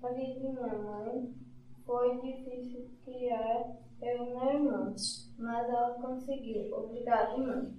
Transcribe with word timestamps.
Para 0.00 0.14
minha 0.14 0.66
mãe, 0.66 1.34
foi 1.84 2.18
difícil 2.22 2.90
criar 3.04 3.76
eu 4.00 4.16
e 4.16 4.30
meu 4.30 4.50
irmão, 4.50 4.94
mas 5.38 5.68
ela 5.68 5.94
conseguiu. 6.00 6.72
Obrigada, 6.72 7.36
mãe. 7.36 7.78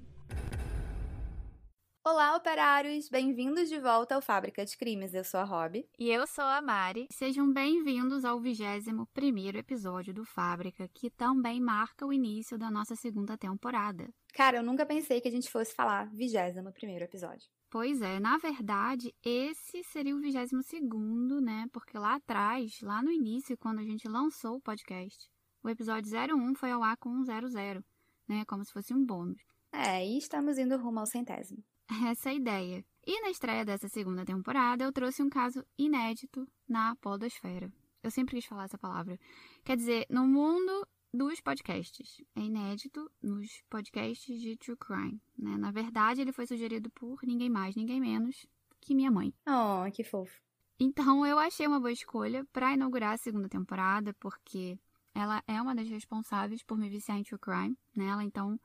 Olá, 2.06 2.36
operários! 2.36 3.10
Bem-vindos 3.10 3.70
de 3.70 3.80
volta 3.80 4.14
ao 4.14 4.22
Fábrica 4.22 4.64
de 4.64 4.78
Crimes. 4.78 5.16
Eu 5.16 5.24
sou 5.24 5.40
a 5.40 5.44
Rob. 5.44 5.84
E 5.98 6.12
eu 6.12 6.28
sou 6.28 6.44
a 6.44 6.62
Mari. 6.62 7.08
Sejam 7.12 7.52
bem-vindos 7.52 8.24
ao 8.24 8.40
21 8.40 9.58
episódio 9.58 10.14
do 10.14 10.24
Fábrica, 10.24 10.88
que 10.94 11.10
também 11.10 11.60
marca 11.60 12.06
o 12.06 12.14
início 12.14 12.56
da 12.56 12.70
nossa 12.70 12.96
segunda 12.96 13.36
temporada. 13.36 14.08
Cara, 14.34 14.58
eu 14.58 14.64
nunca 14.64 14.86
pensei 14.86 15.20
que 15.20 15.28
a 15.28 15.32
gente 15.32 15.50
fosse 15.50 15.74
falar 15.74 16.08
21 16.12 16.68
episódio. 16.98 17.50
Pois 17.72 18.02
é, 18.02 18.20
na 18.20 18.38
verdade, 18.38 19.16
esse 19.24 19.82
seria 19.86 20.14
o 20.14 20.20
22, 20.20 21.42
né? 21.42 21.68
Porque 21.72 21.98
lá 21.98 22.16
atrás, 22.16 22.82
lá 22.82 23.02
no 23.02 23.10
início, 23.10 23.58
quando 23.58 23.80
a 23.80 23.84
gente 23.84 24.10
lançou 24.10 24.58
o 24.58 24.62
podcast, 24.62 25.32
o 25.64 25.70
episódio 25.70 26.12
01 26.12 26.54
foi 26.56 26.70
ao 26.70 26.84
ar 26.84 26.98
com 26.98 27.08
um 27.08 27.24
00, 27.24 27.82
né? 28.28 28.44
Como 28.44 28.66
se 28.66 28.74
fosse 28.74 28.94
um 28.94 29.06
bônus. 29.06 29.42
É, 29.72 30.06
e 30.06 30.18
estamos 30.18 30.58
indo 30.58 30.76
rumo 30.76 31.00
ao 31.00 31.06
centésimo 31.06 31.64
essa 32.12 32.28
é 32.28 32.34
a 32.34 32.36
ideia. 32.36 32.86
E 33.08 33.22
na 33.22 33.30
estreia 33.30 33.64
dessa 33.64 33.88
segunda 33.88 34.26
temporada, 34.26 34.84
eu 34.84 34.92
trouxe 34.92 35.24
um 35.24 35.30
caso 35.30 35.66
inédito 35.78 36.46
na 36.68 36.98
podosfera. 36.98 37.72
Eu 38.04 38.12
sempre 38.12 38.36
quis 38.36 38.46
falar 38.46 38.66
essa 38.66 38.78
palavra. 38.78 39.18
Quer 39.64 39.78
dizer, 39.78 40.06
no 40.10 40.28
mundo 40.28 40.86
dos 41.14 41.42
podcasts. 41.42 42.22
É 42.36 42.42
inédito 42.42 43.10
nos 43.22 43.62
podcasts 43.70 44.40
de 44.40 44.56
True 44.58 44.78
Crime. 44.78 45.22
Né? 45.38 45.58
Na 45.58 45.72
verdade, 45.72 46.22
ele 46.22 46.32
foi 46.32 46.48
sugerido 46.48 46.90
por 46.90 47.20
ninguém 47.24 47.50
mais, 47.50 47.76
ninguém 47.76 48.00
menos 48.00 48.46
que 48.80 48.96
minha 48.96 49.12
mãe. 49.12 49.34
Oh, 49.46 49.90
que 49.92 50.04
fofo. 50.04 50.42
Então, 50.80 51.26
eu 51.26 51.38
achei 51.38 51.68
uma 51.68 51.80
boa 51.80 51.92
escolha 51.92 52.46
para 52.52 52.74
inaugurar 52.74 53.14
a 53.14 53.18
segunda 53.18 53.48
temporada, 53.48 54.14
porque 54.16 54.80
ela 55.14 55.44
é 55.46 55.62
uma 55.62 55.76
das 55.76 55.88
responsáveis 55.88 56.64
por 56.64 56.78
me 56.78 56.90
viciar 56.90 57.18
em 57.18 57.24
True 57.24 57.40
Crime. 57.40 57.78
Né? 57.96 58.08
Ela, 58.08 58.24
então, 58.24 58.60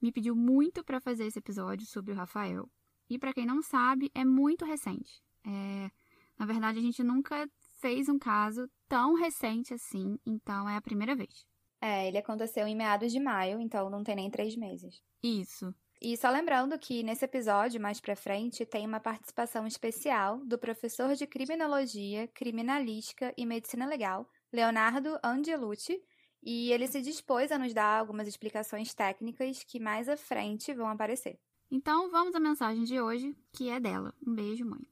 me 0.00 0.12
pediu 0.12 0.36
muito 0.36 0.84
para 0.84 1.00
fazer 1.00 1.26
esse 1.26 1.38
episódio 1.38 1.86
sobre 1.86 2.12
o 2.12 2.16
Rafael. 2.16 2.68
E 3.08 3.18
para 3.18 3.32
quem 3.32 3.46
não 3.46 3.62
sabe, 3.62 4.10
é 4.14 4.24
muito 4.24 4.64
recente. 4.64 5.22
É, 5.44 5.90
na 6.38 6.44
verdade, 6.44 6.78
a 6.78 6.82
gente 6.82 7.02
nunca 7.02 7.48
fez 7.80 8.08
um 8.08 8.18
caso 8.18 8.68
tão 8.88 9.14
recente 9.14 9.74
assim, 9.74 10.18
então 10.24 10.68
é 10.68 10.76
a 10.76 10.80
primeira 10.80 11.16
vez. 11.16 11.46
É, 11.82 12.06
ele 12.06 12.16
aconteceu 12.16 12.64
em 12.64 12.76
meados 12.76 13.10
de 13.10 13.18
maio, 13.18 13.60
então 13.60 13.90
não 13.90 14.04
tem 14.04 14.14
nem 14.14 14.30
três 14.30 14.54
meses. 14.54 15.02
Isso. 15.20 15.74
E 16.00 16.16
só 16.16 16.30
lembrando 16.30 16.78
que 16.78 17.02
nesse 17.02 17.24
episódio, 17.24 17.80
mais 17.80 18.00
pra 18.00 18.14
frente, 18.14 18.64
tem 18.64 18.86
uma 18.86 19.00
participação 19.00 19.66
especial 19.66 20.38
do 20.44 20.56
professor 20.56 21.14
de 21.16 21.26
Criminologia, 21.26 22.28
Criminalística 22.28 23.34
e 23.36 23.44
Medicina 23.44 23.84
Legal, 23.84 24.28
Leonardo 24.52 25.18
Angelucci, 25.24 26.00
e 26.40 26.72
ele 26.72 26.86
se 26.86 27.00
dispôs 27.00 27.50
a 27.50 27.58
nos 27.58 27.74
dar 27.74 27.98
algumas 27.98 28.28
explicações 28.28 28.94
técnicas 28.94 29.64
que 29.64 29.80
mais 29.80 30.08
à 30.08 30.16
frente 30.16 30.72
vão 30.72 30.88
aparecer. 30.88 31.38
Então 31.68 32.10
vamos 32.10 32.34
à 32.34 32.40
mensagem 32.40 32.84
de 32.84 33.00
hoje, 33.00 33.34
que 33.52 33.68
é 33.68 33.80
dela. 33.80 34.14
Um 34.24 34.34
beijo, 34.34 34.64
mãe. 34.64 34.86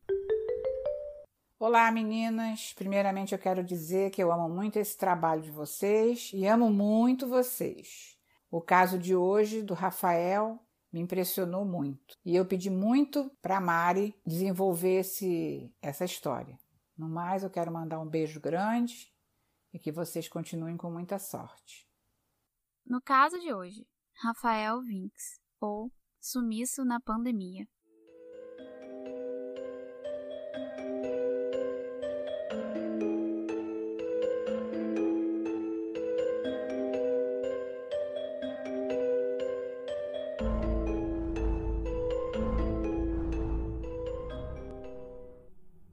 Olá, 1.62 1.92
meninas. 1.92 2.72
Primeiramente, 2.72 3.34
eu 3.34 3.38
quero 3.38 3.62
dizer 3.62 4.10
que 4.12 4.22
eu 4.22 4.32
amo 4.32 4.48
muito 4.48 4.78
esse 4.78 4.96
trabalho 4.96 5.42
de 5.42 5.50
vocês 5.50 6.30
e 6.32 6.46
amo 6.46 6.70
muito 6.70 7.28
vocês. 7.28 8.18
O 8.50 8.62
caso 8.62 8.98
de 8.98 9.14
hoje 9.14 9.62
do 9.62 9.74
Rafael 9.74 10.58
me 10.90 11.00
impressionou 11.00 11.66
muito 11.66 12.16
e 12.24 12.34
eu 12.34 12.46
pedi 12.46 12.70
muito 12.70 13.30
para 13.42 13.60
Mari 13.60 14.18
desenvolver 14.26 15.00
esse, 15.00 15.70
essa 15.82 16.02
história. 16.02 16.58
No 16.96 17.10
mais, 17.10 17.42
eu 17.42 17.50
quero 17.50 17.70
mandar 17.70 18.00
um 18.00 18.08
beijo 18.08 18.40
grande 18.40 19.12
e 19.70 19.78
que 19.78 19.92
vocês 19.92 20.30
continuem 20.30 20.78
com 20.78 20.90
muita 20.90 21.18
sorte. 21.18 21.86
No 22.86 23.02
caso 23.02 23.38
de 23.38 23.52
hoje, 23.52 23.86
Rafael 24.14 24.80
Vinks, 24.80 25.38
ou 25.60 25.92
Sumiço 26.18 26.86
na 26.86 26.98
Pandemia. 26.98 27.68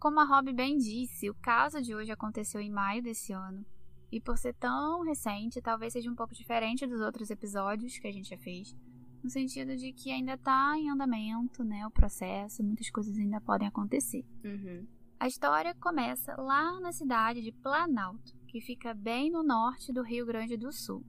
Como 0.07 0.21
a 0.21 0.23
Rob 0.23 0.53
bem 0.53 0.77
disse, 0.77 1.29
o 1.29 1.35
caso 1.35 1.81
de 1.81 1.93
hoje 1.93 2.13
aconteceu 2.13 2.61
em 2.61 2.71
maio 2.71 3.03
desse 3.03 3.33
ano. 3.33 3.65
E 4.09 4.21
por 4.21 4.37
ser 4.37 4.53
tão 4.53 5.03
recente, 5.03 5.61
talvez 5.61 5.91
seja 5.91 6.09
um 6.09 6.15
pouco 6.15 6.33
diferente 6.33 6.87
dos 6.87 7.01
outros 7.01 7.29
episódios 7.29 7.99
que 7.99 8.07
a 8.07 8.11
gente 8.13 8.29
já 8.29 8.37
fez. 8.37 8.73
No 9.21 9.29
sentido 9.29 9.75
de 9.75 9.91
que 9.91 10.09
ainda 10.09 10.35
está 10.35 10.77
em 10.77 10.89
andamento, 10.89 11.61
né? 11.61 11.85
O 11.85 11.91
processo, 11.91 12.63
muitas 12.63 12.89
coisas 12.89 13.17
ainda 13.17 13.41
podem 13.41 13.67
acontecer. 13.67 14.23
Uhum. 14.45 14.87
A 15.19 15.27
história 15.27 15.75
começa 15.75 16.41
lá 16.41 16.79
na 16.79 16.93
cidade 16.93 17.41
de 17.41 17.51
Planalto, 17.51 18.33
que 18.47 18.61
fica 18.61 18.93
bem 18.93 19.29
no 19.29 19.43
norte 19.43 19.91
do 19.91 20.03
Rio 20.03 20.25
Grande 20.25 20.55
do 20.55 20.71
Sul. 20.71 21.05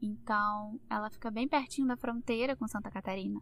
Então, 0.00 0.78
ela 0.88 1.10
fica 1.10 1.32
bem 1.32 1.48
pertinho 1.48 1.88
da 1.88 1.96
fronteira 1.96 2.54
com 2.54 2.68
Santa 2.68 2.92
Catarina. 2.92 3.40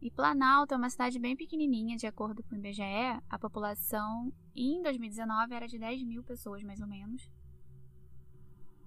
E 0.00 0.10
Planalto 0.12 0.74
é 0.74 0.76
uma 0.76 0.90
cidade 0.90 1.18
bem 1.18 1.36
pequenininha, 1.36 1.96
de 1.96 2.06
acordo 2.06 2.42
com 2.44 2.54
o 2.54 2.58
IBGE, 2.58 3.20
a 3.28 3.38
população 3.38 4.32
em 4.54 4.80
2019 4.80 5.54
era 5.54 5.66
de 5.66 5.76
10 5.76 6.04
mil 6.04 6.22
pessoas, 6.22 6.62
mais 6.62 6.80
ou 6.80 6.86
menos. 6.86 7.28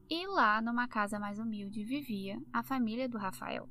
E 0.09 0.25
lá, 0.27 0.61
numa 0.61 0.87
casa 0.87 1.19
mais 1.19 1.37
humilde, 1.37 1.83
vivia 1.83 2.41
a 2.53 2.63
família 2.63 3.09
do 3.09 3.17
Rafael. 3.17 3.69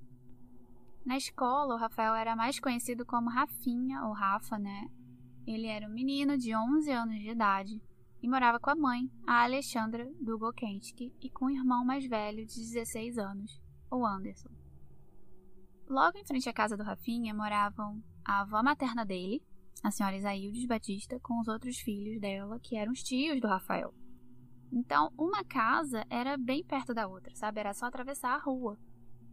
Na 1.04 1.16
escola, 1.16 1.74
o 1.74 1.78
Rafael 1.78 2.14
era 2.14 2.36
mais 2.36 2.60
conhecido 2.60 3.06
como 3.06 3.30
Rafinha, 3.30 4.04
ou 4.04 4.12
Rafa, 4.12 4.58
né? 4.58 4.88
Ele 5.46 5.66
era 5.66 5.86
um 5.86 5.92
menino 5.92 6.36
de 6.36 6.54
11 6.54 6.90
anos 6.90 7.18
de 7.18 7.30
idade 7.30 7.82
e 8.22 8.28
morava 8.28 8.60
com 8.60 8.68
a 8.68 8.76
mãe, 8.76 9.10
a 9.26 9.44
Alexandra 9.44 10.06
Dugokensky, 10.20 11.10
e 11.22 11.30
com 11.30 11.46
o 11.46 11.50
irmão 11.50 11.86
mais 11.86 12.06
velho 12.06 12.44
de 12.44 12.54
16 12.54 13.16
anos, 13.16 13.62
o 13.90 14.04
Anderson. 14.06 14.59
Logo 15.90 16.16
em 16.16 16.24
frente 16.24 16.48
à 16.48 16.52
casa 16.52 16.76
do 16.76 16.84
Rafinha 16.84 17.34
moravam 17.34 18.00
a 18.24 18.42
avó 18.42 18.62
materna 18.62 19.04
dele, 19.04 19.42
a 19.82 19.90
senhora 19.90 20.16
Isaíldes 20.16 20.64
Batista, 20.64 21.18
com 21.18 21.40
os 21.40 21.48
outros 21.48 21.78
filhos 21.78 22.20
dela, 22.20 22.60
que 22.60 22.76
eram 22.76 22.92
os 22.92 23.02
tios 23.02 23.40
do 23.40 23.48
Rafael. 23.48 23.92
Então, 24.72 25.12
uma 25.18 25.42
casa 25.42 26.06
era 26.08 26.38
bem 26.38 26.64
perto 26.64 26.94
da 26.94 27.08
outra, 27.08 27.34
sabe? 27.34 27.58
Era 27.58 27.74
só 27.74 27.86
atravessar 27.86 28.36
a 28.36 28.38
rua. 28.38 28.78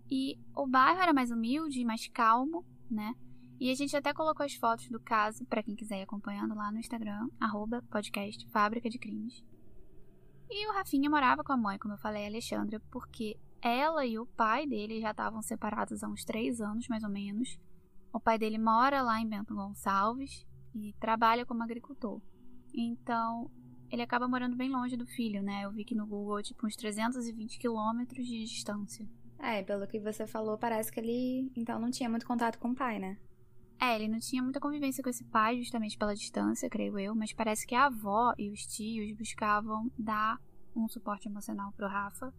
E 0.10 0.40
o 0.56 0.66
bairro 0.66 1.00
era 1.00 1.14
mais 1.14 1.30
humilde 1.30 1.86
mais 1.86 2.08
calmo, 2.08 2.66
né? 2.90 3.14
E 3.60 3.70
a 3.70 3.76
gente 3.76 3.96
até 3.96 4.12
colocou 4.12 4.44
as 4.44 4.56
fotos 4.56 4.90
do 4.90 5.00
caso 5.00 5.46
para 5.46 5.62
quem 5.62 5.76
quiser 5.76 6.00
ir 6.00 6.04
acompanhando 6.04 6.56
lá 6.56 6.72
no 6.72 6.80
Instagram, 6.80 7.30
arroba 7.40 7.84
podcast 7.92 8.50
Fábrica 8.50 8.90
de 8.90 8.98
Crimes. 8.98 9.44
E 10.50 10.68
o 10.68 10.74
Rafinha 10.74 11.08
morava 11.08 11.44
com 11.44 11.54
a 11.54 11.58
mãe, 11.58 11.78
como 11.78 11.94
eu 11.94 12.00
falei, 12.00 12.24
a 12.24 12.28
Alexandra, 12.28 12.82
porque 12.90 13.38
ela 13.62 14.06
e 14.06 14.18
o 14.20 14.26
pai 14.26 14.66
dele 14.68 15.02
já 15.02 15.12
estavam 15.12 15.42
separados 15.42 16.04
há 16.04 16.08
uns 16.08 16.24
três 16.24 16.62
anos, 16.62 16.88
mais 16.88 17.04
ou 17.04 17.10
menos. 17.10 17.60
O 18.14 18.20
pai 18.20 18.38
dele 18.38 18.58
mora 18.58 19.02
lá 19.02 19.20
em 19.20 19.28
Bento 19.28 19.54
Gonçalves 19.54 20.46
e 20.74 20.94
trabalha 21.00 21.46
como 21.46 21.64
agricultor. 21.64 22.22
Então, 22.74 23.50
ele 23.92 24.02
acaba 24.02 24.28
morando 24.28 24.56
bem 24.56 24.70
longe 24.70 24.96
do 24.96 25.06
filho, 25.06 25.42
né? 25.42 25.66
Eu 25.66 25.72
vi 25.72 25.84
que 25.84 25.96
no 25.96 26.06
Google, 26.06 26.42
tipo, 26.42 26.66
uns 26.66 26.76
320 26.76 27.60
quilômetros 27.60 28.26
de 28.26 28.44
distância. 28.44 29.08
É, 29.40 29.62
pelo 29.64 29.88
que 29.88 30.00
você 30.00 30.26
falou, 30.26 30.58
parece 30.58 30.92
que 30.92 31.00
ele, 31.00 31.52
então, 31.56 31.80
não 31.80 31.92
tinha 31.92 32.10
muito 32.10 32.26
contato 32.26 32.58
com 32.58 32.70
o 32.70 32.76
pai, 32.76 33.00
né? 33.00 33.18
É, 33.80 33.96
ele 33.96 34.08
não 34.08 34.20
tinha 34.20 34.42
muita 34.42 34.60
convivência 34.60 35.04
com 35.04 35.10
esse 35.10 35.24
pai, 35.26 35.60
justamente 35.60 35.98
pela 35.98 36.16
distância, 36.16 36.70
creio 36.70 36.98
eu, 36.98 37.14
mas 37.14 37.32
parece 37.32 37.66
que 37.66 37.76
a 37.76 37.86
avó 37.86 38.34
e 38.38 38.50
os 38.50 38.66
tios 38.66 39.16
buscavam 39.16 39.92
dar 39.98 40.42
um 40.76 40.88
suporte 40.88 41.28
emocional 41.28 41.72
pro 41.74 41.88
Rafa 41.88 42.34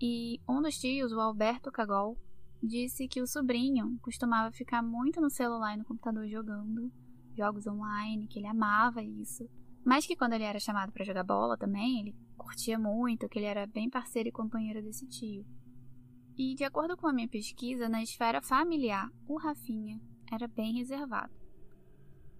e 0.00 0.40
um 0.48 0.62
dos 0.62 0.78
tios, 0.78 1.12
o 1.12 1.20
Alberto 1.20 1.72
Cagol, 1.72 2.16
disse 2.62 3.08
que 3.08 3.20
o 3.20 3.26
sobrinho 3.26 3.98
costumava 4.00 4.52
ficar 4.52 4.82
muito 4.82 5.20
no 5.20 5.30
celular 5.30 5.74
e 5.74 5.78
no 5.78 5.84
computador 5.84 6.28
jogando 6.28 6.92
jogos 7.36 7.66
online, 7.66 8.26
que 8.26 8.38
ele 8.38 8.46
amava 8.46 9.02
isso. 9.02 9.48
Mas 9.84 10.06
que 10.06 10.16
quando 10.16 10.34
ele 10.34 10.44
era 10.44 10.58
chamado 10.58 10.92
para 10.92 11.04
jogar 11.04 11.24
bola 11.24 11.56
também, 11.56 12.00
ele 12.00 12.16
curtia 12.36 12.78
muito, 12.78 13.28
que 13.28 13.38
ele 13.38 13.46
era 13.46 13.66
bem 13.66 13.88
parceiro 13.88 14.28
e 14.28 14.32
companheiro 14.32 14.82
desse 14.82 15.06
tio. 15.06 15.46
E 16.36 16.54
de 16.54 16.64
acordo 16.64 16.96
com 16.96 17.06
a 17.06 17.12
minha 17.12 17.28
pesquisa, 17.28 17.88
na 17.88 18.02
esfera 18.02 18.40
familiar, 18.40 19.10
o 19.26 19.36
Rafinha 19.36 20.00
era 20.30 20.46
bem 20.46 20.74
reservado. 20.74 21.32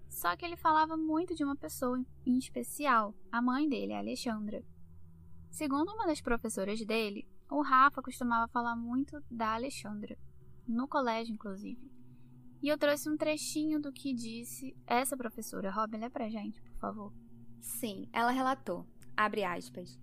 Só 0.09 0.37
que 0.37 0.45
ele 0.45 0.57
falava 0.57 0.97
muito 0.97 1.35
de 1.35 1.45
uma 1.45 1.57
pessoa 1.57 2.05
em 2.25 2.39
especial, 2.39 3.15
a 3.31 3.43
mãe 3.43 3.69
dele, 3.69 3.95
a 3.95 3.99
Alexandra. 3.99 4.65
Segundo 5.51 5.93
uma 5.93 6.07
das 6.07 6.21
professoras 6.21 6.85
dele, 6.85 7.27
o 7.51 7.63
Rafa 7.63 8.03
costumava 8.03 8.47
falar 8.49 8.77
muito 8.77 9.23
da 9.31 9.55
Alexandra, 9.55 10.17
no 10.67 10.87
colégio, 10.87 11.35
inclusive. 11.35 11.91
E 12.63 12.69
eu 12.69 12.77
trouxe 12.77 13.09
um 13.09 13.17
trechinho 13.17 13.81
do 13.81 13.93
que 13.93 14.13
disse 14.13 14.77
essa 14.87 15.17
professora. 15.17 15.71
Robin, 15.71 15.99
lê 15.99 16.11
pra 16.11 16.29
gente, 16.29 16.61
por 16.61 16.75
favor. 16.77 17.13
Sim, 17.61 18.09
ela 18.13 18.31
relatou. 18.31 18.87
Abre 19.17 19.45
aspas. 19.45 19.99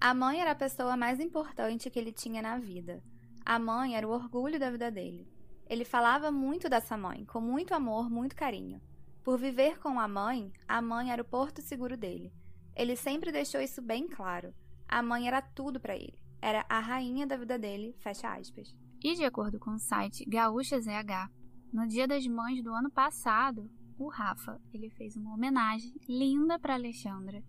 A 0.00 0.12
mãe 0.14 0.40
era 0.40 0.52
a 0.52 0.56
pessoa 0.56 0.96
mais 0.96 1.20
importante 1.20 1.90
que 1.90 1.98
ele 1.98 2.12
tinha 2.12 2.42
na 2.42 2.58
vida. 2.58 3.02
A 3.44 3.58
mãe 3.58 3.96
era 3.96 4.06
o 4.06 4.10
orgulho 4.10 4.58
da 4.58 4.70
vida 4.70 4.90
dele. 4.90 5.28
Ele 5.68 5.84
falava 5.84 6.32
muito 6.32 6.68
dessa 6.68 6.96
mãe, 6.96 7.24
com 7.24 7.40
muito 7.40 7.74
amor, 7.74 8.10
muito 8.10 8.34
carinho. 8.34 8.80
Por 9.22 9.38
viver 9.38 9.78
com 9.78 10.00
a 10.00 10.08
mãe, 10.08 10.52
a 10.66 10.82
mãe 10.82 11.12
era 11.12 11.22
o 11.22 11.24
porto 11.24 11.62
seguro 11.62 11.96
dele. 11.96 12.32
Ele 12.74 12.96
sempre 12.96 13.30
deixou 13.30 13.60
isso 13.60 13.80
bem 13.80 14.08
claro. 14.08 14.54
A 14.92 15.04
mãe 15.04 15.28
era 15.28 15.40
tudo 15.40 15.78
para 15.78 15.94
ele. 15.94 16.18
Era 16.42 16.66
a 16.68 16.80
rainha 16.80 17.24
da 17.24 17.36
vida 17.36 17.56
dele, 17.56 17.94
fecha 18.00 18.34
aspas. 18.34 18.74
E 19.00 19.14
de 19.14 19.24
acordo 19.24 19.60
com 19.60 19.70
o 19.70 19.78
site 19.78 20.24
Gaúcha 20.28 20.80
ZH, 20.80 21.30
no 21.72 21.86
Dia 21.86 22.08
das 22.08 22.26
Mães 22.26 22.60
do 22.60 22.74
ano 22.74 22.90
passado, 22.90 23.70
o 23.96 24.08
Rafa, 24.08 24.60
ele 24.74 24.90
fez 24.90 25.14
uma 25.14 25.32
homenagem 25.32 25.94
linda 26.08 26.58
para 26.58 26.74
Alexandra. 26.74 27.40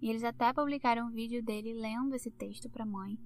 E 0.00 0.08
eles 0.08 0.24
até 0.24 0.54
publicaram 0.54 1.08
um 1.08 1.10
vídeo 1.10 1.44
dele 1.44 1.74
lendo 1.74 2.14
esse 2.14 2.30
texto 2.30 2.70
para 2.70 2.86
mãe. 2.86 3.18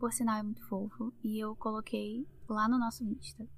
Por 0.00 0.12
sinal 0.12 0.38
é 0.38 0.42
muito 0.42 0.66
fofo 0.66 1.12
e 1.22 1.38
eu 1.38 1.54
coloquei 1.54 2.26
lá 2.48 2.68
no 2.68 2.76
nosso 2.76 3.04
Insta. 3.04 3.48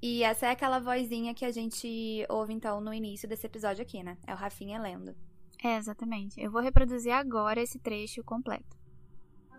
E 0.00 0.22
essa 0.22 0.46
é 0.46 0.50
aquela 0.50 0.78
vozinha 0.78 1.34
que 1.34 1.44
a 1.44 1.50
gente 1.50 2.24
ouve 2.28 2.52
então 2.52 2.80
no 2.80 2.94
início 2.94 3.28
desse 3.28 3.46
episódio 3.46 3.82
aqui, 3.82 4.04
né? 4.04 4.16
É 4.24 4.32
o 4.32 4.36
Rafinha 4.36 4.80
lendo. 4.80 5.16
É, 5.62 5.76
exatamente. 5.76 6.40
Eu 6.40 6.50
vou 6.50 6.62
reproduzir 6.62 7.12
agora 7.12 7.60
esse 7.60 7.80
trecho 7.80 8.22
completo. 8.22 8.79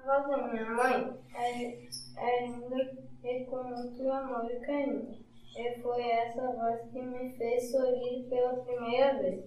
A 0.04 0.20
voz 0.20 0.28
da 0.28 0.48
minha 0.48 0.66
mãe 0.72 1.20
é, 1.36 2.48
linda 2.48 2.98
e 3.24 3.46
com 3.46 3.64
muito 3.64 4.12
amor 4.12 4.50
e 4.52 4.60
carinho. 4.62 5.16
E 5.56 5.82
foi 5.82 6.02
essa 6.02 6.52
voz 6.54 6.82
que 6.92 7.02
me 7.02 7.30
fez 7.38 7.72
sorrir 7.72 8.28
pela 8.28 8.64
primeira 8.64 9.20
vez. 9.20 9.46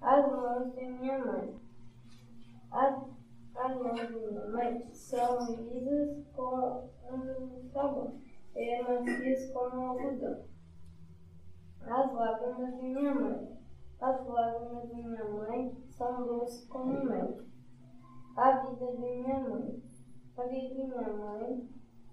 As 0.00 0.30
mãos 0.30 0.72
de 0.72 0.86
minha 0.86 1.18
mãe. 1.18 1.60
As, 2.70 2.94
as 3.56 3.76
mãos 3.76 4.06
de 4.06 4.14
minha 4.14 4.46
mãe 4.46 4.88
são 4.92 5.56
lisas 5.56 6.24
como 6.34 6.90
um 7.10 7.68
sabão 7.72 8.20
e 8.54 8.82
macias 8.82 9.50
como 9.52 9.80
um 9.80 9.88
algodão. 9.88 10.44
As 11.82 12.12
lágrimas 12.12 12.76
de 12.76 12.82
minha 12.82 13.14
mãe. 13.14 13.58
As 14.00 14.26
lágrimas 14.26 14.88
de 14.88 14.94
minha 14.94 15.24
mãe 15.24 15.76
são 15.88 16.24
doces 16.24 16.68
como 16.68 17.04
mel. 17.04 17.46
A 18.36 18.50
vida 18.52 18.92
de 18.92 18.98
minha 18.98 19.40
mãe. 19.40 19.82
A 20.36 20.42
vida 20.42 20.68
de 20.68 20.74
minha 20.74 21.02
mãe 21.02 21.68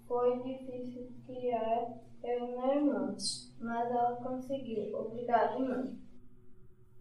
foi 0.07 0.41
difícil 0.41 1.11
criar 1.25 1.99
eu 2.23 2.47
e 2.47 2.55
meu 2.55 2.75
irmão, 2.75 3.17
mas 3.59 3.91
ela 3.91 4.15
conseguiu. 4.23 4.95
Obrigada, 4.95 5.59
mãe. 5.59 5.99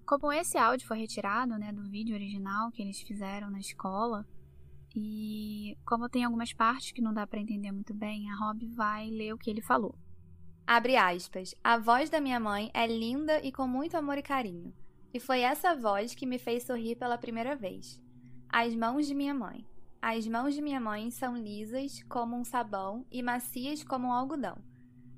Como 0.04 0.32
esse 0.32 0.58
áudio 0.58 0.86
foi 0.86 0.98
retirado 0.98 1.56
né, 1.56 1.72
do 1.72 1.88
vídeo 1.88 2.14
original 2.14 2.72
que 2.72 2.82
eles 2.82 3.00
fizeram 3.00 3.48
na 3.48 3.60
escola, 3.60 4.26
e 4.94 5.78
como 5.86 6.08
tem 6.08 6.24
algumas 6.24 6.52
partes 6.52 6.92
que 6.92 7.00
não 7.00 7.14
dá 7.14 7.26
para 7.26 7.40
entender 7.40 7.72
muito 7.72 7.94
bem, 7.94 8.28
a 8.30 8.36
Rob 8.36 8.66
vai 8.74 9.08
ler 9.08 9.32
o 9.32 9.38
que 9.38 9.48
ele 9.48 9.62
falou. 9.62 9.94
Abre 10.66 10.96
aspas. 10.96 11.54
A 11.62 11.78
voz 11.78 12.10
da 12.10 12.20
minha 12.20 12.38
mãe 12.38 12.70
é 12.74 12.86
linda 12.86 13.40
e 13.42 13.50
com 13.50 13.66
muito 13.66 13.96
amor 13.96 14.18
e 14.18 14.22
carinho. 14.22 14.74
E 15.14 15.20
foi 15.20 15.40
essa 15.40 15.74
voz 15.74 16.14
que 16.14 16.26
me 16.26 16.38
fez 16.38 16.64
sorrir 16.64 16.96
pela 16.96 17.16
primeira 17.16 17.56
vez. 17.56 18.00
As 18.54 18.74
mãos 18.74 19.06
de 19.06 19.14
minha 19.14 19.32
mãe. 19.32 19.66
As 20.02 20.26
mãos 20.26 20.54
de 20.54 20.60
minha 20.60 20.78
mãe 20.78 21.10
são 21.10 21.34
lisas 21.34 22.02
como 22.02 22.36
um 22.36 22.44
sabão 22.44 23.06
e 23.10 23.22
macias 23.22 23.82
como 23.82 24.08
um 24.08 24.12
algodão. 24.12 24.58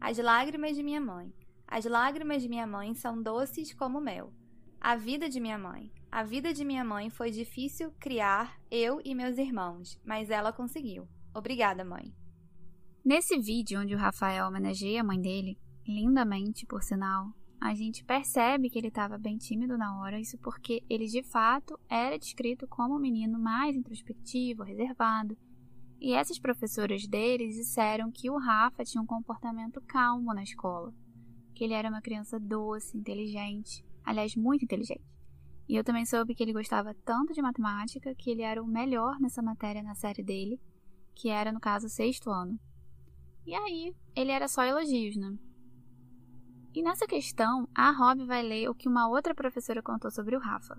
As 0.01 0.19
lágrimas 0.19 0.77
de 0.77 0.85
minha 0.85 1.01
mãe. 1.01 1.35
As 1.67 1.85
lágrimas 1.85 2.43
de 2.43 2.49
minha 2.49 2.65
mãe 2.65 2.95
são 2.95 3.21
doces 3.21 3.75
como 3.75 4.01
mel. 4.01 4.33
A 4.81 4.95
vida 4.95 5.29
de 5.29 5.41
minha 5.41 5.59
mãe. 5.59 5.93
A 6.13 6.23
vida 6.23 6.55
de 6.55 6.65
minha 6.65 6.85
mãe 6.85 7.11
foi 7.11 7.33
difícil 7.33 7.91
criar 7.99 8.57
eu 8.71 9.01
e 9.05 9.17
meus 9.17 9.37
irmãos, 9.37 10.01
mas 10.05 10.31
ela 10.31 10.53
conseguiu. 10.53 11.09
Obrigada, 11.35 11.85
mãe. 11.85 12.15
Nesse 13.05 13.37
vídeo 13.37 13.81
onde 13.81 13.97
o 13.97 13.99
Rafael 13.99 14.47
homenageia 14.47 15.01
a 15.01 15.05
mãe 15.05 15.21
dele, 15.21 15.59
lindamente 15.85 16.65
por 16.67 16.85
sinal, 16.85 17.33
a 17.65 17.75
gente 17.75 18.05
percebe 18.05 18.69
que 18.69 18.79
ele 18.79 18.89
estava 18.89 19.17
bem 19.17 19.39
tímido 19.39 19.79
na 19.79 19.99
hora, 19.99 20.21
isso 20.21 20.37
porque 20.37 20.85
ele 20.87 21.07
de 21.07 21.23
fato 21.23 21.81
era 21.89 22.19
descrito 22.19 22.69
como 22.69 22.95
um 22.95 22.99
menino 22.99 23.39
mais 23.39 23.75
introspectivo, 23.75 24.63
reservado. 24.63 25.35
E 25.99 26.13
essas 26.13 26.39
professoras 26.39 27.07
deles 27.07 27.55
disseram 27.55 28.13
que 28.13 28.29
o 28.29 28.37
Rafa 28.37 28.85
tinha 28.85 29.01
um 29.01 29.07
comportamento 29.07 29.81
calmo 29.81 30.35
na 30.35 30.43
escola, 30.43 30.93
que 31.55 31.65
ele 31.65 31.73
era 31.73 31.89
uma 31.89 32.03
criança 32.03 32.39
doce, 32.39 32.99
inteligente, 32.99 33.83
aliás, 34.05 34.37
muito 34.37 34.63
inteligente. 34.63 35.01
E 35.67 35.75
eu 35.75 35.83
também 35.83 36.05
soube 36.05 36.35
que 36.35 36.43
ele 36.43 36.53
gostava 36.53 36.93
tanto 37.03 37.33
de 37.33 37.41
matemática 37.41 38.15
que 38.15 38.31
ele 38.31 38.43
era 38.43 38.63
o 38.63 38.67
melhor 38.67 39.19
nessa 39.19 39.41
matéria 39.41 39.83
na 39.83 39.95
série 39.95 40.23
dele, 40.23 40.61
que 41.15 41.31
era, 41.31 41.51
no 41.51 41.61
caso, 41.61 41.87
o 41.87 41.91
sexto 41.91 42.29
ano. 42.29 42.61
E 43.47 43.55
aí, 43.55 43.95
ele 44.15 44.33
era 44.33 44.49
só 44.49 44.63
elogios, 44.65 45.17
né? 45.17 45.35
E 46.75 46.83
nessa 46.83 47.07
questão, 47.07 47.69
a 47.73 47.93
Rob 47.93 48.27
vai 48.27 48.43
ler 48.43 48.69
o 48.69 48.75
que 48.75 48.89
uma 48.89 49.09
outra 49.09 49.33
professora 49.33 49.81
contou 49.81 50.11
sobre 50.11 50.35
o 50.35 50.41
Rafa. 50.41 50.77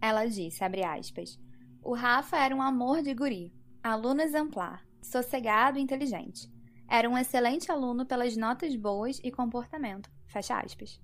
Ela 0.00 0.24
disse, 0.24 0.64
abre 0.64 0.82
aspas, 0.82 1.38
o 1.82 1.94
Rafa 1.94 2.38
era 2.38 2.56
um 2.56 2.62
amor 2.62 3.02
de 3.02 3.12
guri, 3.12 3.52
aluno 3.82 4.22
exemplar, 4.22 4.82
sossegado 5.02 5.78
e 5.78 5.82
inteligente. 5.82 6.50
Era 6.88 7.08
um 7.08 7.18
excelente 7.18 7.70
aluno 7.70 8.06
pelas 8.06 8.34
notas 8.34 8.74
boas 8.76 9.20
e 9.22 9.30
comportamento, 9.30 10.10
fecha 10.26 10.58
aspas. 10.58 10.98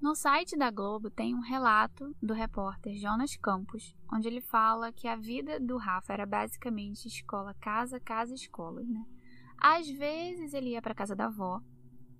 No 0.00 0.14
site 0.14 0.56
da 0.56 0.70
Globo 0.70 1.10
tem 1.10 1.34
um 1.34 1.40
relato 1.40 2.16
do 2.22 2.32
repórter 2.32 2.94
Jonas 2.96 3.36
Campos, 3.36 3.94
onde 4.10 4.26
ele 4.26 4.40
fala 4.40 4.90
que 4.90 5.06
a 5.06 5.16
vida 5.16 5.60
do 5.60 5.76
Rafa 5.76 6.14
era 6.14 6.24
basicamente 6.24 7.08
escola, 7.08 7.52
casa, 7.60 8.00
casa, 8.00 8.34
escola, 8.34 8.82
né? 8.82 9.04
Às 9.58 9.86
vezes 9.90 10.54
ele 10.54 10.70
ia 10.70 10.80
para 10.80 10.94
casa 10.94 11.14
da 11.14 11.26
avó 11.26 11.60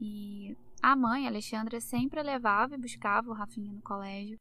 e 0.00 0.56
a 0.84 0.94
mãe, 0.94 1.26
Alexandra, 1.26 1.80
sempre 1.80 2.22
levava 2.22 2.74
e 2.74 2.78
buscava 2.78 3.30
o 3.30 3.32
Rafinha 3.32 3.72
no 3.72 3.80
colégio. 3.80 4.38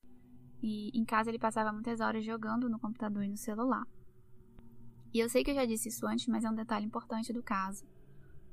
E 0.62 0.92
em 0.94 1.06
casa 1.06 1.30
ele 1.30 1.40
passava 1.40 1.72
muitas 1.72 2.02
horas 2.02 2.26
jogando 2.26 2.70
no 2.70 2.78
computador 2.78 3.24
e 3.24 3.30
no 3.30 3.38
celular. 3.38 3.86
E 5.14 5.20
eu 5.20 5.30
sei 5.30 5.42
que 5.42 5.52
eu 5.52 5.56
já 5.56 5.64
disse 5.64 5.88
isso 5.88 6.06
antes, 6.06 6.28
mas 6.28 6.44
é 6.44 6.50
um 6.50 6.54
detalhe 6.54 6.86
importante 6.86 7.32
do 7.32 7.42
caso. 7.42 7.86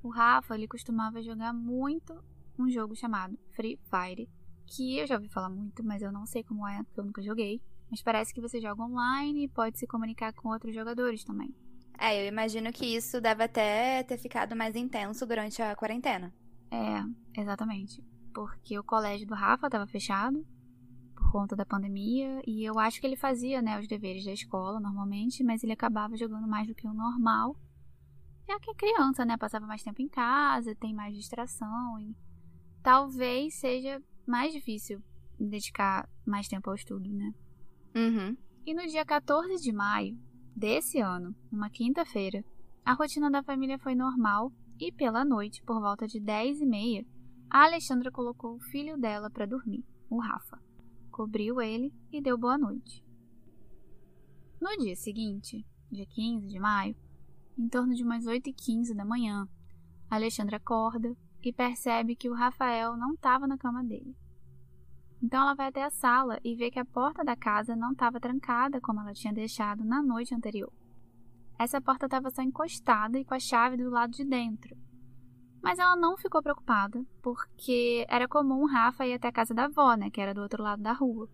O 0.04 0.08
Rafa, 0.08 0.54
ele 0.54 0.68
costumava 0.68 1.20
jogar 1.20 1.52
muito 1.52 2.14
um 2.56 2.70
jogo 2.70 2.94
chamado 2.94 3.36
Free 3.56 3.76
Fire, 3.90 4.28
que 4.68 4.98
eu 4.98 5.06
já 5.08 5.16
ouvi 5.16 5.28
falar 5.28 5.50
muito, 5.50 5.82
mas 5.82 6.00
eu 6.00 6.12
não 6.12 6.26
sei 6.26 6.44
como 6.44 6.68
é, 6.68 6.84
porque 6.84 7.00
eu 7.00 7.04
nunca 7.04 7.20
joguei. 7.20 7.60
Mas 7.90 8.00
parece 8.00 8.32
que 8.32 8.40
você 8.40 8.60
joga 8.60 8.84
online 8.84 9.46
e 9.46 9.48
pode 9.48 9.80
se 9.80 9.86
comunicar 9.88 10.32
com 10.32 10.48
outros 10.50 10.72
jogadores 10.72 11.24
também. 11.24 11.52
É, 11.98 12.22
eu 12.22 12.28
imagino 12.28 12.72
que 12.72 12.86
isso 12.86 13.20
deve 13.20 13.42
até 13.42 14.04
ter 14.04 14.16
ficado 14.16 14.54
mais 14.54 14.76
intenso 14.76 15.26
durante 15.26 15.60
a 15.60 15.74
quarentena. 15.74 16.32
É, 16.70 17.40
exatamente. 17.40 18.02
Porque 18.32 18.78
o 18.78 18.84
colégio 18.84 19.26
do 19.26 19.34
Rafa 19.34 19.66
estava 19.66 19.86
fechado 19.86 20.46
por 21.14 21.32
conta 21.32 21.56
da 21.56 21.66
pandemia 21.66 22.42
e 22.46 22.64
eu 22.64 22.78
acho 22.78 23.00
que 23.00 23.06
ele 23.06 23.16
fazia, 23.16 23.60
né, 23.60 23.78
os 23.78 23.88
deveres 23.88 24.24
da 24.24 24.32
escola 24.32 24.80
normalmente, 24.80 25.42
mas 25.42 25.62
ele 25.62 25.72
acabava 25.72 26.16
jogando 26.16 26.46
mais 26.46 26.66
do 26.66 26.74
que 26.74 26.86
o 26.86 26.94
normal. 26.94 27.56
Já 28.48 28.58
que 28.58 28.70
é 28.70 28.74
criança, 28.74 29.24
né, 29.24 29.36
passava 29.36 29.66
mais 29.66 29.82
tempo 29.82 30.00
em 30.00 30.08
casa, 30.08 30.74
tem 30.74 30.94
mais 30.94 31.14
distração 31.14 32.00
e 32.00 32.16
talvez 32.82 33.54
seja 33.54 34.02
mais 34.26 34.52
difícil 34.52 35.02
dedicar 35.38 36.08
mais 36.26 36.48
tempo 36.48 36.68
ao 36.68 36.76
estudo, 36.76 37.08
né? 37.08 37.32
Uhum. 37.94 38.36
E 38.66 38.74
no 38.74 38.86
dia 38.86 39.04
14 39.04 39.62
de 39.62 39.72
maio 39.72 40.18
desse 40.54 41.00
ano, 41.00 41.34
uma 41.50 41.70
quinta-feira, 41.70 42.44
a 42.84 42.92
rotina 42.92 43.30
da 43.30 43.42
família 43.42 43.78
foi 43.78 43.94
normal 43.94 44.52
e 44.80 44.90
pela 44.90 45.24
noite, 45.24 45.62
por 45.62 45.78
volta 45.78 46.06
de 46.06 46.18
dez 46.18 46.58
e 46.60 46.66
meia, 46.66 47.06
a 47.50 47.64
Alexandra 47.64 48.10
colocou 48.10 48.56
o 48.56 48.60
filho 48.60 48.96
dela 48.96 49.28
para 49.28 49.44
dormir, 49.44 49.84
o 50.08 50.18
Rafa. 50.18 50.58
Cobriu 51.10 51.60
ele 51.60 51.92
e 52.10 52.20
deu 52.22 52.38
boa 52.38 52.56
noite. 52.56 53.04
No 54.58 54.74
dia 54.78 54.96
seguinte, 54.96 55.66
dia 55.92 56.06
15 56.06 56.46
de 56.46 56.58
maio, 56.58 56.96
em 57.58 57.68
torno 57.68 57.94
de 57.94 58.02
umas 58.02 58.24
8 58.26 58.48
e 58.48 58.52
15 58.54 58.94
da 58.94 59.04
manhã, 59.04 59.46
Alexandra 60.08 60.56
acorda 60.56 61.14
e 61.42 61.52
percebe 61.52 62.16
que 62.16 62.30
o 62.30 62.34
Rafael 62.34 62.96
não 62.96 63.12
estava 63.12 63.46
na 63.46 63.58
cama 63.58 63.84
dele. 63.84 64.16
Então 65.22 65.42
ela 65.42 65.54
vai 65.54 65.68
até 65.68 65.84
a 65.84 65.90
sala 65.90 66.38
e 66.42 66.54
vê 66.54 66.70
que 66.70 66.78
a 66.78 66.84
porta 66.84 67.22
da 67.22 67.36
casa 67.36 67.76
não 67.76 67.92
estava 67.92 68.18
trancada 68.18 68.80
como 68.80 69.00
ela 69.00 69.12
tinha 69.12 69.32
deixado 69.32 69.84
na 69.84 70.02
noite 70.02 70.34
anterior. 70.34 70.72
Essa 71.60 71.78
porta 71.78 72.06
estava 72.06 72.30
só 72.30 72.40
encostada 72.40 73.18
e 73.18 73.24
com 73.24 73.34
a 73.34 73.38
chave 73.38 73.76
do 73.76 73.90
lado 73.90 74.12
de 74.12 74.24
dentro. 74.24 74.74
Mas 75.62 75.78
ela 75.78 75.94
não 75.94 76.16
ficou 76.16 76.42
preocupada, 76.42 77.04
porque 77.20 78.06
era 78.08 78.26
comum 78.26 78.64
Rafa 78.64 79.06
ir 79.06 79.12
até 79.12 79.28
a 79.28 79.32
casa 79.32 79.52
da 79.52 79.66
avó, 79.66 79.94
né, 79.94 80.08
que 80.08 80.22
era 80.22 80.32
do 80.32 80.40
outro 80.40 80.62
lado 80.62 80.82
da 80.82 80.94
rua. 80.94 81.28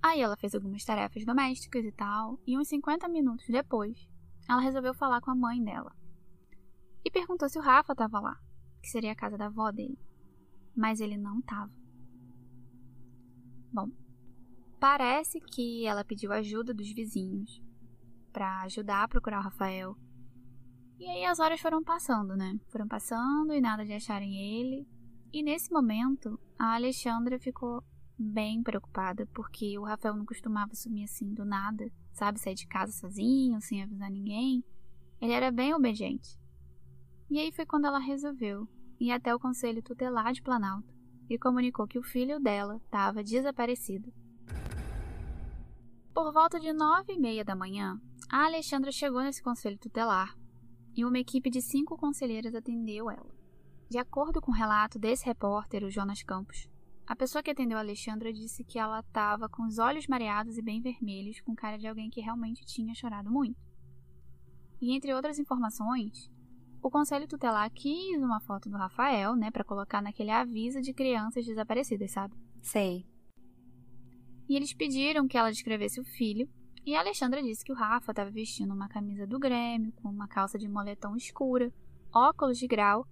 Aí 0.00 0.20
ela 0.20 0.36
fez 0.36 0.54
algumas 0.54 0.84
tarefas 0.84 1.24
domésticas 1.24 1.84
e 1.84 1.90
tal, 1.90 2.38
e 2.46 2.56
uns 2.56 2.68
50 2.68 3.08
minutos 3.08 3.48
depois, 3.48 4.08
ela 4.48 4.60
resolveu 4.60 4.94
falar 4.94 5.20
com 5.20 5.32
a 5.32 5.34
mãe 5.34 5.60
dela. 5.60 5.92
E 7.04 7.10
perguntou 7.10 7.48
se 7.48 7.58
o 7.58 7.62
Rafa 7.62 7.94
estava 7.94 8.20
lá, 8.20 8.38
que 8.80 8.88
seria 8.88 9.10
a 9.10 9.16
casa 9.16 9.36
da 9.36 9.46
avó 9.46 9.72
dele. 9.72 9.98
Mas 10.76 11.00
ele 11.00 11.16
não 11.16 11.40
estava. 11.40 11.72
Bom, 13.72 13.90
Parece 14.78 15.40
que 15.40 15.84
ela 15.84 16.04
pediu 16.04 16.32
ajuda 16.32 16.72
dos 16.72 16.92
vizinhos 16.92 17.65
para 18.36 18.60
ajudar 18.64 19.04
a 19.04 19.08
procurar 19.08 19.40
o 19.40 19.44
Rafael. 19.44 19.96
E 20.98 21.08
aí 21.08 21.24
as 21.24 21.38
horas 21.38 21.58
foram 21.58 21.82
passando, 21.82 22.36
né? 22.36 22.60
Foram 22.70 22.86
passando 22.86 23.54
e 23.54 23.62
nada 23.62 23.82
de 23.82 23.94
acharem 23.94 24.36
ele. 24.36 24.86
E 25.32 25.42
nesse 25.42 25.72
momento, 25.72 26.38
a 26.58 26.74
Alexandra 26.74 27.38
ficou 27.38 27.82
bem 28.18 28.62
preocupada, 28.62 29.26
porque 29.34 29.78
o 29.78 29.84
Rafael 29.84 30.14
não 30.14 30.26
costumava 30.26 30.74
sumir 30.74 31.04
assim 31.04 31.32
do 31.32 31.46
nada, 31.46 31.90
sabe? 32.12 32.38
Sair 32.38 32.54
de 32.54 32.66
casa 32.66 32.92
sozinho, 32.92 33.58
sem 33.62 33.82
avisar 33.82 34.10
ninguém. 34.10 34.62
Ele 35.18 35.32
era 35.32 35.50
bem 35.50 35.72
obediente. 35.72 36.38
E 37.30 37.38
aí 37.38 37.50
foi 37.52 37.64
quando 37.64 37.86
ela 37.86 37.98
resolveu 37.98 38.68
ir 39.00 39.12
até 39.12 39.34
o 39.34 39.40
Conselho 39.40 39.82
Tutelar 39.82 40.34
de 40.34 40.42
Planalto 40.42 40.94
e 41.30 41.38
comunicou 41.38 41.86
que 41.86 41.98
o 41.98 42.02
filho 42.02 42.38
dela 42.38 42.76
estava 42.84 43.24
desaparecido. 43.24 44.12
Por 46.12 46.32
volta 46.34 46.60
de 46.60 46.72
nove 46.74 47.14
e 47.14 47.18
meia 47.18 47.44
da 47.44 47.56
manhã, 47.56 47.98
a 48.28 48.44
Alexandra 48.44 48.90
chegou 48.90 49.22
nesse 49.22 49.42
conselho 49.42 49.78
tutelar 49.78 50.36
e 50.94 51.04
uma 51.04 51.18
equipe 51.18 51.50
de 51.50 51.62
cinco 51.62 51.96
conselheiras 51.96 52.54
atendeu 52.54 53.10
ela. 53.10 53.34
De 53.88 53.98
acordo 53.98 54.40
com 54.40 54.50
o 54.50 54.54
relato 54.54 54.98
desse 54.98 55.24
repórter, 55.24 55.84
o 55.84 55.90
Jonas 55.90 56.22
Campos, 56.22 56.68
a 57.06 57.14
pessoa 57.14 57.40
que 57.40 57.50
atendeu 57.50 57.78
a 57.78 57.82
Alexandra 57.82 58.32
disse 58.32 58.64
que 58.64 58.80
ela 58.80 58.98
estava 58.98 59.48
com 59.48 59.64
os 59.64 59.78
olhos 59.78 60.08
mareados 60.08 60.58
e 60.58 60.62
bem 60.62 60.80
vermelhos, 60.80 61.40
com 61.40 61.54
cara 61.54 61.78
de 61.78 61.86
alguém 61.86 62.10
que 62.10 62.20
realmente 62.20 62.66
tinha 62.66 62.94
chorado 62.96 63.30
muito. 63.30 63.56
E 64.80 64.92
entre 64.92 65.14
outras 65.14 65.38
informações, 65.38 66.28
o 66.82 66.90
conselho 66.90 67.28
tutelar 67.28 67.70
quis 67.70 68.20
uma 68.20 68.40
foto 68.40 68.68
do 68.68 68.76
Rafael, 68.76 69.36
né, 69.36 69.52
para 69.52 69.64
colocar 69.64 70.02
naquele 70.02 70.32
aviso 70.32 70.80
de 70.80 70.92
crianças 70.92 71.46
desaparecidas, 71.46 72.10
sabe? 72.10 72.34
Sei. 72.60 73.06
E 74.48 74.56
eles 74.56 74.74
pediram 74.74 75.28
que 75.28 75.38
ela 75.38 75.50
descrevesse 75.50 76.00
o 76.00 76.04
filho, 76.04 76.48
e 76.86 76.94
a 76.94 77.00
Alexandra 77.00 77.42
disse 77.42 77.64
que 77.64 77.72
o 77.72 77.74
Rafa 77.74 78.12
estava 78.12 78.30
vestindo 78.30 78.72
uma 78.72 78.88
camisa 78.88 79.26
do 79.26 79.40
Grêmio, 79.40 79.92
com 80.00 80.08
uma 80.08 80.28
calça 80.28 80.56
de 80.56 80.68
moletom 80.68 81.16
escura, 81.16 81.72
óculos 82.14 82.58
de 82.58 82.68
grau 82.68 83.04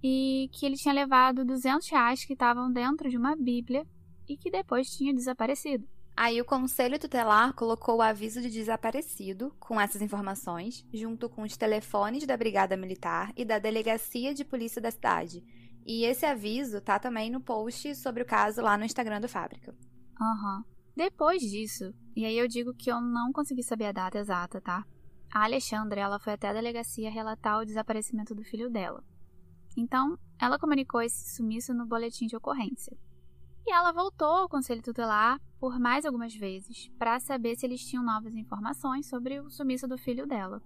e 0.00 0.48
que 0.52 0.64
ele 0.64 0.76
tinha 0.76 0.94
levado 0.94 1.44
200 1.44 1.88
reais 1.88 2.24
que 2.24 2.34
estavam 2.34 2.72
dentro 2.72 3.10
de 3.10 3.16
uma 3.16 3.34
Bíblia 3.34 3.84
e 4.28 4.36
que 4.36 4.48
depois 4.48 4.88
tinha 4.96 5.12
desaparecido. 5.12 5.88
Aí 6.16 6.40
o 6.40 6.44
Conselho 6.44 7.00
Tutelar 7.00 7.52
colocou 7.52 7.96
o 7.96 8.02
aviso 8.02 8.40
de 8.40 8.48
desaparecido 8.48 9.52
com 9.58 9.78
essas 9.80 10.00
informações, 10.00 10.86
junto 10.94 11.28
com 11.28 11.42
os 11.42 11.56
telefones 11.56 12.24
da 12.26 12.36
Brigada 12.36 12.76
Militar 12.76 13.32
e 13.36 13.44
da 13.44 13.58
Delegacia 13.58 14.32
de 14.32 14.44
Polícia 14.44 14.80
da 14.80 14.90
cidade. 14.90 15.44
E 15.84 16.04
esse 16.04 16.24
aviso 16.24 16.80
tá 16.80 16.98
também 16.98 17.28
no 17.28 17.40
post 17.40 17.94
sobre 17.96 18.22
o 18.22 18.26
caso 18.26 18.62
lá 18.62 18.78
no 18.78 18.84
Instagram 18.84 19.20
do 19.20 19.28
Fábrica. 19.28 19.74
Aham. 20.20 20.58
Uhum. 20.58 20.75
Depois 20.96 21.42
disso, 21.42 21.92
e 22.16 22.24
aí 22.24 22.38
eu 22.38 22.48
digo 22.48 22.72
que 22.72 22.90
eu 22.90 23.02
não 23.02 23.30
consegui 23.30 23.62
saber 23.62 23.84
a 23.84 23.92
data 23.92 24.18
exata, 24.18 24.62
tá? 24.62 24.82
A 25.30 25.44
Alexandra, 25.44 26.00
ela 26.00 26.18
foi 26.18 26.32
até 26.32 26.48
a 26.48 26.54
delegacia 26.54 27.10
relatar 27.10 27.60
o 27.60 27.66
desaparecimento 27.66 28.34
do 28.34 28.42
filho 28.42 28.70
dela. 28.70 29.04
Então, 29.76 30.18
ela 30.40 30.58
comunicou 30.58 31.02
esse 31.02 31.36
sumiço 31.36 31.74
no 31.74 31.84
boletim 31.84 32.26
de 32.26 32.34
ocorrência. 32.34 32.96
E 33.66 33.72
ela 33.72 33.92
voltou 33.92 34.26
ao 34.26 34.48
conselho 34.48 34.80
tutelar 34.80 35.38
por 35.60 35.78
mais 35.78 36.06
algumas 36.06 36.34
vezes 36.34 36.88
para 36.98 37.20
saber 37.20 37.56
se 37.56 37.66
eles 37.66 37.84
tinham 37.84 38.02
novas 38.02 38.34
informações 38.34 39.06
sobre 39.06 39.38
o 39.38 39.50
sumiço 39.50 39.86
do 39.86 39.98
filho 39.98 40.26
dela. 40.26 40.62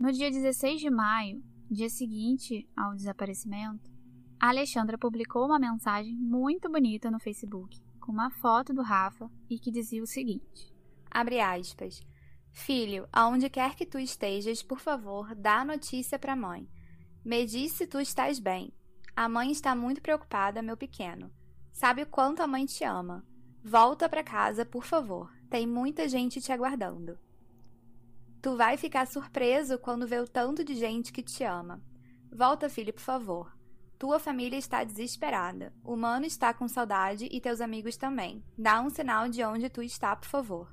No 0.00 0.10
dia 0.10 0.30
16 0.30 0.80
de 0.80 0.90
maio, 0.90 1.40
dia 1.70 1.88
seguinte 1.88 2.68
ao 2.76 2.94
desaparecimento, 2.94 3.88
a 4.40 4.48
Alexandra 4.48 4.98
publicou 4.98 5.44
uma 5.44 5.58
mensagem 5.60 6.16
muito 6.16 6.68
bonita 6.68 7.08
no 7.08 7.20
Facebook, 7.20 7.80
com 8.08 8.12
uma 8.12 8.30
foto 8.30 8.72
do 8.72 8.80
Rafa 8.80 9.30
e 9.50 9.58
que 9.58 9.70
dizia 9.70 10.02
o 10.02 10.06
seguinte: 10.06 10.74
Abre 11.10 11.40
aspas. 11.40 12.00
Filho, 12.50 13.06
aonde 13.12 13.50
quer 13.50 13.74
que 13.74 13.84
tu 13.84 13.98
estejas, 13.98 14.62
por 14.62 14.80
favor, 14.80 15.34
dá 15.34 15.60
a 15.60 15.64
notícia 15.64 16.18
para 16.18 16.32
a 16.32 16.36
mãe. 16.36 16.66
Me 17.22 17.44
diz 17.44 17.72
se 17.72 17.86
tu 17.86 18.00
estás 18.00 18.38
bem. 18.38 18.72
A 19.14 19.28
mãe 19.28 19.52
está 19.52 19.76
muito 19.76 20.00
preocupada, 20.00 20.62
meu 20.62 20.74
pequeno. 20.74 21.30
Sabe 21.70 22.02
o 22.02 22.06
quanto 22.06 22.40
a 22.40 22.46
mãe 22.46 22.64
te 22.64 22.82
ama. 22.82 23.22
Volta 23.62 24.08
para 24.08 24.24
casa, 24.24 24.64
por 24.64 24.86
favor. 24.86 25.30
Tem 25.50 25.66
muita 25.66 26.08
gente 26.08 26.40
te 26.40 26.50
aguardando. 26.50 27.18
Tu 28.40 28.56
vai 28.56 28.78
ficar 28.78 29.06
surpreso 29.06 29.78
quando 29.78 30.08
vê 30.08 30.18
o 30.18 30.26
tanto 30.26 30.64
de 30.64 30.74
gente 30.74 31.12
que 31.12 31.22
te 31.22 31.44
ama. 31.44 31.82
Volta, 32.32 32.70
filho, 32.70 32.94
por 32.94 33.02
favor. 33.02 33.57
Tua 33.98 34.20
família 34.20 34.56
está 34.56 34.84
desesperada. 34.84 35.72
O 35.82 35.96
mano 35.96 36.24
está 36.24 36.54
com 36.54 36.68
saudade 36.68 37.28
e 37.32 37.40
teus 37.40 37.60
amigos 37.60 37.96
também. 37.96 38.44
Dá 38.56 38.80
um 38.80 38.88
sinal 38.88 39.28
de 39.28 39.42
onde 39.42 39.68
tu 39.68 39.82
está, 39.82 40.14
por 40.14 40.28
favor. 40.28 40.72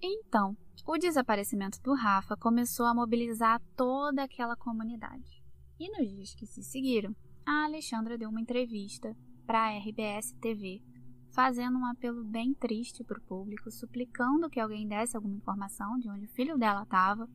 Então, 0.00 0.56
o 0.86 0.96
desaparecimento 0.96 1.82
do 1.82 1.92
Rafa 1.92 2.36
começou 2.36 2.86
a 2.86 2.94
mobilizar 2.94 3.60
toda 3.74 4.22
aquela 4.22 4.54
comunidade. 4.54 5.42
E 5.80 5.90
nos 5.90 6.08
dias 6.08 6.34
que 6.36 6.46
se 6.46 6.62
seguiram, 6.62 7.16
a 7.44 7.64
Alexandra 7.64 8.16
deu 8.16 8.30
uma 8.30 8.40
entrevista 8.40 9.16
para 9.44 9.66
a 9.66 9.78
RBS 9.78 10.32
TV, 10.40 10.80
fazendo 11.34 11.76
um 11.76 11.86
apelo 11.86 12.22
bem 12.22 12.54
triste 12.54 13.02
para 13.02 13.18
o 13.18 13.22
público, 13.22 13.72
suplicando 13.72 14.48
que 14.48 14.60
alguém 14.60 14.86
desse 14.86 15.16
alguma 15.16 15.36
informação 15.36 15.98
de 15.98 16.08
onde 16.08 16.26
o 16.26 16.32
filho 16.32 16.56
dela 16.56 16.84
estava, 16.84 17.28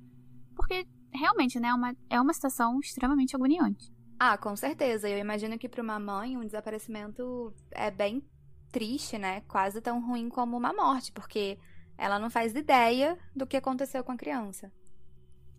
porque 0.56 0.88
realmente 1.14 1.60
né, 1.60 1.68
é, 1.68 1.74
uma, 1.74 1.96
é 2.10 2.22
uma 2.22 2.34
situação 2.34 2.80
extremamente 2.80 3.36
agoniante. 3.36 3.92
Ah, 4.24 4.38
com 4.38 4.56
certeza. 4.56 5.10
Eu 5.10 5.18
imagino 5.18 5.58
que 5.58 5.68
para 5.68 5.82
uma 5.82 5.98
mãe 5.98 6.38
um 6.38 6.46
desaparecimento 6.46 7.52
é 7.72 7.90
bem 7.90 8.24
triste, 8.72 9.18
né? 9.18 9.42
Quase 9.48 9.82
tão 9.82 10.00
ruim 10.00 10.30
como 10.30 10.56
uma 10.56 10.72
morte, 10.72 11.12
porque 11.12 11.58
ela 11.98 12.20
não 12.20 12.30
faz 12.30 12.54
ideia 12.54 13.18
do 13.36 13.48
que 13.48 13.58
aconteceu 13.58 14.04
com 14.04 14.12
a 14.12 14.16
criança. 14.16 14.72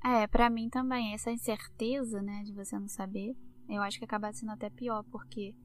É, 0.04 0.28
para 0.28 0.48
mim 0.48 0.70
também, 0.70 1.12
essa 1.12 1.32
incerteza, 1.32 2.22
né, 2.22 2.44
de 2.44 2.52
você 2.52 2.78
não 2.78 2.86
saber, 2.86 3.34
eu 3.68 3.82
acho 3.82 3.98
que 3.98 4.04
acaba 4.04 4.32
sendo 4.32 4.52
até 4.52 4.70
pior, 4.70 5.02
porque 5.10 5.56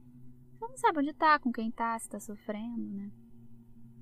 você 0.58 0.66
não 0.66 0.76
sabe 0.76 0.98
onde 0.98 1.12
tá, 1.12 1.38
com 1.38 1.52
quem 1.52 1.70
tá, 1.70 1.96
se 2.00 2.08
tá 2.08 2.18
sofrendo, 2.18 2.94
né? 2.94 3.12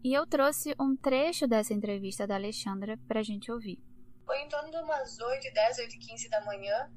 E 0.03 0.15
eu 0.15 0.27
trouxe 0.27 0.75
um 0.81 0.97
trecho 0.97 1.47
dessa 1.47 1.75
entrevista 1.75 2.27
da 2.27 2.37
Alexandra 2.37 2.99
pra 3.07 3.23
gente 3.23 3.53
ouvir. 3.53 3.79
Foi 4.25 4.41
em 4.41 4.49
torno 4.49 4.71
de 4.71 4.79
umas 4.79 5.21
8, 5.21 5.53
10, 5.53 5.79
8 5.81 5.99
15 5.99 6.31
da 6.31 6.43
manhã 6.47 6.91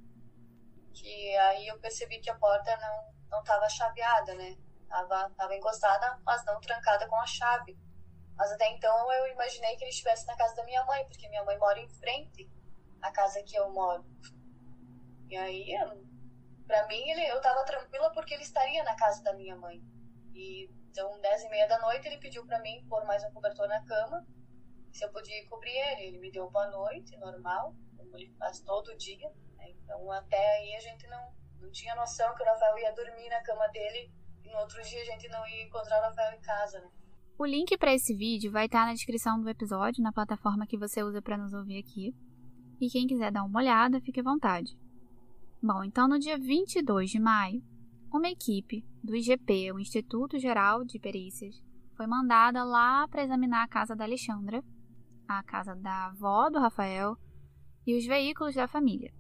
que 0.94 1.36
aí 1.38 1.68
eu 1.68 1.80
percebi 1.80 2.20
que 2.20 2.30
a 2.30 2.36
porta 2.36 2.76
não, 2.78 3.38
não 3.38 3.44
tava 3.44 3.70
chaveada, 3.70 4.34
né? 4.36 4.58
Tava, 4.88 5.30
tava 5.38 5.56
encostada, 5.56 6.20
mas 6.26 6.44
não 6.46 6.60
trancada 6.60 7.08
com 7.08 7.16
a 7.16 7.26
chave. 7.26 7.78
Mas 8.36 8.52
até 8.52 8.70
então 8.70 9.12
eu 9.12 9.28
imaginei 9.34 9.76
que 9.76 9.84
ele 9.84 9.92
estivesse 9.92 10.26
na 10.26 10.36
casa 10.36 10.56
da 10.56 10.64
minha 10.64 10.84
mãe, 10.86 11.06
porque 11.06 11.28
minha 11.30 11.44
mãe 11.44 11.58
mora 11.58 11.80
em 11.80 11.90
frente 11.90 12.50
a 13.02 13.12
casa 13.12 13.44
que 13.44 13.56
eu 13.56 13.70
moro. 13.72 14.06
E 15.30 15.38
aí, 15.38 15.76
para 16.66 16.88
mim, 16.88 17.10
ele, 17.10 17.26
eu 17.28 17.42
tava 17.42 17.64
tranquila 17.64 18.12
porque 18.12 18.34
ele 18.34 18.44
estaria 18.44 18.84
na 18.84 18.96
casa 18.96 19.24
da 19.24 19.34
minha 19.34 19.56
mãe. 19.56 19.82
E 20.34 20.70
então, 20.90 21.20
dez 21.22 21.44
e 21.44 21.50
meia 21.50 21.68
da 21.68 21.80
noite, 21.80 22.08
ele 22.08 22.18
pediu 22.18 22.46
para 22.46 22.60
mim 22.60 22.86
pôr 22.90 23.06
mais 23.06 23.24
um 23.24 23.32
cobertor 23.32 23.68
na 23.68 23.84
cama, 23.86 24.26
se 24.92 25.06
eu 25.06 25.12
podia 25.12 25.48
cobrir 25.48 25.76
ele. 25.76 26.08
Ele 26.08 26.18
me 26.20 26.32
deu 26.32 26.50
boa 26.50 26.68
noite, 26.70 27.16
normal, 27.18 27.76
como 27.96 28.18
ele 28.18 28.34
faz 28.40 28.60
todo 28.62 28.96
dia. 28.98 29.32
Né? 29.60 29.70
Então, 29.84 30.12
até 30.12 30.58
aí 30.58 30.76
a 30.76 30.80
gente 30.80 31.08
não, 31.08 31.34
não 31.62 31.72
tinha 31.72 31.96
noção 31.96 32.34
que 32.36 32.44
o 32.44 32.46
Rafael 32.46 32.78
ia 32.80 32.92
dormir 32.94 33.30
na 33.30 33.42
cama 33.42 33.68
dele 33.68 34.12
e 34.44 34.50
no 34.50 34.58
outro 34.58 34.82
dia 34.82 35.02
a 35.02 35.06
gente 35.06 35.28
não 35.30 35.48
ia 35.48 35.64
encontrar 35.64 36.00
o 36.00 36.04
Rafael 36.04 36.34
em 36.36 36.42
casa, 36.42 36.80
né? 36.80 36.90
O 37.38 37.46
link 37.46 37.78
para 37.78 37.94
esse 37.94 38.14
vídeo 38.14 38.52
vai 38.52 38.66
estar 38.66 38.86
na 38.86 38.94
descrição 38.94 39.40
do 39.40 39.50
episódio, 39.50 40.04
na 40.04 40.12
plataforma 40.12 40.68
que 40.68 40.78
você 40.78 41.02
usa 41.02 41.22
para 41.22 41.38
nos 41.38 41.54
ouvir 41.54 41.80
aqui 41.80 42.14
e 42.82 42.90
quem 42.90 43.08
quiser 43.08 43.32
dar 43.32 43.44
uma 43.44 43.60
olhada, 43.60 44.02
fique 44.02 44.20
à 44.20 44.24
vontade. 44.24 44.78
Bom, 45.62 45.84
então 45.84 46.08
no 46.08 46.18
dia 46.18 46.38
22 46.38 47.10
de 47.10 47.20
maio, 47.20 47.62
uma 48.12 48.30
equipe 48.30 48.86
do 49.04 49.16
IGP, 49.16 49.72
o 49.72 49.80
Instituto 49.80 50.40
Geral 50.40 50.84
de 50.84 50.98
Perícias, 50.98 51.62
foi 51.96 52.08
mandada 52.08 52.64
lá 52.64 53.08
para 53.08 53.24
examinar 53.24 53.64
a 53.64 53.68
casa 53.68 53.96
da 53.96 54.06
Alexandra, 54.06 54.64
a 55.28 55.44
casa 55.44 55.76
da 55.76 56.08
avó 56.08 56.50
do 56.50 56.60
Rafael 56.60 57.18
e 57.86 57.98
os 57.98 58.06
veículos 58.06 58.56
da 58.56 58.68
família. 58.68 59.14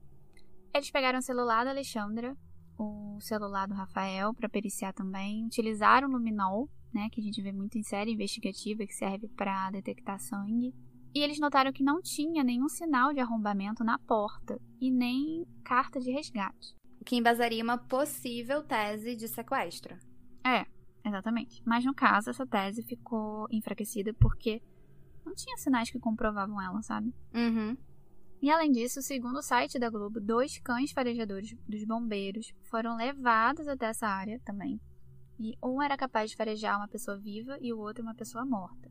Eles 0.73 0.91
pegaram 0.91 1.19
o 1.19 1.21
celular 1.21 1.63
da 1.63 1.71
Alexandra, 1.71 2.35
o 2.77 3.19
celular 3.21 3.67
do 3.67 3.73
Rafael 3.73 4.33
para 4.33 4.47
periciar 4.47 4.93
também, 4.93 5.45
utilizaram 5.45 6.07
o 6.07 6.11
luminol, 6.11 6.69
né, 6.93 7.09
que 7.11 7.19
a 7.19 7.23
gente 7.23 7.41
vê 7.41 7.51
muito 7.51 7.77
em 7.77 7.83
série 7.83 8.11
investigativa 8.11 8.85
que 8.85 8.93
serve 8.93 9.27
para 9.29 9.71
detectar 9.71 10.19
sangue, 10.19 10.73
e 11.13 11.19
eles 11.21 11.39
notaram 11.39 11.73
que 11.73 11.83
não 11.83 12.01
tinha 12.01 12.43
nenhum 12.43 12.69
sinal 12.69 13.13
de 13.13 13.19
arrombamento 13.19 13.83
na 13.83 13.97
porta 13.97 14.59
e 14.79 14.91
nem 14.91 15.45
carta 15.63 15.99
de 15.99 16.11
resgate. 16.11 16.75
O 17.01 17.05
que 17.05 17.15
embasaria 17.15 17.63
uma 17.63 17.77
possível 17.77 18.61
tese 18.63 19.15
de 19.15 19.27
sequestro. 19.27 19.97
É, 20.45 20.65
exatamente. 21.03 21.63
Mas 21.65 21.83
no 21.83 21.95
caso, 21.95 22.29
essa 22.29 22.45
tese 22.45 22.83
ficou 22.83 23.47
enfraquecida 23.49 24.13
porque 24.13 24.61
não 25.25 25.33
tinha 25.33 25.57
sinais 25.57 25.89
que 25.89 25.99
comprovavam 25.99 26.61
ela, 26.61 26.81
sabe? 26.83 27.13
Uhum. 27.33 27.75
E 28.41 28.49
além 28.49 28.71
disso, 28.71 29.01
segundo 29.01 29.39
o 29.39 29.41
site 29.41 29.77
da 29.77 29.89
Globo, 29.89 30.21
dois 30.21 30.59
cães 30.59 30.91
farejadores 30.91 31.55
dos 31.67 31.83
bombeiros 31.83 32.53
foram 32.69 32.95
levados 32.95 33.67
até 33.67 33.87
essa 33.87 34.07
área 34.07 34.39
também. 34.45 34.79
E 35.37 35.57
um 35.61 35.81
era 35.81 35.97
capaz 35.97 36.31
de 36.31 36.37
farejar 36.37 36.77
uma 36.77 36.87
pessoa 36.87 37.17
viva 37.17 37.57
e 37.59 37.73
o 37.73 37.79
outro 37.79 38.01
uma 38.01 38.15
pessoa 38.15 38.45
morta. 38.45 38.89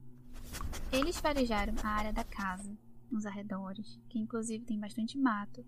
Eles 0.93 1.19
farejaram 1.19 1.75
a 1.83 1.88
área 1.88 2.12
da 2.12 2.25
casa, 2.25 2.76
nos 3.11 3.25
arredores, 3.25 3.99
que 4.09 4.19
inclusive 4.19 4.64
tem 4.64 4.78
bastante 4.78 5.19
mato, 5.19 5.64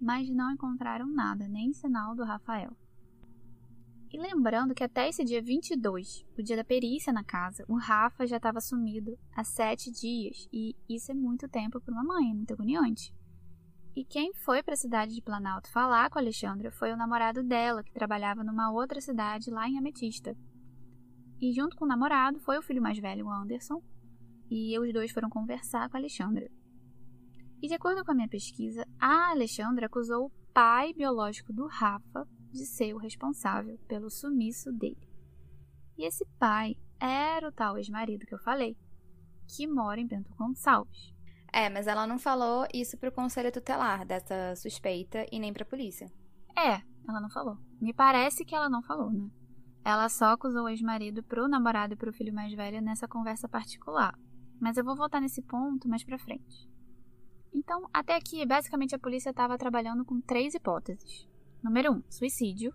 mas 0.00 0.28
não 0.30 0.52
encontraram 0.52 1.06
nada, 1.06 1.48
nem 1.48 1.72
sinal 1.72 2.14
do 2.14 2.24
Rafael. 2.24 2.76
E 4.12 4.18
lembrando 4.18 4.74
que 4.74 4.84
até 4.84 5.08
esse 5.08 5.24
dia 5.24 5.42
22, 5.42 6.24
o 6.38 6.42
dia 6.42 6.56
da 6.56 6.64
perícia 6.64 7.12
na 7.12 7.24
casa, 7.24 7.64
o 7.68 7.76
Rafa 7.76 8.26
já 8.26 8.36
estava 8.36 8.60
sumido 8.60 9.18
há 9.34 9.42
sete 9.42 9.90
dias, 9.90 10.48
e 10.52 10.76
isso 10.88 11.10
é 11.10 11.14
muito 11.14 11.48
tempo 11.48 11.80
para 11.80 11.92
uma 11.92 12.04
mãe, 12.04 12.30
é 12.30 12.34
muito 12.34 12.52
agoniante. 12.52 13.12
E 13.96 14.04
quem 14.04 14.34
foi 14.34 14.62
para 14.62 14.74
a 14.74 14.76
cidade 14.76 15.14
de 15.14 15.22
Planalto 15.22 15.70
falar 15.70 16.10
com 16.10 16.18
Alexandra 16.18 16.70
foi 16.70 16.92
o 16.92 16.96
namorado 16.98 17.42
dela, 17.42 17.82
que 17.82 17.94
trabalhava 17.94 18.44
numa 18.44 18.70
outra 18.70 19.00
cidade 19.00 19.50
lá 19.50 19.66
em 19.66 19.78
Ametista. 19.78 20.36
E 21.40 21.50
junto 21.54 21.74
com 21.74 21.86
o 21.86 21.88
namorado 21.88 22.38
foi 22.40 22.58
o 22.58 22.62
filho 22.62 22.82
mais 22.82 22.98
velho, 22.98 23.24
o 23.24 23.32
Anderson, 23.32 23.82
e 24.50 24.78
os 24.78 24.92
dois 24.92 25.10
foram 25.10 25.30
conversar 25.30 25.88
com 25.88 25.96
Alexandra. 25.96 26.46
E 27.62 27.68
de 27.68 27.72
acordo 27.72 28.04
com 28.04 28.12
a 28.12 28.14
minha 28.14 28.28
pesquisa, 28.28 28.86
a 29.00 29.30
Alexandra 29.30 29.86
acusou 29.86 30.26
o 30.26 30.32
pai 30.52 30.92
biológico 30.92 31.50
do 31.50 31.66
Rafa 31.66 32.28
de 32.52 32.66
ser 32.66 32.92
o 32.92 32.98
responsável 32.98 33.78
pelo 33.88 34.10
sumiço 34.10 34.70
dele. 34.72 35.08
E 35.96 36.04
esse 36.04 36.26
pai 36.38 36.76
era 37.00 37.48
o 37.48 37.52
tal 37.52 37.78
ex-marido 37.78 38.26
que 38.26 38.34
eu 38.34 38.38
falei, 38.40 38.76
que 39.48 39.66
mora 39.66 39.98
em 39.98 40.06
Bento 40.06 40.34
Gonçalves. 40.34 41.15
É, 41.56 41.70
mas 41.70 41.86
ela 41.86 42.06
não 42.06 42.18
falou 42.18 42.66
isso 42.70 42.98
pro 42.98 43.10
conselho 43.10 43.50
tutelar 43.50 44.04
dessa 44.04 44.54
suspeita 44.56 45.24
e 45.32 45.38
nem 45.38 45.54
pra 45.54 45.64
polícia. 45.64 46.06
É, 46.54 46.82
ela 47.08 47.18
não 47.18 47.30
falou. 47.30 47.56
Me 47.80 47.94
parece 47.94 48.44
que 48.44 48.54
ela 48.54 48.68
não 48.68 48.82
falou, 48.82 49.10
né? 49.10 49.30
Ela 49.82 50.06
só 50.10 50.32
acusou 50.32 50.64
o 50.64 50.68
ex-marido 50.68 51.22
pro 51.22 51.48
namorado 51.48 51.94
e 51.94 51.96
pro 51.96 52.12
filho 52.12 52.34
mais 52.34 52.52
velho 52.52 52.82
nessa 52.82 53.08
conversa 53.08 53.48
particular. 53.48 54.14
Mas 54.60 54.76
eu 54.76 54.84
vou 54.84 54.94
voltar 54.94 55.18
nesse 55.18 55.40
ponto 55.40 55.88
mais 55.88 56.04
pra 56.04 56.18
frente. 56.18 56.68
Então, 57.54 57.88
até 57.90 58.16
aqui, 58.16 58.44
basicamente 58.44 58.94
a 58.94 58.98
polícia 58.98 59.30
estava 59.30 59.56
trabalhando 59.56 60.04
com 60.04 60.20
três 60.20 60.52
hipóteses. 60.52 61.26
Número 61.62 61.90
1, 61.90 61.94
um, 61.94 62.02
suicídio. 62.10 62.70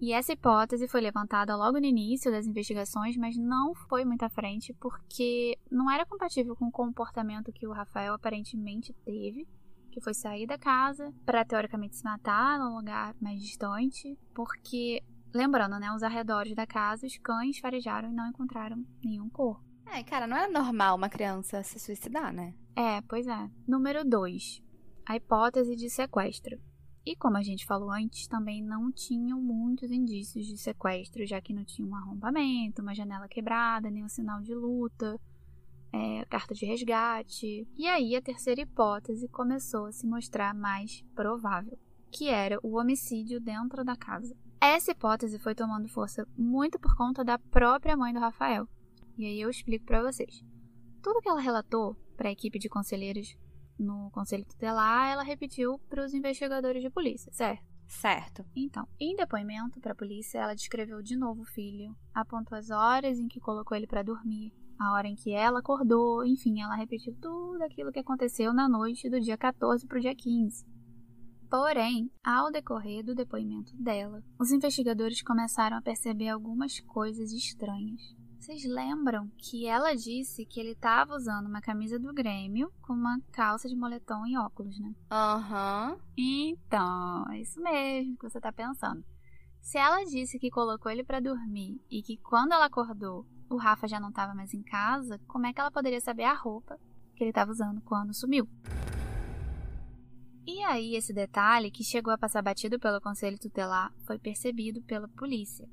E 0.00 0.12
essa 0.12 0.32
hipótese 0.32 0.86
foi 0.86 1.00
levantada 1.00 1.56
logo 1.56 1.80
no 1.80 1.86
início 1.86 2.30
das 2.30 2.46
investigações, 2.46 3.16
mas 3.16 3.36
não 3.36 3.74
foi 3.74 4.04
muito 4.04 4.22
à 4.22 4.28
frente 4.28 4.72
porque 4.74 5.58
não 5.70 5.90
era 5.90 6.06
compatível 6.06 6.54
com 6.54 6.66
o 6.66 6.72
comportamento 6.72 7.52
que 7.52 7.66
o 7.66 7.72
Rafael 7.72 8.14
aparentemente 8.14 8.92
teve, 9.04 9.46
que 9.90 10.00
foi 10.00 10.14
sair 10.14 10.46
da 10.46 10.56
casa 10.56 11.12
para 11.26 11.44
teoricamente 11.44 11.96
se 11.96 12.04
matar 12.04 12.58
num 12.60 12.76
lugar 12.76 13.14
mais 13.20 13.40
distante, 13.40 14.16
porque 14.32 15.02
lembrando, 15.34 15.78
né, 15.80 15.90
os 15.92 16.02
arredores 16.02 16.54
da 16.54 16.66
casa, 16.66 17.06
os 17.06 17.18
cães 17.18 17.58
farejaram 17.58 18.08
e 18.08 18.14
não 18.14 18.28
encontraram 18.28 18.84
nenhum 19.04 19.28
corpo. 19.28 19.66
É, 19.86 20.02
cara, 20.04 20.26
não 20.26 20.36
é 20.36 20.48
normal 20.48 20.96
uma 20.96 21.08
criança 21.08 21.62
se 21.62 21.78
suicidar, 21.78 22.32
né? 22.32 22.54
É, 22.76 23.00
pois 23.02 23.26
é. 23.26 23.50
Número 23.66 24.04
2. 24.04 24.62
A 25.06 25.16
hipótese 25.16 25.74
de 25.74 25.88
sequestro. 25.88 26.60
E 27.08 27.16
como 27.16 27.38
a 27.38 27.42
gente 27.42 27.64
falou 27.64 27.90
antes, 27.90 28.26
também 28.26 28.62
não 28.62 28.92
tinham 28.92 29.40
muitos 29.40 29.90
indícios 29.90 30.44
de 30.44 30.58
sequestro, 30.58 31.26
já 31.26 31.40
que 31.40 31.54
não 31.54 31.64
tinha 31.64 31.88
um 31.88 31.96
arrombamento, 31.96 32.82
uma 32.82 32.94
janela 32.94 33.26
quebrada, 33.26 33.90
nenhum 33.90 34.10
sinal 34.10 34.42
de 34.42 34.54
luta, 34.54 35.18
é, 35.90 36.26
carta 36.26 36.52
de 36.52 36.66
resgate. 36.66 37.66
E 37.74 37.86
aí 37.86 38.14
a 38.14 38.20
terceira 38.20 38.60
hipótese 38.60 39.26
começou 39.28 39.86
a 39.86 39.92
se 39.92 40.06
mostrar 40.06 40.54
mais 40.54 41.02
provável, 41.14 41.78
que 42.10 42.28
era 42.28 42.60
o 42.62 42.76
homicídio 42.76 43.40
dentro 43.40 43.82
da 43.82 43.96
casa. 43.96 44.36
Essa 44.60 44.90
hipótese 44.90 45.38
foi 45.38 45.54
tomando 45.54 45.88
força 45.88 46.28
muito 46.36 46.78
por 46.78 46.94
conta 46.94 47.24
da 47.24 47.38
própria 47.38 47.96
mãe 47.96 48.12
do 48.12 48.20
Rafael. 48.20 48.68
E 49.16 49.24
aí 49.24 49.40
eu 49.40 49.48
explico 49.48 49.86
para 49.86 50.02
vocês. 50.02 50.44
Tudo 51.02 51.22
que 51.22 51.28
ela 51.30 51.40
relatou 51.40 51.96
para 52.18 52.28
a 52.28 52.32
equipe 52.32 52.58
de 52.58 52.68
conselheiros 52.68 53.34
no 53.78 54.10
conselho 54.10 54.44
tutelar, 54.44 55.10
ela 55.10 55.22
repetiu 55.22 55.78
para 55.88 56.04
os 56.04 56.12
investigadores 56.14 56.82
de 56.82 56.90
polícia, 56.90 57.32
certo? 57.32 57.64
Certo. 57.86 58.44
Então, 58.54 58.86
em 59.00 59.16
depoimento 59.16 59.80
para 59.80 59.92
a 59.92 59.96
polícia, 59.96 60.38
ela 60.38 60.54
descreveu 60.54 61.02
de 61.02 61.16
novo 61.16 61.42
o 61.42 61.46
filho, 61.46 61.96
apontou 62.12 62.56
as 62.56 62.70
horas 62.70 63.18
em 63.18 63.28
que 63.28 63.40
colocou 63.40 63.76
ele 63.76 63.86
para 63.86 64.02
dormir, 64.02 64.52
a 64.78 64.92
hora 64.92 65.08
em 65.08 65.16
que 65.16 65.32
ela 65.32 65.58
acordou, 65.58 66.24
enfim, 66.24 66.60
ela 66.60 66.76
repetiu 66.76 67.16
tudo 67.20 67.62
aquilo 67.62 67.90
que 67.90 67.98
aconteceu 67.98 68.52
na 68.52 68.68
noite 68.68 69.10
do 69.10 69.20
dia 69.20 69.36
14 69.36 69.86
para 69.86 69.98
o 69.98 70.00
dia 70.00 70.14
15. 70.14 70.64
Porém, 71.50 72.10
ao 72.22 72.52
decorrer 72.52 73.02
do 73.02 73.14
depoimento 73.14 73.74
dela, 73.76 74.22
os 74.38 74.52
investigadores 74.52 75.22
começaram 75.22 75.78
a 75.78 75.82
perceber 75.82 76.28
algumas 76.28 76.78
coisas 76.80 77.32
estranhas. 77.32 78.14
Vocês 78.38 78.64
lembram 78.64 79.28
que 79.36 79.66
ela 79.66 79.94
disse 79.94 80.46
que 80.46 80.60
ele 80.60 80.70
estava 80.70 81.14
usando 81.14 81.46
uma 81.46 81.60
camisa 81.60 81.98
do 81.98 82.14
Grêmio 82.14 82.72
com 82.80 82.92
uma 82.92 83.20
calça 83.32 83.68
de 83.68 83.74
moletom 83.74 84.26
e 84.26 84.38
óculos, 84.38 84.78
né? 84.78 84.94
Aham. 85.10 85.90
Uhum. 85.90 85.98
Então, 86.16 87.30
é 87.32 87.40
isso 87.40 87.60
mesmo 87.60 88.16
que 88.16 88.28
você 88.28 88.40
tá 88.40 88.52
pensando. 88.52 89.04
Se 89.60 89.76
ela 89.76 90.04
disse 90.04 90.38
que 90.38 90.50
colocou 90.50 90.90
ele 90.90 91.04
para 91.04 91.20
dormir 91.20 91.80
e 91.90 92.00
que 92.00 92.16
quando 92.16 92.52
ela 92.52 92.66
acordou 92.66 93.26
o 93.50 93.56
Rafa 93.56 93.88
já 93.88 93.98
não 93.98 94.10
estava 94.10 94.34
mais 94.34 94.54
em 94.54 94.62
casa, 94.62 95.20
como 95.26 95.46
é 95.46 95.52
que 95.52 95.60
ela 95.60 95.70
poderia 95.70 96.00
saber 96.00 96.24
a 96.24 96.34
roupa 96.34 96.78
que 97.16 97.24
ele 97.24 97.30
estava 97.30 97.50
usando 97.50 97.80
quando 97.82 98.14
sumiu? 98.14 98.48
E 100.46 100.62
aí, 100.62 100.94
esse 100.94 101.12
detalhe, 101.12 101.70
que 101.70 101.84
chegou 101.84 102.12
a 102.12 102.18
passar 102.18 102.40
batido 102.40 102.78
pelo 102.78 103.00
conselho 103.00 103.38
tutelar, 103.38 103.92
foi 104.06 104.18
percebido 104.18 104.80
pela 104.82 105.06
polícia. 105.08 105.68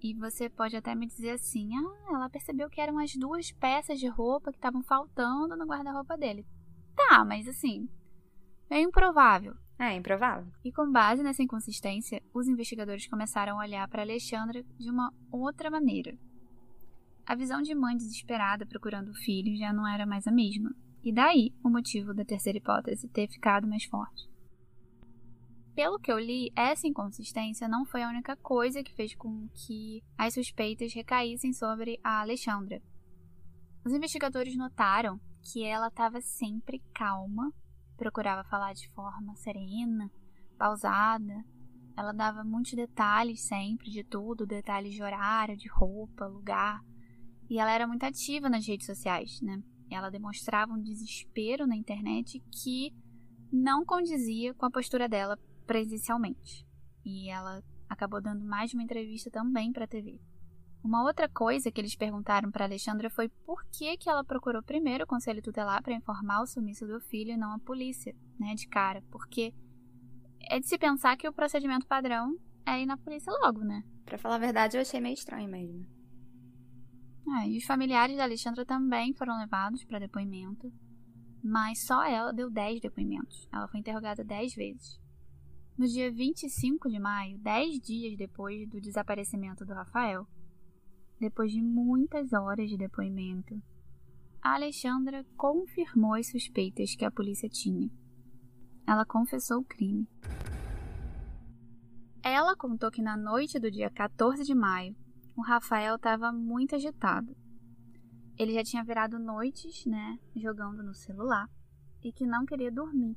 E 0.00 0.14
você 0.14 0.48
pode 0.48 0.76
até 0.76 0.94
me 0.94 1.06
dizer 1.06 1.30
assim: 1.30 1.70
ah, 1.76 2.14
ela 2.14 2.30
percebeu 2.30 2.70
que 2.70 2.80
eram 2.80 2.98
as 2.98 3.14
duas 3.14 3.50
peças 3.52 3.98
de 3.98 4.06
roupa 4.06 4.52
que 4.52 4.58
estavam 4.58 4.82
faltando 4.82 5.56
no 5.56 5.66
guarda-roupa 5.66 6.16
dele. 6.16 6.46
Tá, 6.96 7.24
mas 7.24 7.48
assim, 7.48 7.88
é 8.70 8.80
improvável. 8.80 9.56
É 9.78 9.94
improvável. 9.94 10.52
E 10.64 10.72
com 10.72 10.90
base 10.90 11.22
nessa 11.22 11.42
inconsistência, 11.42 12.20
os 12.34 12.48
investigadores 12.48 13.06
começaram 13.06 13.58
a 13.58 13.62
olhar 13.62 13.86
para 13.88 14.02
Alexandra 14.02 14.64
de 14.78 14.90
uma 14.90 15.12
outra 15.30 15.70
maneira. 15.70 16.18
A 17.24 17.34
visão 17.34 17.62
de 17.62 17.74
mãe 17.74 17.96
desesperada 17.96 18.66
procurando 18.66 19.10
o 19.10 19.14
filho 19.14 19.56
já 19.56 19.72
não 19.72 19.86
era 19.86 20.04
mais 20.04 20.26
a 20.26 20.32
mesma. 20.32 20.74
E 21.04 21.12
daí 21.12 21.52
o 21.62 21.70
motivo 21.70 22.12
da 22.12 22.24
terceira 22.24 22.58
hipótese 22.58 23.08
ter 23.08 23.28
ficado 23.28 23.68
mais 23.68 23.84
forte. 23.84 24.28
Pelo 25.78 26.00
que 26.00 26.10
eu 26.10 26.18
li, 26.18 26.50
essa 26.56 26.88
inconsistência 26.88 27.68
não 27.68 27.86
foi 27.86 28.02
a 28.02 28.08
única 28.08 28.34
coisa 28.34 28.82
que 28.82 28.92
fez 28.92 29.14
com 29.14 29.48
que 29.54 30.02
as 30.18 30.34
suspeitas 30.34 30.92
recaíssem 30.92 31.52
sobre 31.52 32.00
a 32.02 32.20
Alexandra. 32.20 32.82
Os 33.86 33.92
investigadores 33.92 34.56
notaram 34.56 35.20
que 35.40 35.62
ela 35.62 35.86
estava 35.86 36.20
sempre 36.20 36.82
calma, 36.92 37.52
procurava 37.96 38.42
falar 38.48 38.72
de 38.72 38.90
forma 38.90 39.36
serena, 39.36 40.10
pausada. 40.58 41.44
Ela 41.96 42.10
dava 42.10 42.42
muitos 42.42 42.72
detalhes 42.72 43.46
sempre 43.46 43.88
de 43.88 44.02
tudo, 44.02 44.44
detalhes 44.44 44.92
de 44.92 45.00
horário, 45.00 45.56
de 45.56 45.68
roupa, 45.68 46.26
lugar. 46.26 46.80
E 47.48 47.56
ela 47.56 47.70
era 47.70 47.86
muito 47.86 48.02
ativa 48.02 48.48
nas 48.48 48.66
redes 48.66 48.84
sociais, 48.84 49.40
né? 49.40 49.62
Ela 49.88 50.10
demonstrava 50.10 50.72
um 50.72 50.82
desespero 50.82 51.68
na 51.68 51.76
internet 51.76 52.42
que 52.50 52.92
não 53.52 53.84
condizia 53.84 54.52
com 54.54 54.66
a 54.66 54.70
postura 54.72 55.08
dela 55.08 55.38
presencialmente. 55.68 56.66
E 57.04 57.30
ela 57.30 57.62
acabou 57.88 58.20
dando 58.22 58.42
mais 58.44 58.70
de 58.70 58.76
uma 58.76 58.82
entrevista 58.82 59.30
também 59.30 59.70
para 59.70 59.84
a 59.84 59.88
TV. 59.88 60.18
Uma 60.82 61.04
outra 61.04 61.28
coisa 61.28 61.70
que 61.70 61.80
eles 61.80 61.94
perguntaram 61.94 62.50
para 62.50 62.64
Alexandra 62.64 63.10
foi 63.10 63.28
por 63.28 63.62
que, 63.66 63.96
que 63.98 64.08
ela 64.08 64.24
procurou 64.24 64.62
primeiro 64.62 65.04
o 65.04 65.06
conselho 65.06 65.42
tutelar 65.42 65.82
para 65.82 65.92
informar 65.92 66.40
o 66.40 66.46
sumiço 66.46 66.86
do 66.86 67.00
filho 67.00 67.32
e 67.32 67.36
não 67.36 67.52
a 67.52 67.58
polícia, 67.58 68.16
né, 68.40 68.54
de 68.54 68.66
cara, 68.66 69.02
porque 69.10 69.52
é 70.40 70.58
de 70.58 70.66
se 70.66 70.78
pensar 70.78 71.16
que 71.16 71.28
o 71.28 71.32
procedimento 71.32 71.86
padrão 71.86 72.38
é 72.64 72.80
ir 72.80 72.86
na 72.86 72.96
polícia 72.96 73.32
logo, 73.42 73.60
né? 73.60 73.82
Para 74.06 74.16
falar 74.16 74.36
a 74.36 74.38
verdade, 74.38 74.76
eu 74.76 74.80
achei 74.80 75.00
meio 75.00 75.14
estranho 75.14 75.50
mesmo. 75.50 75.84
É, 77.40 77.48
e 77.48 77.58
os 77.58 77.64
familiares 77.64 78.16
da 78.16 78.22
Alexandra 78.22 78.64
também 78.64 79.12
foram 79.12 79.36
levados 79.38 79.84
para 79.84 79.98
depoimento, 79.98 80.72
mas 81.44 81.84
só 81.84 82.02
ela 82.04 82.32
deu 82.32 82.48
10 82.50 82.80
depoimentos. 82.80 83.46
Ela 83.52 83.68
foi 83.68 83.80
interrogada 83.80 84.24
10 84.24 84.54
vezes. 84.54 85.07
No 85.78 85.86
dia 85.86 86.10
25 86.10 86.90
de 86.90 86.98
maio, 86.98 87.38
dez 87.38 87.78
dias 87.78 88.18
depois 88.18 88.68
do 88.68 88.80
desaparecimento 88.80 89.64
do 89.64 89.72
Rafael, 89.72 90.26
depois 91.20 91.52
de 91.52 91.62
muitas 91.62 92.32
horas 92.32 92.68
de 92.68 92.76
depoimento, 92.76 93.62
a 94.42 94.54
Alexandra 94.54 95.24
confirmou 95.36 96.14
as 96.14 96.26
suspeitas 96.26 96.96
que 96.96 97.04
a 97.04 97.12
polícia 97.12 97.48
tinha. 97.48 97.88
Ela 98.88 99.04
confessou 99.04 99.60
o 99.60 99.64
crime. 99.64 100.08
Ela 102.24 102.56
contou 102.56 102.90
que 102.90 103.00
na 103.00 103.16
noite 103.16 103.60
do 103.60 103.70
dia 103.70 103.88
14 103.88 104.42
de 104.42 104.56
maio, 104.56 104.96
o 105.36 105.42
Rafael 105.42 105.94
estava 105.94 106.32
muito 106.32 106.74
agitado. 106.74 107.36
Ele 108.36 108.52
já 108.52 108.64
tinha 108.64 108.82
virado 108.82 109.16
noites, 109.16 109.86
né, 109.86 110.18
jogando 110.34 110.82
no 110.82 110.92
celular, 110.92 111.48
e 112.02 112.12
que 112.12 112.26
não 112.26 112.44
queria 112.44 112.72
dormir. 112.72 113.16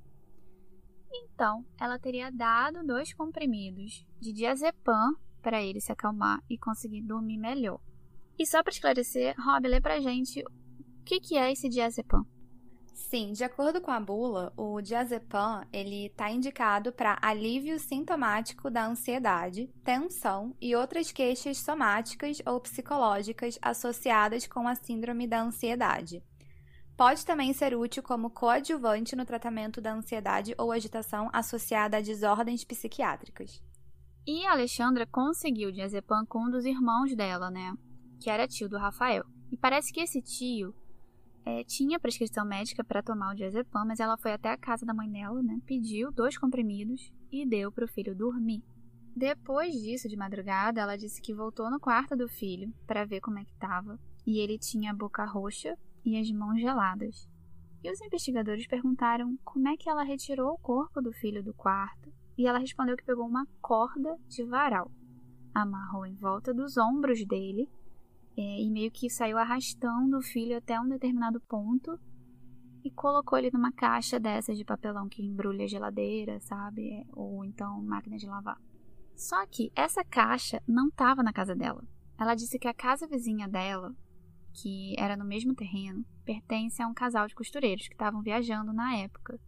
Então, 1.11 1.65
ela 1.79 1.99
teria 1.99 2.31
dado 2.31 2.85
dois 2.85 3.13
comprimidos 3.13 4.05
de 4.19 4.31
diazepam 4.31 5.13
para 5.41 5.61
ele 5.61 5.81
se 5.81 5.91
acalmar 5.91 6.41
e 6.49 6.57
conseguir 6.57 7.01
dormir 7.01 7.37
melhor. 7.37 7.79
E 8.37 8.45
só 8.45 8.63
para 8.63 8.71
esclarecer, 8.71 9.35
Rob 9.39 9.67
lê 9.67 9.81
pra 9.81 9.99
gente 9.99 10.41
O 10.41 11.03
que, 11.03 11.19
que 11.19 11.37
é 11.37 11.51
esse 11.51 11.67
diazepam? 11.67 12.25
Sim, 12.93 13.33
de 13.33 13.43
acordo 13.43 13.81
com 13.81 13.91
a 13.91 13.99
bula, 13.99 14.53
o 14.55 14.79
diazepam 14.79 15.65
ele 15.73 16.05
está 16.05 16.31
indicado 16.31 16.93
para 16.93 17.17
alívio 17.21 17.77
sintomático 17.79 18.69
da 18.69 18.85
ansiedade, 18.85 19.67
tensão 19.83 20.55
e 20.61 20.75
outras 20.75 21.11
queixas 21.11 21.57
somáticas 21.57 22.41
ou 22.45 22.59
psicológicas 22.61 23.57
associadas 23.61 24.47
com 24.47 24.67
a 24.67 24.75
síndrome 24.75 25.27
da 25.27 25.41
ansiedade. 25.41 26.23
Pode 27.01 27.25
também 27.25 27.51
ser 27.51 27.75
útil 27.75 28.03
como 28.03 28.29
coadjuvante 28.29 29.15
no 29.15 29.25
tratamento 29.25 29.81
da 29.81 29.91
ansiedade 29.91 30.53
ou 30.55 30.71
agitação 30.71 31.31
associada 31.33 31.97
a 31.97 31.99
desordens 31.99 32.63
psiquiátricas. 32.63 33.59
E 34.23 34.45
a 34.45 34.51
Alexandra 34.51 35.07
conseguiu 35.07 35.71
diazepam 35.71 36.23
com 36.27 36.45
um 36.45 36.51
dos 36.51 36.63
irmãos 36.63 37.15
dela, 37.15 37.49
né? 37.49 37.75
Que 38.21 38.29
era 38.29 38.47
tio 38.47 38.69
do 38.69 38.77
Rafael. 38.77 39.25
E 39.51 39.57
parece 39.57 39.91
que 39.91 39.99
esse 39.99 40.21
tio 40.21 40.75
é, 41.43 41.63
tinha 41.63 41.99
prescrição 41.99 42.45
médica 42.45 42.83
para 42.83 43.01
tomar 43.01 43.33
o 43.33 43.35
diazepam, 43.35 43.83
mas 43.83 43.99
ela 43.99 44.15
foi 44.15 44.33
até 44.33 44.51
a 44.51 44.57
casa 44.57 44.85
da 44.85 44.93
mãe 44.93 45.09
dela, 45.09 45.41
né? 45.41 45.59
Pediu 45.65 46.11
dois 46.11 46.37
comprimidos 46.37 47.11
e 47.31 47.47
deu 47.47 47.71
para 47.71 47.85
o 47.85 47.91
filho 47.91 48.13
dormir. 48.13 48.63
Depois 49.15 49.73
disso, 49.73 50.07
de 50.07 50.15
madrugada, 50.15 50.79
ela 50.79 50.95
disse 50.95 51.19
que 51.19 51.33
voltou 51.33 51.67
no 51.71 51.79
quarto 51.79 52.15
do 52.15 52.29
filho 52.29 52.71
para 52.85 53.05
ver 53.05 53.21
como 53.21 53.39
é 53.39 53.43
que 53.43 53.53
estava 53.53 53.99
e 54.23 54.37
ele 54.37 54.59
tinha 54.59 54.91
a 54.91 54.95
boca 54.95 55.25
roxa 55.25 55.75
e 56.05 56.17
as 56.17 56.29
mãos 56.31 56.59
geladas. 56.59 57.29
E 57.83 57.91
os 57.91 58.01
investigadores 58.01 58.67
perguntaram 58.67 59.37
como 59.43 59.67
é 59.67 59.75
que 59.75 59.89
ela 59.89 60.03
retirou 60.03 60.53
o 60.53 60.59
corpo 60.59 61.01
do 61.01 61.11
filho 61.11 61.43
do 61.43 61.53
quarto 61.53 62.11
e 62.37 62.45
ela 62.45 62.59
respondeu 62.59 62.95
que 62.95 63.03
pegou 63.03 63.25
uma 63.25 63.47
corda 63.61 64.17
de 64.27 64.43
varal, 64.43 64.91
amarrou 65.53 66.05
em 66.05 66.15
volta 66.15 66.53
dos 66.53 66.77
ombros 66.77 67.25
dele 67.25 67.69
é, 68.37 68.61
e 68.61 68.69
meio 68.69 68.91
que 68.91 69.09
saiu 69.09 69.37
arrastando 69.37 70.17
o 70.17 70.21
filho 70.21 70.57
até 70.57 70.79
um 70.79 70.87
determinado 70.87 71.41
ponto 71.41 71.99
e 72.83 72.89
colocou 72.89 73.37
ele 73.37 73.51
numa 73.51 73.71
caixa 73.71 74.19
dessas 74.19 74.57
de 74.57 74.65
papelão 74.65 75.07
que 75.07 75.23
embrulha 75.23 75.67
geladeira, 75.67 76.39
sabe? 76.39 76.91
É, 76.93 77.05
ou 77.13 77.43
então 77.45 77.81
máquina 77.81 78.17
de 78.17 78.25
lavar. 78.25 78.59
Só 79.15 79.45
que 79.45 79.71
essa 79.75 80.03
caixa 80.03 80.61
não 80.67 80.87
estava 80.87 81.21
na 81.21 81.33
casa 81.33 81.55
dela. 81.55 81.83
Ela 82.17 82.35
disse 82.35 82.57
que 82.57 82.67
a 82.67 82.73
casa 82.73 83.07
vizinha 83.07 83.47
dela, 83.47 83.95
que 84.53 84.95
era 84.97 85.15
no 85.15 85.25
mesmo 85.25 85.55
terreno, 85.55 86.05
pertence 86.25 86.81
a 86.81 86.87
um 86.87 86.93
casal 86.93 87.27
de 87.27 87.35
costureiros 87.35 87.87
que 87.87 87.93
estavam 87.93 88.21
viajando 88.21 88.73
na 88.73 88.95
época. 88.95 89.39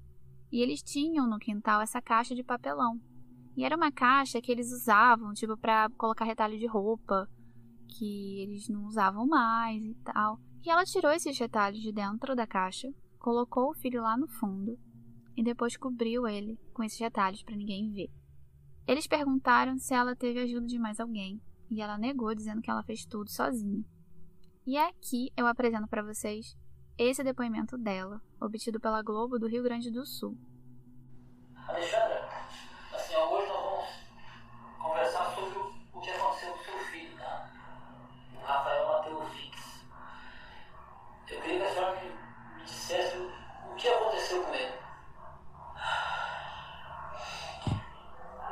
E 0.51 0.61
eles 0.61 0.81
tinham 0.81 1.27
no 1.27 1.39
quintal 1.39 1.81
essa 1.81 2.01
caixa 2.01 2.35
de 2.35 2.43
papelão. 2.43 2.99
E 3.55 3.63
era 3.63 3.75
uma 3.75 3.91
caixa 3.91 4.41
que 4.41 4.51
eles 4.51 4.71
usavam, 4.71 5.33
tipo, 5.33 5.57
para 5.57 5.89
colocar 5.91 6.25
retalho 6.25 6.57
de 6.57 6.65
roupa, 6.65 7.27
que 7.87 8.41
eles 8.41 8.67
não 8.69 8.85
usavam 8.85 9.27
mais 9.27 9.83
e 9.83 9.95
tal. 10.03 10.39
E 10.63 10.69
ela 10.69 10.85
tirou 10.85 11.11
esses 11.11 11.37
retalhos 11.37 11.81
de 11.81 11.91
dentro 11.91 12.35
da 12.35 12.47
caixa, 12.47 12.91
colocou 13.19 13.69
o 13.69 13.75
filho 13.75 14.01
lá 14.01 14.17
no 14.17 14.27
fundo 14.27 14.77
e 15.35 15.43
depois 15.43 15.77
cobriu 15.77 16.27
ele 16.27 16.59
com 16.73 16.83
esses 16.83 16.99
retalhos 16.99 17.43
para 17.43 17.55
ninguém 17.55 17.91
ver. 17.91 18.09
Eles 18.87 19.07
perguntaram 19.07 19.77
se 19.77 19.93
ela 19.93 20.15
teve 20.15 20.39
ajuda 20.39 20.65
de 20.65 20.77
mais 20.77 20.99
alguém 20.99 21.41
e 21.69 21.81
ela 21.81 21.97
negou, 21.97 22.33
dizendo 22.35 22.61
que 22.61 22.69
ela 22.69 22.83
fez 22.83 23.05
tudo 23.05 23.29
sozinha. 23.29 23.83
E 24.65 24.77
aqui 24.77 25.29
eu 25.35 25.45
apresento 25.45 25.87
para 25.87 26.01
vocês 26.01 26.57
esse 26.97 27.21
depoimento 27.21 27.77
dela, 27.77 28.21
obtido 28.39 28.79
pela 28.79 29.01
Globo 29.01 29.37
do 29.37 29.47
Rio 29.47 29.61
Grande 29.61 29.91
do 29.91 30.05
Sul. 30.05 30.37
Alexandra, 31.67 32.29
assim, 32.93 33.15
hoje 33.15 33.47
nós 33.49 33.61
vamos 33.61 33.89
conversar 34.81 35.35
sobre 35.35 35.59
o 35.59 35.99
que 35.99 36.09
aconteceu 36.11 36.53
com 36.53 36.63
seu 36.63 36.79
filho, 36.91 37.17
tá? 37.17 37.51
O 38.35 38.45
Rafael 38.45 38.87
Mateus 38.87 39.33
Fix. 39.33 39.85
Eu 41.29 41.41
queria 41.41 41.59
que 41.59 41.65
a 41.65 41.73
senhora 41.73 42.01
me, 42.01 42.09
me 42.55 42.63
dissesse 42.63 43.17
o, 43.17 43.31
o 43.71 43.75
que 43.75 43.87
aconteceu 43.89 44.43
com 44.43 44.53
ele. 44.53 44.73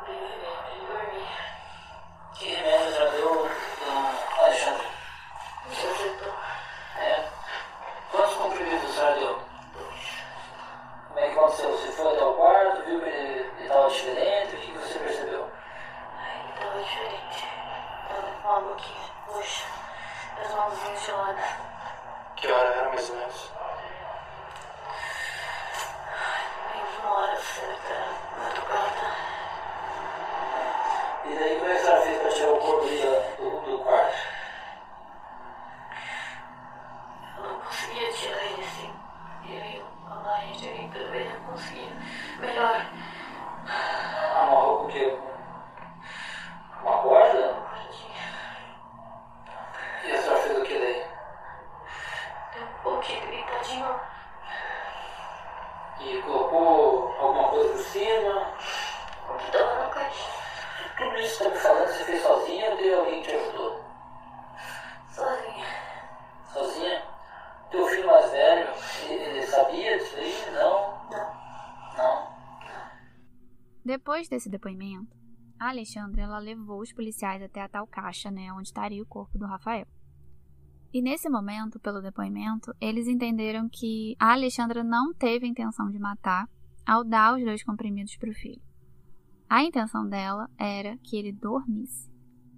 Ele 0.08 0.86
dormir. 0.88 1.28
Que 2.38 2.48
remédio 2.50 2.88
a 2.88 2.92
senhora 2.92 3.12
deu, 3.12 3.50
dona 3.86 4.10
Alexandra? 4.40 4.92
Diazepam. 5.70 6.34
É. 6.98 7.30
Quantos 8.12 8.34
comprimidos 8.36 8.90
a 8.90 8.94
senhora 8.94 9.16
deu? 9.20 9.42
Como 11.08 11.20
é 11.20 11.30
que 11.30 11.38
aconteceu? 11.38 11.72
Você 11.72 11.92
foi 11.92 12.14
até 12.14 12.24
o 12.24 12.34
quarto, 12.34 12.84
viu 12.86 13.00
que 13.00 13.10
ele 13.10 13.62
estava 13.62 13.90
diferente? 13.90 14.56
O 14.56 14.60
que 14.60 14.72
você 14.72 15.00
percebeu? 15.00 15.52
Ai, 16.18 16.40
ele 16.44 16.54
tava 16.60 16.84
diferente. 16.84 17.46
Tava 18.08 18.42
com 18.42 18.50
a 18.50 18.60
boquinha 18.60 19.12
roxa. 19.28 19.66
As 20.42 20.54
mãozinhas 20.54 21.06
geladas. 21.06 21.46
Madrugada. 28.38 29.08
E 31.26 31.36
daí 31.36 31.58
como 31.58 31.70
é 31.70 31.76
que 31.76 31.80
a 31.80 31.84
senhora 31.84 32.02
fez 32.02 32.18
para 32.22 32.30
tirar 32.32 32.52
o 32.52 32.58
corpo 32.58 32.86
do, 32.86 33.62
do 33.62 33.78
quarto? 33.84 34.18
Eu 37.38 37.44
não 37.44 37.60
conseguia 37.60 38.14
tirar 38.14 38.44
ele 38.46 38.64
assim. 38.64 38.94
E 39.46 39.58
aí 39.58 39.86
a 40.10 40.16
barriga 40.16 40.70
ali 40.70 40.88
pra 40.90 41.04
ver 41.12 41.28
se 41.28 41.34
eu 41.34 41.42
conseguia. 41.42 41.98
Melhor. 42.40 42.86
Amarrou 44.36 44.78
com 44.80 44.86
o 44.86 44.88
quê? 44.88 45.18
Uma 46.82 46.98
corda? 47.04 47.54
Cordinha. 47.70 48.28
E 50.04 50.12
a 50.12 50.22
senhora 50.22 50.40
fez 50.42 50.58
o 50.58 50.64
que 50.64 50.80
daí? 50.80 51.06
Deu 52.54 52.64
um 52.64 52.84
pouquinho 52.84 53.28
gritadinho. 53.28 54.00
E 56.00 56.22
colocou 56.24 57.16
alguma 57.20 57.50
coisa 57.50 57.70
por 57.70 57.84
cima? 57.84 58.48
O 59.30 59.34
que 59.38 59.52
tava 59.52 59.76
na 59.84 59.90
caixa. 59.90 60.32
Tudo 60.98 61.16
isso 61.18 61.38
que 61.38 61.44
está 61.44 61.50
me 61.50 61.58
falando, 61.58 61.88
você 61.88 62.04
fez 62.06 62.24
sozinha 62.24 62.72
ou 62.72 62.78
teve 62.78 62.94
alguém 62.94 63.22
que 63.22 63.30
te 63.30 63.36
ajudou? 63.36 63.86
Sozinha. 65.12 65.68
Sozinha? 66.52 67.04
Teu 67.70 67.86
filho 67.88 68.08
mais 68.08 68.32
velho, 68.32 68.68
ele, 69.04 69.24
ele 69.24 69.46
sabia 69.46 69.98
disso 69.98 70.18
aí? 70.18 70.52
Não? 70.54 71.08
Não. 71.12 71.34
Não? 71.98 72.32
Depois 74.12 74.28
desse 74.28 74.50
depoimento, 74.50 75.16
a 75.58 75.70
Alexandra 75.70 76.24
ela 76.24 76.38
levou 76.38 76.82
os 76.82 76.92
policiais 76.92 77.42
até 77.42 77.62
a 77.62 77.70
tal 77.70 77.88
caixa, 77.88 78.30
né, 78.30 78.52
onde 78.52 78.68
estaria 78.68 79.02
o 79.02 79.06
corpo 79.06 79.38
do 79.38 79.46
Rafael. 79.46 79.88
E 80.94 81.02
nesse 81.02 81.30
momento, 81.30 81.80
pelo 81.80 82.02
depoimento, 82.02 82.76
eles 82.82 83.08
entenderam 83.08 83.70
que 83.70 84.14
a 84.20 84.34
Alexandra 84.34 84.84
não 84.84 85.14
teve 85.14 85.48
intenção 85.48 85.90
de 85.90 85.98
matar 85.98 86.46
ao 86.86 87.06
dar 87.06 87.38
os 87.38 87.46
dois 87.46 87.64
comprimidos 87.64 88.18
para 88.18 88.30
o 88.30 88.34
filho. 88.34 88.62
A 89.50 89.64
intenção 89.64 90.06
dela 90.06 90.50
era 90.58 90.98
que 90.98 91.16
ele 91.16 91.32
dormisse. 91.32 92.12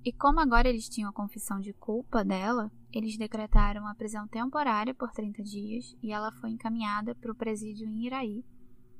E 0.03 0.11
como 0.11 0.39
agora 0.39 0.67
eles 0.67 0.89
tinham 0.89 1.11
a 1.11 1.13
confissão 1.13 1.59
de 1.59 1.71
culpa 1.71 2.25
dela, 2.25 2.71
eles 2.91 3.15
decretaram 3.15 3.87
a 3.87 3.93
prisão 3.93 4.27
temporária 4.27 4.95
por 4.95 5.11
30 5.11 5.43
dias 5.43 5.95
e 6.01 6.11
ela 6.11 6.31
foi 6.31 6.49
encaminhada 6.49 7.13
para 7.13 7.31
o 7.31 7.35
presídio 7.35 7.87
em 7.87 8.07
Iraí. 8.07 8.43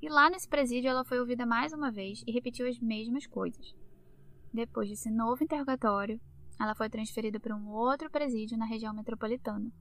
E 0.04 0.10
lá 0.10 0.30
nesse 0.30 0.50
presídio 0.50 0.90
ela 0.90 1.06
foi 1.06 1.18
ouvida 1.18 1.46
mais 1.46 1.72
uma 1.72 1.90
vez 1.90 2.26
e 2.28 2.32
repetiu 2.34 2.68
as 2.68 2.78
mesmas 2.78 3.26
coisas. 3.26 3.74
Depois 4.54 4.90
desse 4.90 5.10
novo 5.10 5.42
interrogatório, 5.42 6.20
ela 6.60 6.76
foi 6.76 6.90
transferida 6.90 7.40
para 7.40 7.56
um 7.56 7.70
outro 7.70 8.12
presídio 8.12 8.58
na 8.58 8.66
região 8.66 8.94
metropolitana. 8.94 9.72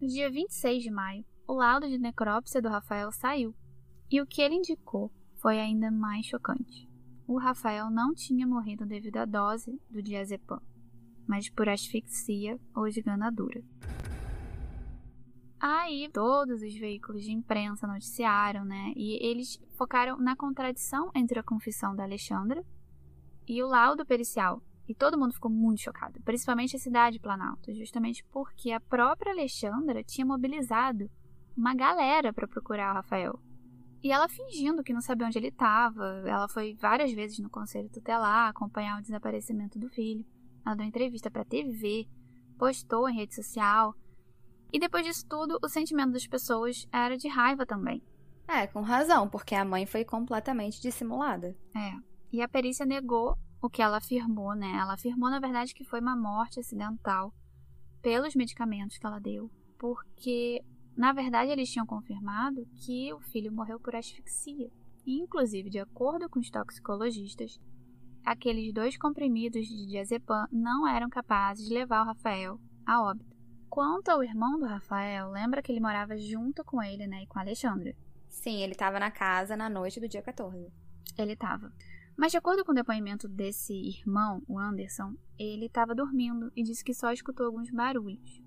No 0.00 0.08
dia 0.08 0.28
26 0.28 0.82
de 0.82 0.90
maio, 0.90 1.24
o 1.46 1.52
laudo 1.52 1.88
de 1.88 1.96
necrópsia 1.96 2.60
do 2.60 2.68
Rafael 2.68 3.12
saiu, 3.12 3.54
e 4.10 4.20
o 4.20 4.26
que 4.26 4.42
ele 4.42 4.56
indicou 4.56 5.12
foi 5.36 5.60
ainda 5.60 5.92
mais 5.92 6.26
chocante. 6.26 6.90
O 7.24 7.38
Rafael 7.38 7.88
não 7.88 8.12
tinha 8.12 8.48
morrido 8.48 8.84
devido 8.84 9.18
à 9.18 9.24
dose 9.24 9.80
do 9.88 10.02
diazepam, 10.02 10.60
mas 11.24 11.48
por 11.48 11.68
asfixia 11.68 12.58
ou 12.74 12.88
esganadura. 12.88 13.62
Aí 15.60 16.08
todos 16.10 16.62
os 16.62 16.74
veículos 16.74 17.22
de 17.22 17.32
imprensa 17.32 17.86
noticiaram, 17.86 18.64
né? 18.64 18.94
E 18.96 19.18
eles 19.24 19.60
focaram 19.76 20.16
na 20.16 20.34
contradição 20.34 21.10
entre 21.14 21.38
a 21.38 21.42
confissão 21.42 21.94
da 21.94 22.02
Alexandra 22.02 22.64
e 23.46 23.62
o 23.62 23.66
laudo 23.66 24.06
pericial. 24.06 24.62
E 24.88 24.94
todo 24.94 25.18
mundo 25.18 25.34
ficou 25.34 25.50
muito 25.50 25.82
chocado, 25.82 26.20
principalmente 26.22 26.74
a 26.74 26.78
cidade 26.78 27.18
de 27.18 27.22
Planalto, 27.22 27.72
justamente 27.74 28.24
porque 28.32 28.72
a 28.72 28.80
própria 28.80 29.32
Alexandra 29.32 30.02
tinha 30.02 30.26
mobilizado 30.26 31.10
uma 31.54 31.74
galera 31.74 32.32
para 32.32 32.48
procurar 32.48 32.92
o 32.92 32.94
Rafael. 32.94 33.38
E 34.02 34.10
ela 34.10 34.28
fingindo 34.28 34.82
que 34.82 34.94
não 34.94 35.02
sabia 35.02 35.26
onde 35.26 35.38
ele 35.38 35.48
estava. 35.48 36.22
Ela 36.26 36.48
foi 36.48 36.74
várias 36.74 37.12
vezes 37.12 37.38
no 37.38 37.50
conselho 37.50 37.90
tutelar 37.90 38.48
acompanhar 38.48 38.98
o 38.98 39.02
desaparecimento 39.02 39.78
do 39.78 39.90
filho. 39.90 40.24
Ela 40.64 40.74
deu 40.74 40.86
entrevista 40.86 41.30
para 41.30 41.44
TV, 41.44 42.08
postou 42.58 43.08
em 43.08 43.14
rede 43.14 43.34
social. 43.34 43.94
E 44.72 44.78
depois 44.78 45.04
disso 45.04 45.26
tudo, 45.28 45.58
o 45.62 45.68
sentimento 45.68 46.12
das 46.12 46.26
pessoas 46.26 46.86
era 46.92 47.16
de 47.16 47.28
raiva 47.28 47.66
também. 47.66 48.02
É, 48.46 48.66
com 48.66 48.80
razão, 48.80 49.28
porque 49.28 49.54
a 49.54 49.64
mãe 49.64 49.86
foi 49.86 50.04
completamente 50.04 50.80
dissimulada. 50.80 51.56
É. 51.76 51.92
E 52.32 52.42
a 52.42 52.48
perícia 52.48 52.84
negou 52.84 53.36
o 53.62 53.68
que 53.68 53.82
ela 53.82 53.98
afirmou, 53.98 54.54
né? 54.54 54.72
Ela 54.80 54.94
afirmou, 54.94 55.30
na 55.30 55.38
verdade, 55.38 55.74
que 55.74 55.84
foi 55.84 56.00
uma 56.00 56.16
morte 56.16 56.58
acidental 56.58 57.32
pelos 58.02 58.34
medicamentos 58.34 58.98
que 58.98 59.06
ela 59.06 59.20
deu. 59.20 59.50
porque, 59.78 60.62
na 60.94 61.10
verdade, 61.10 61.50
eles 61.50 61.70
tinham 61.70 61.86
confirmado 61.86 62.66
que 62.76 63.10
o 63.14 63.20
filho 63.20 63.50
morreu 63.50 63.80
por 63.80 63.96
asfixia. 63.96 64.70
E, 65.06 65.18
inclusive, 65.18 65.70
de 65.70 65.78
acordo 65.78 66.28
com 66.28 66.38
os 66.38 66.50
toxicologistas, 66.50 67.58
aqueles 68.22 68.74
dois 68.74 68.98
comprimidos 68.98 69.66
de 69.66 69.86
diazepam 69.86 70.46
não 70.52 70.86
eram 70.86 71.08
capazes 71.08 71.66
de 71.66 71.72
levar 71.72 72.02
o 72.02 72.06
Rafael 72.08 72.60
a 72.84 73.02
óbito. 73.02 73.29
Quanto 73.70 74.08
ao 74.08 74.20
irmão 74.20 74.58
do 74.58 74.66
Rafael, 74.66 75.30
lembra 75.30 75.62
que 75.62 75.70
ele 75.70 75.78
morava 75.78 76.16
junto 76.16 76.64
com 76.64 76.82
ele, 76.82 77.06
né, 77.06 77.22
e 77.22 77.26
com 77.28 77.38
a 77.38 77.42
Alexandra? 77.42 77.94
Sim, 78.28 78.60
ele 78.62 78.72
estava 78.72 78.98
na 78.98 79.12
casa 79.12 79.56
na 79.56 79.70
noite 79.70 80.00
do 80.00 80.08
dia 80.08 80.20
14. 80.20 80.72
Ele 81.16 81.34
estava. 81.34 81.72
Mas 82.16 82.32
de 82.32 82.38
acordo 82.38 82.64
com 82.64 82.72
o 82.72 82.74
depoimento 82.74 83.28
desse 83.28 83.72
irmão, 83.72 84.42
o 84.48 84.58
Anderson, 84.58 85.14
ele 85.38 85.66
estava 85.66 85.94
dormindo 85.94 86.50
e 86.56 86.64
disse 86.64 86.82
que 86.82 86.92
só 86.92 87.12
escutou 87.12 87.46
alguns 87.46 87.70
barulhos. 87.70 88.42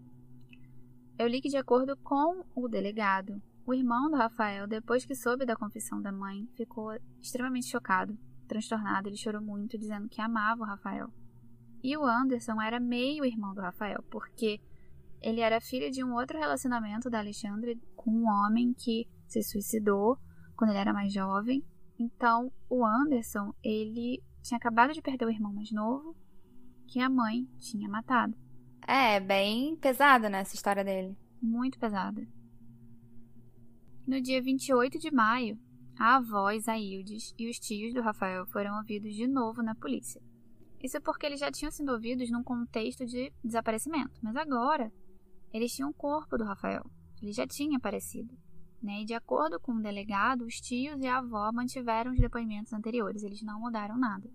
Eu 1.18 1.28
li 1.28 1.40
que 1.40 1.48
de 1.48 1.58
acordo 1.58 1.96
com 1.96 2.44
o 2.54 2.68
delegado, 2.68 3.42
o 3.66 3.74
irmão 3.74 4.12
do 4.12 4.18
Rafael, 4.18 4.68
depois 4.68 5.06
que 5.06 5.16
soube 5.16 5.46
da 5.46 5.56
confissão 5.56 6.02
da 6.02 6.12
mãe, 6.12 6.50
ficou 6.54 6.92
extremamente 7.22 7.68
chocado, 7.68 8.18
transtornado, 8.46 9.08
ele 9.08 9.16
chorou 9.16 9.42
muito, 9.42 9.78
dizendo 9.78 10.10
que 10.10 10.20
amava 10.20 10.64
o 10.64 10.68
Rafael. 10.68 11.10
E 11.82 11.96
o 11.96 12.04
Anderson 12.04 12.62
era 12.62 12.78
meio 12.78 13.24
irmão 13.24 13.54
do 13.54 13.62
Rafael, 13.62 14.04
porque 14.12 14.60
ele 15.24 15.40
era 15.40 15.62
filho 15.62 15.90
de 15.90 16.04
um 16.04 16.14
outro 16.14 16.38
relacionamento 16.38 17.10
da 17.10 17.20
Alexandre 17.20 17.82
com 17.96 18.12
um 18.12 18.28
homem 18.28 18.74
que 18.74 19.08
se 19.26 19.42
suicidou 19.42 20.20
quando 20.56 20.72
ele 20.72 20.80
era 20.80 20.94
mais 20.94 21.14
jovem. 21.14 21.64
Então, 21.98 22.52
o 22.70 22.86
Anderson, 22.86 23.54
ele 23.64 24.22
tinha 24.42 24.58
acabado 24.58 24.92
de 24.92 25.02
perder 25.02 25.26
o 25.26 25.32
irmão 25.32 25.54
mais 25.54 25.72
novo, 25.72 26.14
que 26.88 27.00
a 27.00 27.10
mãe 27.10 27.48
tinha 27.58 27.88
matado. 27.88 28.36
É, 28.86 29.20
bem 29.22 29.78
pesada, 29.78 30.30
né, 30.30 30.42
essa 30.42 30.56
história 30.56 30.84
dele. 30.84 31.18
Muito 31.42 31.80
pesada. 31.80 32.22
No 34.06 34.22
dia 34.22 34.42
28 34.42 35.00
de 35.00 35.10
maio, 35.10 35.58
a 35.98 36.18
avó 36.18 36.52
Isaíldes 36.52 37.34
e 37.40 37.50
os 37.50 37.58
tios 37.58 37.94
do 37.94 38.02
Rafael 38.02 38.46
foram 38.48 38.76
ouvidos 38.76 39.16
de 39.16 39.26
novo 39.26 39.64
na 39.64 39.74
polícia. 39.74 40.22
Isso 40.82 41.00
porque 41.00 41.26
eles 41.26 41.40
já 41.40 41.50
tinham 41.50 41.72
sido 41.72 41.94
ouvidos 41.94 42.30
num 42.30 42.44
contexto 42.44 43.06
de 43.06 43.32
desaparecimento, 43.42 44.20
mas 44.22 44.36
agora 44.36 44.92
eles 45.54 45.74
tinham 45.74 45.92
o 45.92 45.94
corpo 45.94 46.38
do 46.38 46.44
Rafael. 46.44 46.84
Ele 47.22 47.32
já 47.32 47.48
tinha 47.48 47.78
aparecido. 47.78 48.36
Né? 48.82 49.02
E 49.02 49.06
de 49.06 49.14
acordo 49.14 49.60
com 49.60 49.74
o 49.74 49.82
delegado, 49.82 50.44
os 50.44 50.56
tios 50.56 51.00
e 51.00 51.08
a 51.08 51.20
avó 51.20 51.52
mantiveram 51.54 52.12
os 52.12 52.20
depoimentos 52.20 52.74
anteriores, 52.74 53.24
eles 53.24 53.42
não 53.42 53.62
mudaram 53.62 53.98
nada. 53.98 54.30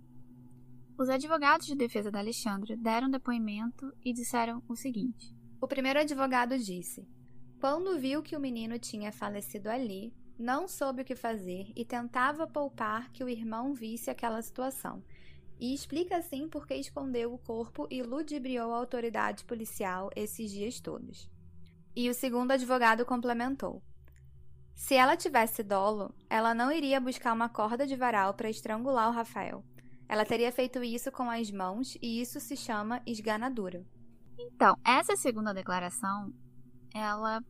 Os 0.98 1.08
advogados 1.08 1.66
de 1.66 1.76
defesa 1.76 2.10
da 2.10 2.18
Alexandra 2.18 2.76
deram 2.76 3.10
depoimento 3.10 3.92
e 4.04 4.12
disseram 4.12 4.62
o 4.66 4.74
seguinte: 4.74 5.34
O 5.60 5.68
primeiro 5.68 6.00
advogado 6.00 6.58
disse: 6.58 7.06
Quando 7.60 8.00
viu 8.00 8.22
que 8.22 8.36
o 8.36 8.40
menino 8.40 8.78
tinha 8.78 9.12
falecido 9.12 9.68
ali, 9.68 10.12
não 10.38 10.66
soube 10.66 11.02
o 11.02 11.04
que 11.04 11.14
fazer 11.14 11.72
e 11.76 11.84
tentava 11.84 12.46
poupar 12.46 13.10
que 13.12 13.22
o 13.22 13.28
irmão 13.28 13.74
visse 13.74 14.08
aquela 14.08 14.40
situação. 14.40 15.02
E 15.58 15.74
explica 15.74 16.16
assim 16.16 16.48
por 16.48 16.66
que 16.66 16.74
escondeu 16.74 17.34
o 17.34 17.38
corpo 17.38 17.88
e 17.90 18.02
ludibriou 18.02 18.72
a 18.72 18.76
autoridade 18.76 19.44
policial 19.44 20.10
esses 20.14 20.50
dias 20.50 20.80
todos. 20.80 21.28
E 21.96 22.08
o 22.08 22.14
segundo 22.14 22.52
advogado 22.52 23.04
complementou: 23.04 23.82
se 24.78 24.94
ela 24.94 25.16
tivesse 25.16 25.64
dolo, 25.64 26.14
ela 26.30 26.54
não 26.54 26.70
iria 26.70 27.00
buscar 27.00 27.32
uma 27.32 27.48
corda 27.48 27.84
de 27.84 27.96
varal 27.96 28.34
para 28.34 28.48
estrangular 28.48 29.08
o 29.08 29.12
Rafael. 29.12 29.64
Ela 30.08 30.24
teria 30.24 30.52
feito 30.52 30.82
isso 30.82 31.10
com 31.10 31.28
as 31.28 31.50
mãos 31.50 31.98
e 32.00 32.20
isso 32.20 32.38
se 32.38 32.56
chama 32.56 33.02
esganadura. 33.04 33.84
Então, 34.38 34.76
essa 34.84 35.16
segunda 35.16 35.52
declaração, 35.52 36.32
ela, 36.94 37.42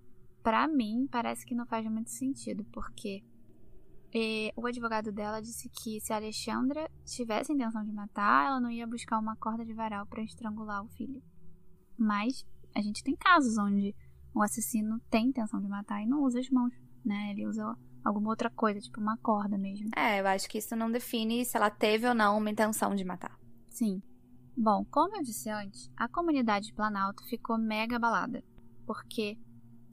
para 0.43 0.67
mim, 0.67 1.07
parece 1.11 1.45
que 1.45 1.55
não 1.55 1.67
faz 1.67 1.85
muito 1.85 2.11
sentido, 2.11 2.65
porque 2.73 3.23
eh, 4.15 4.53
o 4.57 4.67
advogado 4.67 5.13
dela 5.13 5.41
disse 5.41 5.69
que 5.69 6.01
se 6.01 6.13
a 6.13 6.17
Alexandra 6.17 6.91
tivesse 7.05 7.53
intenção 7.53 7.85
de 7.85 7.93
matar, 7.93 8.49
ela 8.49 8.61
não 8.61 8.71
ia 8.71 8.87
buscar 8.87 9.19
uma 9.19 9.37
corda 9.37 9.65
de 9.65 9.75
varal 9.75 10.07
para 10.07 10.23
estrangular 10.23 10.85
o 10.85 10.89
filho. 10.89 11.23
Mas 11.97 12.47
a 12.75 12.81
gente 12.81 13.03
tem 13.03 13.17
casos 13.17 13.59
onde 13.59 13.95
o 14.35 14.43
assassino 14.43 15.01
tem 15.11 15.27
intenção 15.27 15.61
de 15.61 15.69
matar 15.69 16.03
e 16.03 16.07
não 16.07 16.23
usa 16.23 16.39
as 16.39 16.49
mãos 16.49 16.73
né? 17.09 17.31
Ele 17.31 17.47
usa 17.47 17.77
alguma 18.05 18.31
outra 18.31 18.51
coisa, 18.51 18.79
tipo 18.79 19.01
uma 19.01 19.17
corda 19.17 19.57
mesmo. 19.57 19.89
É, 19.97 20.21
eu 20.21 20.27
acho 20.27 20.49
que 20.49 20.59
isso 20.59 20.77
não 20.77 20.91
define 20.91 21.45
se 21.45 21.57
ela 21.57 21.71
teve 21.71 22.07
ou 22.07 22.15
não 22.15 22.39
uma 22.39 22.51
intenção 22.51 22.95
de 22.95 23.05
matar. 23.05 23.37
Sim. 23.71 24.03
Bom, 24.57 24.85
como 24.91 25.17
eu 25.17 25.23
disse 25.23 25.49
antes, 25.49 25.91
a 25.97 26.09
comunidade 26.09 26.67
de 26.67 26.75
Planalto 26.75 27.25
ficou 27.25 27.57
mega 27.57 27.97
abalada. 27.97 28.43
Porque 28.87 29.39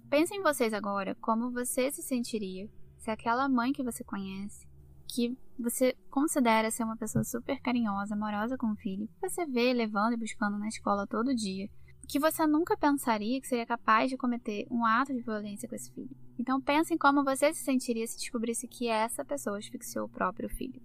pensem 0.09 0.41
vocês 0.41 0.73
agora 0.73 1.15
como 1.15 1.51
você 1.51 1.91
se 1.91 2.01
sentiria 2.01 2.69
se 3.05 3.11
aquela 3.11 3.47
mãe 3.47 3.71
que 3.71 3.83
você 3.83 4.03
conhece, 4.03 4.67
que 5.07 5.37
você 5.59 5.95
considera 6.09 6.71
ser 6.71 6.83
uma 6.83 6.97
pessoa 6.97 7.23
super 7.23 7.61
carinhosa, 7.61 8.15
amorosa 8.15 8.57
com 8.57 8.71
o 8.71 8.75
filho, 8.75 9.07
que 9.07 9.29
você 9.29 9.45
vê 9.45 9.71
levando 9.73 10.13
e 10.13 10.17
buscando 10.17 10.57
na 10.57 10.67
escola 10.67 11.05
todo 11.05 11.35
dia, 11.35 11.69
que 12.09 12.19
você 12.19 12.47
nunca 12.47 12.75
pensaria 12.75 13.39
que 13.39 13.47
seria 13.47 13.65
capaz 13.65 14.09
de 14.09 14.17
cometer 14.17 14.65
um 14.71 14.83
ato 14.83 15.13
de 15.13 15.21
violência 15.21 15.69
com 15.69 15.75
esse 15.75 15.93
filho. 15.93 16.17
Então 16.39 16.59
pense 16.59 16.95
em 16.95 16.97
como 16.97 17.23
você 17.23 17.53
se 17.53 17.63
sentiria 17.63 18.07
se 18.07 18.17
descobrisse 18.17 18.67
que 18.67 18.87
essa 18.87 19.23
pessoa 19.23 19.59
asfixiou 19.59 20.07
o 20.07 20.09
próprio 20.09 20.49
filho. 20.49 20.81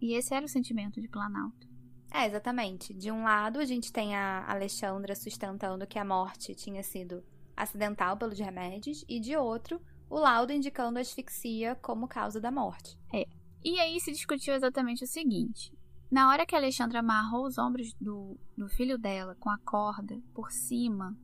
E 0.00 0.14
esse 0.14 0.32
era 0.32 0.46
o 0.46 0.48
sentimento 0.48 1.00
de 1.00 1.08
Planalto. 1.08 1.66
É, 2.12 2.24
exatamente. 2.26 2.94
De 2.94 3.10
um 3.10 3.24
lado, 3.24 3.58
a 3.58 3.64
gente 3.64 3.92
tem 3.92 4.14
a 4.14 4.48
Alexandra 4.48 5.16
sustentando 5.16 5.88
que 5.88 5.98
a 5.98 6.04
morte 6.04 6.54
tinha 6.54 6.84
sido 6.84 7.24
acidental 7.56 8.16
pelos 8.16 8.38
remédios, 8.38 9.04
e 9.08 9.18
de 9.18 9.36
outro, 9.36 9.80
o 10.08 10.18
laudo 10.18 10.52
indicando 10.52 10.98
asfixia 10.98 11.74
como 11.76 12.08
causa 12.08 12.40
da 12.40 12.50
morte. 12.50 12.98
É. 13.12 13.26
E 13.64 13.80
aí 13.80 13.98
se 14.00 14.12
discutiu 14.12 14.54
exatamente 14.54 15.04
o 15.04 15.08
seguinte: 15.08 15.72
na 16.10 16.30
hora 16.30 16.46
que 16.46 16.54
Alexandra 16.54 17.00
amarrou 17.00 17.46
os 17.46 17.58
ombros 17.58 17.92
do, 17.94 18.38
do 18.56 18.68
filho 18.68 18.96
dela 18.96 19.34
com 19.40 19.50
a 19.50 19.58
corda 19.58 20.20
por 20.32 20.50
cima, 20.52 21.16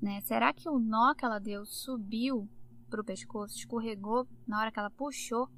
né? 0.00 0.20
Será 0.20 0.52
que 0.52 0.68
o 0.68 0.78
nó 0.78 1.14
que 1.14 1.24
ela 1.24 1.38
deu 1.38 1.64
subiu 1.64 2.48
para 2.88 3.00
o 3.00 3.04
pescoço, 3.04 3.56
escorregou 3.56 4.28
na 4.46 4.60
hora 4.60 4.70
que 4.70 4.78
ela 4.78 4.90
puxou? 4.90 5.48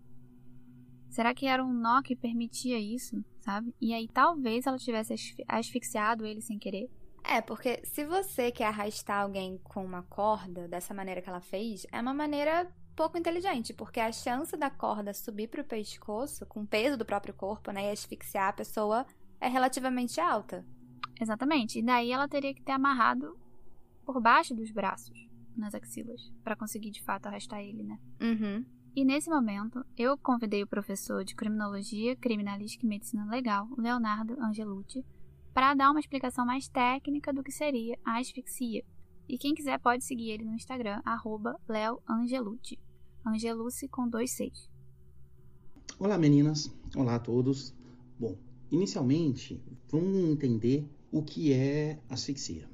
Será 1.11 1.35
que 1.35 1.47
era 1.47 1.65
um 1.65 1.73
nó 1.73 2.03
que 2.03 2.17
permitia 2.17 2.79
isso, 2.79 3.23
sabe? 3.41 3.75
E 3.81 3.93
aí 3.93 4.09
talvez 4.09 4.67
ela 4.67 4.79
tivesse 4.79 5.15
asfixiado 5.47 6.25
ele 6.25 6.41
sem 6.41 6.59
querer? 6.59 6.91
É, 7.29 7.41
porque 7.41 7.81
se 7.85 8.05
você 8.05 8.53
quer 8.53 8.67
arrastar 8.67 9.23
alguém 9.23 9.59
com 9.65 9.85
uma 9.85 10.05
corda 10.05 10.69
dessa 10.69 10.95
maneira 10.95 11.21
que 11.21 11.29
ela 11.29 11.41
fez, 11.41 11.85
é 11.91 12.01
uma 12.01 12.15
maneira 12.15 12.73
pouco 12.95 13.19
inteligente, 13.19 13.75
porque 13.75 13.99
a 13.99 14.13
chance 14.13 14.57
da 14.57 14.71
corda 14.71 15.13
subir 15.13 15.49
para 15.49 15.61
o 15.61 15.65
pescoço, 15.65 16.47
com 16.47 16.63
o 16.63 16.67
peso 16.67 16.97
do 16.97 17.05
próprio 17.05 17.35
corpo, 17.35 17.73
né, 17.73 17.89
e 17.89 17.93
asfixiar 17.93 18.49
a 18.49 18.53
pessoa, 18.53 19.05
é 19.41 19.49
relativamente 19.49 20.21
alta. 20.21 20.65
Exatamente. 21.21 21.79
E 21.79 21.83
daí 21.83 22.13
ela 22.13 22.29
teria 22.29 22.55
que 22.55 22.63
ter 22.63 22.73
amarrado 22.73 23.37
por 24.05 24.21
baixo 24.21 24.55
dos 24.55 24.71
braços, 24.71 25.29
nas 25.57 25.75
axilas, 25.75 26.33
para 26.45 26.57
conseguir 26.57 26.91
de 26.91 27.03
fato 27.03 27.27
arrastar 27.27 27.61
ele, 27.61 27.83
né? 27.83 27.99
Uhum. 28.21 28.65
E 28.95 29.05
nesse 29.05 29.29
momento, 29.29 29.85
eu 29.97 30.17
convidei 30.17 30.63
o 30.63 30.67
professor 30.67 31.23
de 31.23 31.35
Criminologia, 31.35 32.17
Criminalística 32.17 32.87
e 32.87 32.89
Medicina 32.89 33.27
Legal, 33.27 33.69
Leonardo 33.77 34.41
Angelucci, 34.41 35.05
para 35.57 35.73
dar 35.73 35.91
uma 35.91 36.01
explicação 36.01 36.45
mais 36.45 36.69
técnica 36.69 37.33
do 37.33 37.43
que 37.43 37.51
seria 37.51 37.99
a 38.05 38.19
asfixia. 38.19 38.85
E 39.27 39.39
quem 39.39 39.55
quiser 39.55 39.79
pode 39.79 40.05
seguir 40.05 40.33
ele 40.33 40.45
no 40.45 40.55
Instagram, 40.55 41.01
leoangelucci. 41.67 42.79
Angelucci 43.27 43.89
com 43.89 44.07
dois 44.07 44.33
Cs. 44.33 44.69
Olá 45.99 46.19
meninas, 46.19 46.71
olá 46.95 47.15
a 47.15 47.19
todos. 47.19 47.75
Bom, 48.21 48.37
inicialmente 48.71 49.59
vamos 49.89 50.31
entender 50.31 50.87
o 51.11 51.23
que 51.23 51.55
é 51.55 52.03
asfixia. 52.11 52.69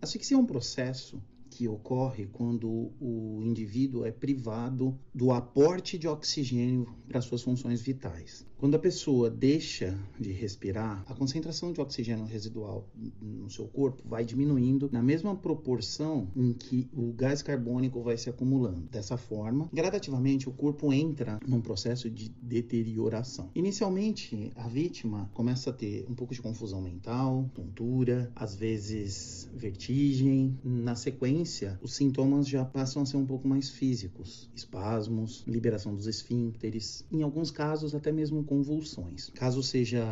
Asfixia 0.00 0.36
é 0.36 0.38
um 0.38 0.46
processo 0.46 1.20
que 1.58 1.66
ocorre 1.66 2.26
quando 2.26 2.92
o 3.00 3.40
indivíduo 3.42 4.04
é 4.04 4.12
privado 4.12 4.96
do 5.12 5.32
aporte 5.32 5.98
de 5.98 6.06
oxigênio 6.06 6.86
para 7.08 7.20
suas 7.20 7.42
funções 7.42 7.80
vitais. 7.80 8.46
Quando 8.58 8.74
a 8.74 8.78
pessoa 8.78 9.30
deixa 9.30 9.96
de 10.18 10.32
respirar, 10.32 11.04
a 11.06 11.14
concentração 11.14 11.72
de 11.72 11.80
oxigênio 11.80 12.24
residual 12.24 12.88
no 13.20 13.48
seu 13.48 13.66
corpo 13.68 14.02
vai 14.04 14.24
diminuindo 14.24 14.88
na 14.92 15.00
mesma 15.00 15.34
proporção 15.34 16.28
em 16.34 16.52
que 16.52 16.88
o 16.92 17.12
gás 17.12 17.40
carbônico 17.40 18.02
vai 18.02 18.18
se 18.18 18.28
acumulando. 18.28 18.88
Dessa 18.90 19.16
forma, 19.16 19.68
gradativamente 19.72 20.48
o 20.48 20.52
corpo 20.52 20.92
entra 20.92 21.38
num 21.46 21.60
processo 21.60 22.10
de 22.10 22.30
deterioração. 22.42 23.50
Inicialmente, 23.54 24.52
a 24.56 24.66
vítima 24.66 25.30
começa 25.34 25.70
a 25.70 25.72
ter 25.72 26.04
um 26.08 26.14
pouco 26.14 26.34
de 26.34 26.42
confusão 26.42 26.82
mental, 26.82 27.48
tontura, 27.54 28.30
às 28.34 28.56
vezes 28.56 29.48
vertigem. 29.54 30.58
Na 30.64 30.96
sequência, 30.96 31.47
os 31.80 31.94
sintomas 31.94 32.46
já 32.46 32.64
passam 32.64 33.02
a 33.02 33.06
ser 33.06 33.16
um 33.16 33.24
pouco 33.24 33.48
mais 33.48 33.70
físicos: 33.70 34.50
espasmos, 34.54 35.44
liberação 35.46 35.94
dos 35.94 36.06
esfíncteres, 36.06 37.04
em 37.10 37.22
alguns 37.22 37.50
casos 37.50 37.94
até 37.94 38.12
mesmo 38.12 38.44
convulsões. 38.44 39.30
Caso 39.34 39.62
seja 39.62 40.04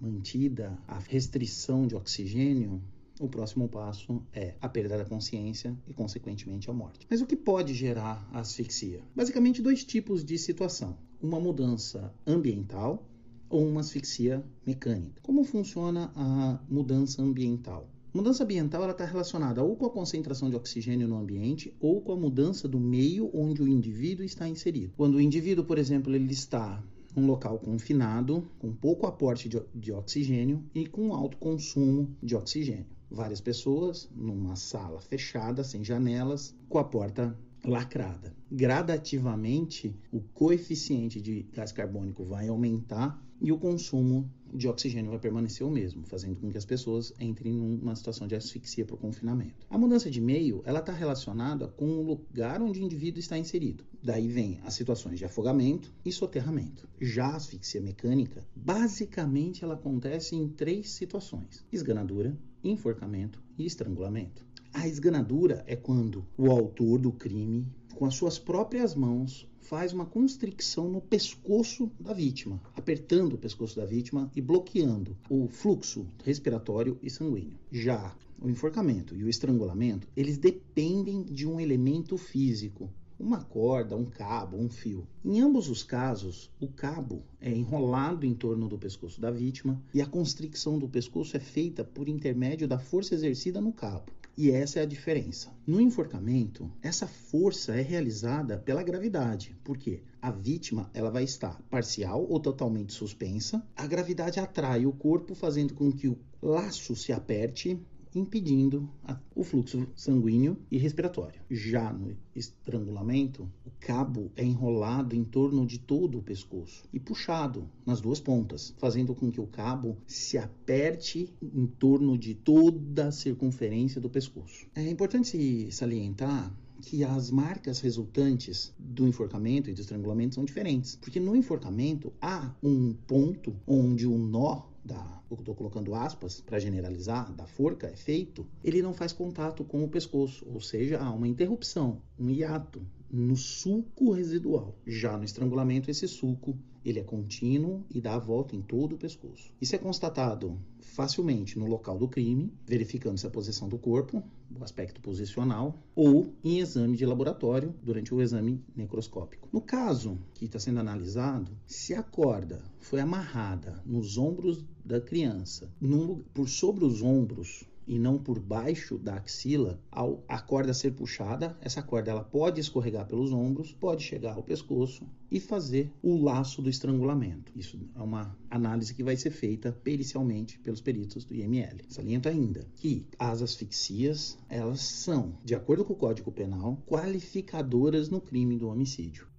mantida 0.00 0.76
a 0.88 0.98
restrição 0.98 1.86
de 1.86 1.94
oxigênio, 1.94 2.82
o 3.20 3.28
próximo 3.28 3.68
passo 3.68 4.22
é 4.32 4.54
a 4.60 4.68
perda 4.68 4.96
da 4.96 5.04
consciência 5.04 5.76
e, 5.86 5.92
consequentemente, 5.92 6.70
a 6.70 6.72
morte. 6.72 7.06
Mas 7.08 7.20
o 7.20 7.26
que 7.26 7.36
pode 7.36 7.74
gerar 7.74 8.26
asfixia? 8.32 9.02
Basicamente, 9.14 9.60
dois 9.60 9.84
tipos 9.84 10.24
de 10.24 10.38
situação: 10.38 10.96
uma 11.20 11.38
mudança 11.38 12.12
ambiental 12.26 13.06
ou 13.48 13.66
uma 13.66 13.80
asfixia 13.80 14.42
mecânica. 14.66 15.20
Como 15.22 15.44
funciona 15.44 16.10
a 16.14 16.58
mudança 16.68 17.22
ambiental? 17.22 17.88
Mudança 18.12 18.42
ambiental 18.42 18.90
está 18.90 19.04
relacionada 19.04 19.62
ou 19.62 19.76
com 19.76 19.86
a 19.86 19.90
concentração 19.90 20.50
de 20.50 20.56
oxigênio 20.56 21.06
no 21.06 21.16
ambiente 21.16 21.72
ou 21.78 22.00
com 22.00 22.10
a 22.12 22.16
mudança 22.16 22.66
do 22.66 22.80
meio 22.80 23.30
onde 23.32 23.62
o 23.62 23.68
indivíduo 23.68 24.24
está 24.24 24.48
inserido. 24.48 24.92
Quando 24.96 25.14
o 25.14 25.20
indivíduo, 25.20 25.64
por 25.64 25.78
exemplo, 25.78 26.12
ele 26.12 26.32
está 26.32 26.82
num 27.14 27.24
local 27.24 27.60
confinado, 27.60 28.50
com 28.58 28.72
pouco 28.72 29.06
aporte 29.06 29.48
de, 29.48 29.62
de 29.72 29.92
oxigênio 29.92 30.64
e 30.74 30.86
com 30.86 31.14
alto 31.14 31.36
consumo 31.36 32.10
de 32.20 32.34
oxigênio. 32.34 32.86
Várias 33.08 33.40
pessoas 33.40 34.10
numa 34.12 34.56
sala 34.56 35.00
fechada, 35.00 35.62
sem 35.62 35.84
janelas, 35.84 36.52
com 36.68 36.78
a 36.78 36.84
porta 36.84 37.38
lacrada. 37.64 38.34
Gradativamente, 38.50 39.94
o 40.10 40.20
coeficiente 40.20 41.20
de 41.20 41.46
gás 41.52 41.70
carbônico 41.70 42.24
vai 42.24 42.48
aumentar 42.48 43.22
e 43.40 43.52
o 43.52 43.58
consumo 43.58 44.28
de 44.52 44.68
oxigênio 44.68 45.10
vai 45.10 45.18
permanecer 45.18 45.66
o 45.66 45.70
mesmo, 45.70 46.04
fazendo 46.06 46.36
com 46.36 46.50
que 46.50 46.58
as 46.58 46.64
pessoas 46.64 47.12
entrem 47.20 47.54
numa 47.54 47.94
situação 47.94 48.26
de 48.26 48.34
asfixia 48.34 48.84
por 48.84 48.98
confinamento. 48.98 49.66
A 49.68 49.78
mudança 49.78 50.10
de 50.10 50.20
meio, 50.20 50.62
ela 50.64 50.80
está 50.80 50.92
relacionada 50.92 51.68
com 51.68 51.86
o 51.86 52.02
lugar 52.02 52.60
onde 52.62 52.80
o 52.80 52.82
indivíduo 52.82 53.20
está 53.20 53.38
inserido. 53.38 53.84
Daí 54.02 54.28
vem 54.28 54.60
as 54.64 54.74
situações 54.74 55.18
de 55.18 55.24
afogamento 55.24 55.92
e 56.04 56.12
soterramento. 56.12 56.88
Já 57.00 57.26
a 57.26 57.36
asfixia 57.36 57.80
mecânica, 57.80 58.46
basicamente 58.54 59.64
ela 59.64 59.74
acontece 59.74 60.36
em 60.36 60.48
três 60.48 60.90
situações: 60.90 61.64
esganadura, 61.72 62.36
enforcamento 62.62 63.42
e 63.58 63.66
estrangulamento. 63.66 64.44
A 64.72 64.86
esganadura 64.86 65.64
é 65.66 65.74
quando 65.74 66.24
o 66.38 66.50
autor 66.50 66.98
do 66.98 67.10
crime, 67.10 67.66
com 67.94 68.06
as 68.06 68.14
suas 68.14 68.38
próprias 68.38 68.94
mãos, 68.94 69.49
faz 69.70 69.92
uma 69.92 70.04
constricção 70.04 70.90
no 70.90 71.00
pescoço 71.00 71.92
da 72.00 72.12
vítima, 72.12 72.60
apertando 72.74 73.34
o 73.34 73.38
pescoço 73.38 73.76
da 73.76 73.86
vítima 73.86 74.28
e 74.34 74.40
bloqueando 74.40 75.16
o 75.30 75.46
fluxo 75.46 76.08
respiratório 76.24 76.98
e 77.00 77.08
sanguíneo. 77.08 77.56
Já 77.70 78.12
o 78.42 78.50
enforcamento 78.50 79.14
e 79.14 79.22
o 79.22 79.28
estrangulamento, 79.28 80.08
eles 80.16 80.38
dependem 80.38 81.22
de 81.22 81.46
um 81.46 81.60
elemento 81.60 82.18
físico, 82.18 82.90
uma 83.16 83.44
corda, 83.44 83.94
um 83.96 84.06
cabo, 84.06 84.56
um 84.56 84.68
fio. 84.68 85.06
Em 85.24 85.40
ambos 85.40 85.70
os 85.70 85.84
casos, 85.84 86.50
o 86.60 86.66
cabo 86.66 87.22
é 87.40 87.52
enrolado 87.52 88.26
em 88.26 88.34
torno 88.34 88.66
do 88.66 88.76
pescoço 88.76 89.20
da 89.20 89.30
vítima 89.30 89.80
e 89.94 90.02
a 90.02 90.06
constricção 90.06 90.80
do 90.80 90.88
pescoço 90.88 91.36
é 91.36 91.40
feita 91.40 91.84
por 91.84 92.08
intermédio 92.08 92.66
da 92.66 92.80
força 92.80 93.14
exercida 93.14 93.60
no 93.60 93.72
cabo. 93.72 94.10
E 94.36 94.50
essa 94.50 94.78
é 94.78 94.82
a 94.82 94.86
diferença. 94.86 95.52
No 95.66 95.80
enforcamento, 95.80 96.70
essa 96.80 97.06
força 97.06 97.74
é 97.74 97.82
realizada 97.82 98.56
pela 98.56 98.82
gravidade, 98.82 99.56
porque 99.62 100.02
a 100.22 100.30
vítima 100.30 100.90
ela 100.94 101.10
vai 101.10 101.24
estar 101.24 101.60
parcial 101.70 102.26
ou 102.28 102.40
totalmente 102.40 102.92
suspensa. 102.92 103.62
A 103.76 103.86
gravidade 103.86 104.40
atrai 104.40 104.86
o 104.86 104.92
corpo, 104.92 105.34
fazendo 105.34 105.74
com 105.74 105.92
que 105.92 106.08
o 106.08 106.18
laço 106.40 106.96
se 106.96 107.12
aperte 107.12 107.78
impedindo 108.14 108.88
a, 109.04 109.18
o 109.34 109.44
fluxo 109.44 109.86
sanguíneo 109.94 110.56
e 110.70 110.78
respiratório. 110.78 111.40
Já 111.50 111.92
no 111.92 112.16
estrangulamento, 112.34 113.50
o 113.64 113.70
cabo 113.78 114.30
é 114.36 114.44
enrolado 114.44 115.14
em 115.14 115.24
torno 115.24 115.66
de 115.66 115.78
todo 115.78 116.18
o 116.18 116.22
pescoço 116.22 116.84
e 116.92 116.98
puxado 116.98 117.68
nas 117.84 118.00
duas 118.00 118.20
pontas, 118.20 118.74
fazendo 118.78 119.14
com 119.14 119.30
que 119.30 119.40
o 119.40 119.46
cabo 119.46 119.96
se 120.06 120.38
aperte 120.38 121.32
em 121.42 121.66
torno 121.66 122.16
de 122.16 122.34
toda 122.34 123.08
a 123.08 123.12
circunferência 123.12 124.00
do 124.00 124.10
pescoço. 124.10 124.66
É 124.74 124.88
importante 124.88 125.70
salientar 125.70 126.54
que 126.80 127.04
as 127.04 127.30
marcas 127.30 127.80
resultantes 127.80 128.72
do 128.78 129.06
enforcamento 129.06 129.68
e 129.68 129.74
do 129.74 129.80
estrangulamento 129.80 130.34
são 130.34 130.44
diferentes, 130.44 130.96
porque 130.96 131.20
no 131.20 131.36
enforcamento 131.36 132.12
há 132.20 132.54
um 132.62 132.94
ponto 133.06 133.54
onde 133.66 134.06
o 134.06 134.16
nó 134.16 134.69
da, 134.92 135.22
eu 135.30 135.36
estou 135.36 135.54
colocando 135.54 135.94
aspas 135.94 136.40
para 136.40 136.58
generalizar, 136.58 137.32
da 137.32 137.46
forca 137.46 137.86
é 137.86 137.96
feito, 137.96 138.46
ele 138.62 138.82
não 138.82 138.92
faz 138.92 139.12
contato 139.12 139.64
com 139.64 139.84
o 139.84 139.88
pescoço, 139.88 140.44
ou 140.52 140.60
seja, 140.60 140.98
há 140.98 141.10
uma 141.10 141.28
interrupção, 141.28 142.02
um 142.18 142.28
hiato 142.28 142.84
no 143.12 143.36
sulco 143.36 144.12
residual. 144.12 144.76
Já 144.86 145.16
no 145.16 145.24
estrangulamento, 145.24 145.90
esse 145.90 146.06
sulco 146.06 146.56
ele 146.84 146.98
é 146.98 147.02
contínuo 147.02 147.84
e 147.90 148.00
dá 148.00 148.14
a 148.14 148.18
volta 148.18 148.56
em 148.56 148.62
todo 148.62 148.94
o 148.94 148.98
pescoço. 148.98 149.52
Isso 149.60 149.74
é 149.74 149.78
constatado 149.78 150.58
facilmente 150.80 151.58
no 151.58 151.66
local 151.66 151.98
do 151.98 152.08
crime, 152.08 152.52
verificando-se 152.66 153.26
a 153.26 153.30
posição 153.30 153.68
do 153.68 153.78
corpo, 153.78 154.22
o 154.58 154.64
aspecto 154.64 155.00
posicional, 155.00 155.78
ou 155.94 156.32
em 156.42 156.58
exame 156.58 156.96
de 156.96 157.06
laboratório 157.06 157.74
durante 157.82 158.14
o 158.14 158.20
exame 158.20 158.62
necroscópico. 158.74 159.48
No 159.52 159.60
caso 159.60 160.18
que 160.34 160.46
está 160.46 160.58
sendo 160.58 160.80
analisado, 160.80 161.52
se 161.66 161.94
a 161.94 162.02
corda 162.02 162.62
foi 162.80 163.00
amarrada 163.00 163.82
nos 163.84 164.16
ombros 164.16 164.64
da 164.84 165.00
criança, 165.00 165.70
num, 165.80 166.22
por 166.34 166.48
sobre 166.48 166.84
os 166.84 167.02
ombros 167.02 167.64
e 167.86 167.98
não 167.98 168.18
por 168.18 168.38
baixo 168.38 168.98
da 168.98 169.14
axila, 169.14 169.80
ao 169.90 170.22
a 170.28 170.40
corda 170.40 170.72
ser 170.72 170.92
puxada, 170.92 171.56
essa 171.60 171.82
corda 171.82 172.10
ela 172.10 172.22
pode 172.24 172.60
escorregar 172.60 173.06
pelos 173.06 173.32
ombros, 173.32 173.72
pode 173.72 174.02
chegar 174.02 174.34
ao 174.34 174.42
pescoço 174.42 175.06
e 175.30 175.40
fazer 175.40 175.92
o 176.02 176.16
laço 176.16 176.60
do 176.62 176.70
estrangulamento. 176.70 177.52
Isso 177.56 177.78
é 177.94 178.02
uma 178.02 178.36
análise 178.50 178.94
que 178.94 179.04
vai 179.04 179.16
ser 179.16 179.30
feita 179.30 179.72
pericialmente 179.72 180.58
pelos 180.58 180.80
peritos 180.80 181.24
do 181.24 181.34
IML. 181.34 181.80
Saliento 181.88 182.28
ainda 182.28 182.66
que 182.76 183.06
as 183.18 183.42
asfixias, 183.42 184.38
elas 184.48 184.80
são, 184.80 185.38
de 185.44 185.54
acordo 185.54 185.84
com 185.84 185.92
o 185.92 185.96
Código 185.96 186.32
Penal, 186.32 186.82
qualificadoras 186.86 188.08
no 188.08 188.20
crime 188.20 188.56
do 188.56 188.68
homicídio. 188.68 189.30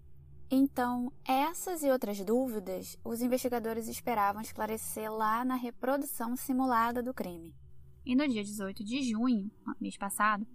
Então, 0.54 1.10
essas 1.26 1.82
e 1.82 1.90
outras 1.90 2.20
dúvidas 2.20 2.98
os 3.06 3.22
investigadores 3.22 3.88
esperavam 3.88 4.42
esclarecer 4.42 5.10
lá 5.10 5.46
na 5.46 5.56
reprodução 5.56 6.36
simulada 6.36 7.02
do 7.02 7.14
crime. 7.14 7.56
E 8.06 8.16
no 8.16 8.28
dia 8.28 8.44
18 8.44 8.84
de 8.84 9.04
junho, 9.04 9.52
mês 9.80 9.96
passado, 9.96 10.46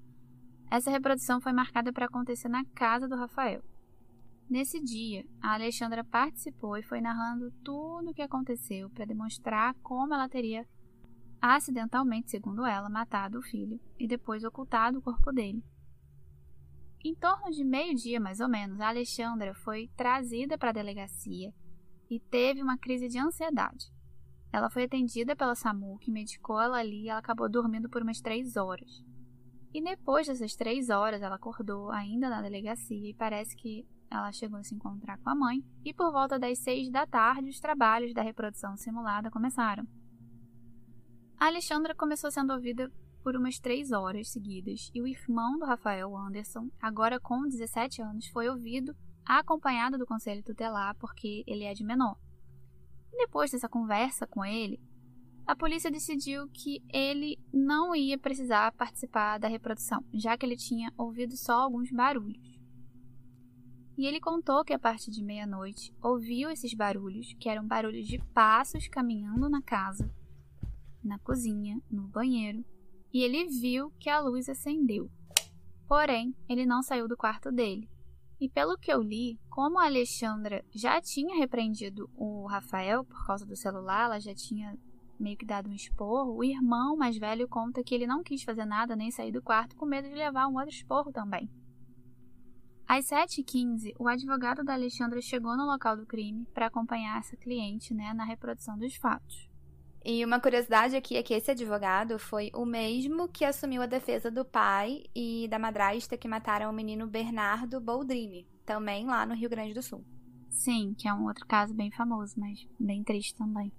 essa 0.71 0.91
reprodução 0.91 1.41
foi 1.41 1.53
marcada 1.53 1.93
para 1.93 2.07
acontecer 2.07 2.49
na 2.49 2.65
casa 2.65 3.09
do 3.09 3.15
Rafael. 3.15 3.63
Nesse 4.49 4.81
dia, 4.81 5.25
a 5.41 5.55
Alexandra 5.55 6.05
participou 6.05 6.77
e 6.77 6.83
foi 6.83 7.01
narrando 7.01 7.51
tudo 7.65 8.11
o 8.11 8.15
que 8.15 8.23
aconteceu 8.23 8.91
para 8.91 9.05
demonstrar 9.05 9.75
como 9.83 10.15
ela 10.15 10.29
teria 10.29 10.67
acidentalmente, 11.41 12.31
segundo 12.31 12.65
ela, 12.65 12.89
matado 12.89 13.39
o 13.39 13.43
filho 13.43 13.81
e 13.99 14.07
depois 14.07 14.45
ocultado 14.45 14.99
o 14.99 15.03
corpo 15.03 15.33
dele. 15.33 15.63
Em 17.05 17.15
torno 17.15 17.51
de 17.51 17.65
meio-dia, 17.65 18.19
mais 18.19 18.41
ou 18.41 18.49
menos, 18.49 18.81
a 18.81 18.89
Alexandra 18.89 19.55
foi 19.55 19.89
trazida 19.97 20.59
para 20.59 20.71
a 20.71 20.75
delegacia 20.75 21.53
e 22.11 22.19
teve 22.19 22.63
uma 22.63 22.79
crise 22.79 23.09
de 23.09 23.19
ansiedade. 23.19 23.93
Ela 24.57 24.71
foi 24.71 24.85
atendida 24.85 25.37
pela 25.37 25.55
SAMU, 25.55 25.99
que 25.99 26.11
medicou 26.11 26.59
ela 26.59 26.79
ali 26.79 27.03
e 27.03 27.09
ela 27.11 27.19
acabou 27.19 27.47
dormindo 27.47 27.91
por 27.91 28.01
umas 28.01 28.23
três 28.23 28.57
horas. 28.57 29.05
E 29.75 29.85
depois 29.85 30.27
dessas 30.27 30.57
três 30.57 30.89
horas, 30.89 31.21
ela 31.21 31.37
acordou 31.37 31.91
ainda 31.91 32.31
na 32.31 32.41
delegacia 32.41 33.11
e 33.11 33.13
parece 33.13 33.55
que 33.55 33.87
ela 34.11 34.33
chegou 34.33 34.59
a 34.59 34.63
se 34.63 34.75
encontrar 34.75 35.19
com 35.19 35.29
a 35.29 35.35
mãe. 35.35 35.63
E 35.85 35.93
por 35.93 36.11
volta 36.11 36.39
das 36.39 36.59
seis 36.59 36.91
da 36.91 37.07
tarde, 37.07 37.51
os 37.51 37.61
trabalhos 37.61 38.15
da 38.15 38.23
reprodução 38.23 38.79
simulada 38.79 39.31
começaram. 39.31 39.87
A 41.39 41.49
Alexandra 41.49 41.95
começou 41.95 42.31
sendo 42.31 42.55
ouvida 42.55 42.91
por 43.23 43.37
umas 43.37 43.59
três 43.59 43.93
horas 43.93 44.31
seguidas 44.31 44.91
e 44.95 45.03
o 45.03 45.07
irmão 45.07 45.59
do 45.59 45.67
Rafael 45.67 46.17
Anderson, 46.17 46.71
agora 46.81 47.21
com 47.21 47.47
17 47.47 48.01
anos, 48.01 48.27
foi 48.29 48.49
ouvido 48.49 48.97
acompanhado 49.23 49.99
do 49.99 50.07
conselho 50.07 50.43
tutelar 50.43 50.97
porque 50.97 51.45
ele 51.47 51.65
é 51.65 51.75
de 51.75 51.85
menor. 51.85 52.17
Depois 53.17 53.51
dessa 53.51 53.69
conversa 53.69 54.27
com 54.27 54.45
ele, 54.45 54.79
a 55.47 55.55
polícia 55.55 55.91
decidiu 55.91 56.49
que 56.49 56.83
ele 56.93 57.39
não 57.53 57.95
ia 57.95 58.19
precisar 58.19 58.73
participar 58.73 59.39
da 59.39 59.49
reprodução, 59.49 60.05
já 60.13 60.37
que 60.37 60.45
ele 60.45 60.57
tinha 60.57 60.93
ouvido 60.99 61.37
só 61.37 61.55
alguns 61.63 61.91
barulhos. 61.91 62.57
E 63.97 64.05
ele 64.07 64.21
contou 64.21 64.65
que 64.65 64.75
a 64.75 64.79
partir 64.79 65.11
de 65.11 65.23
meia-noite 65.23 65.95
ouviu 66.03 66.51
esses 66.51 66.75
barulhos, 66.75 67.33
que 67.41 67.49
eram 67.49 67.67
barulhos 67.67 68.07
de 68.07 68.19
passos 68.35 68.89
caminhando 68.89 69.49
na 69.49 69.63
casa, 69.63 70.13
na 71.03 71.19
cozinha, 71.21 71.81
no 71.91 72.09
banheiro, 72.09 72.65
e 73.13 73.23
ele 73.23 73.47
viu 73.47 73.91
que 73.99 74.11
a 74.11 74.21
luz 74.21 74.49
acendeu. 74.49 75.11
Porém, 75.89 76.35
ele 76.49 76.67
não 76.67 76.83
saiu 76.83 77.09
do 77.09 77.17
quarto 77.17 77.51
dele. 77.51 77.89
E 78.41 78.49
pelo 78.49 78.77
que 78.77 78.93
eu 78.93 79.03
li, 79.03 79.39
como 79.49 79.79
a 79.79 79.87
Alexandra 79.87 80.63
já 80.71 81.01
tinha 81.01 81.37
repreendido 81.37 82.11
o 82.15 82.47
Rafael 82.47 83.05
por 83.05 83.27
causa 83.27 83.47
do 83.47 83.57
celular, 83.57 84.05
ela 84.05 84.21
já 84.21 84.35
tinha 84.35 84.79
meio 85.19 85.37
que 85.39 85.47
dado 85.47 85.71
um 85.71 85.73
esporro, 85.73 86.37
o 86.37 86.45
irmão 86.45 86.97
mais 86.97 87.17
velho 87.17 87.49
conta 87.49 87.83
que 87.83 87.95
ele 87.95 88.07
não 88.07 88.23
quis 88.23 88.43
fazer 88.43 88.67
nada 88.67 88.95
nem 88.95 89.11
sair 89.11 89.33
do 89.33 89.43
quarto 89.43 89.75
com 89.75 89.87
medo 89.87 90.09
de 90.09 90.15
levar 90.15 90.47
um 90.47 90.57
outro 90.57 90.69
esporro 90.69 91.11
também. 91.11 91.51
Às 92.87 93.07
7h15, 93.07 93.95
o 93.99 94.07
advogado 94.07 94.63
da 94.63 94.75
Alexandra 94.75 95.21
chegou 95.21 95.57
no 95.57 95.67
local 95.67 95.97
do 95.97 96.07
crime 96.07 96.47
para 96.55 96.67
acompanhar 96.67 97.19
essa 97.19 97.37
cliente 97.37 97.93
né, 97.93 98.13
na 98.15 98.25
reprodução 98.25 98.79
dos 98.79 98.95
fatos. 98.97 99.49
E 100.09 100.25
uma 100.25 100.39
curiosidade 100.39 100.95
aqui 100.95 101.17
é 101.17 101.23
que 101.25 101.35
esse 101.35 101.51
advogado 101.51 102.17
foi 102.17 102.53
o 102.55 102.65
mesmo 102.65 103.27
que 103.27 103.45
assumiu 103.45 103.83
a 103.83 103.87
defesa 103.87 104.31
do 104.31 104.45
pai 104.45 105.03
e 105.13 105.49
da 105.49 105.59
madrasta 105.59 106.17
que 106.17 106.29
mataram 106.29 106.71
o 106.71 106.73
menino 106.73 107.09
Bernardo 107.09 107.81
Boldrini, 107.81 108.47
também 108.65 109.05
lá 109.05 109.27
no 109.27 109.35
Rio 109.35 109.51
Grande 109.51 109.75
do 109.75 109.83
Sul. 109.83 110.05
Sim, 110.49 110.95
que 110.97 111.09
é 111.09 111.13
um 111.13 111.25
outro 111.25 111.45
caso 111.45 111.75
bem 111.75 111.91
famoso, 111.91 112.39
mas 112.39 112.69
bem 112.79 113.03
triste 113.03 113.35
também. 113.35 113.73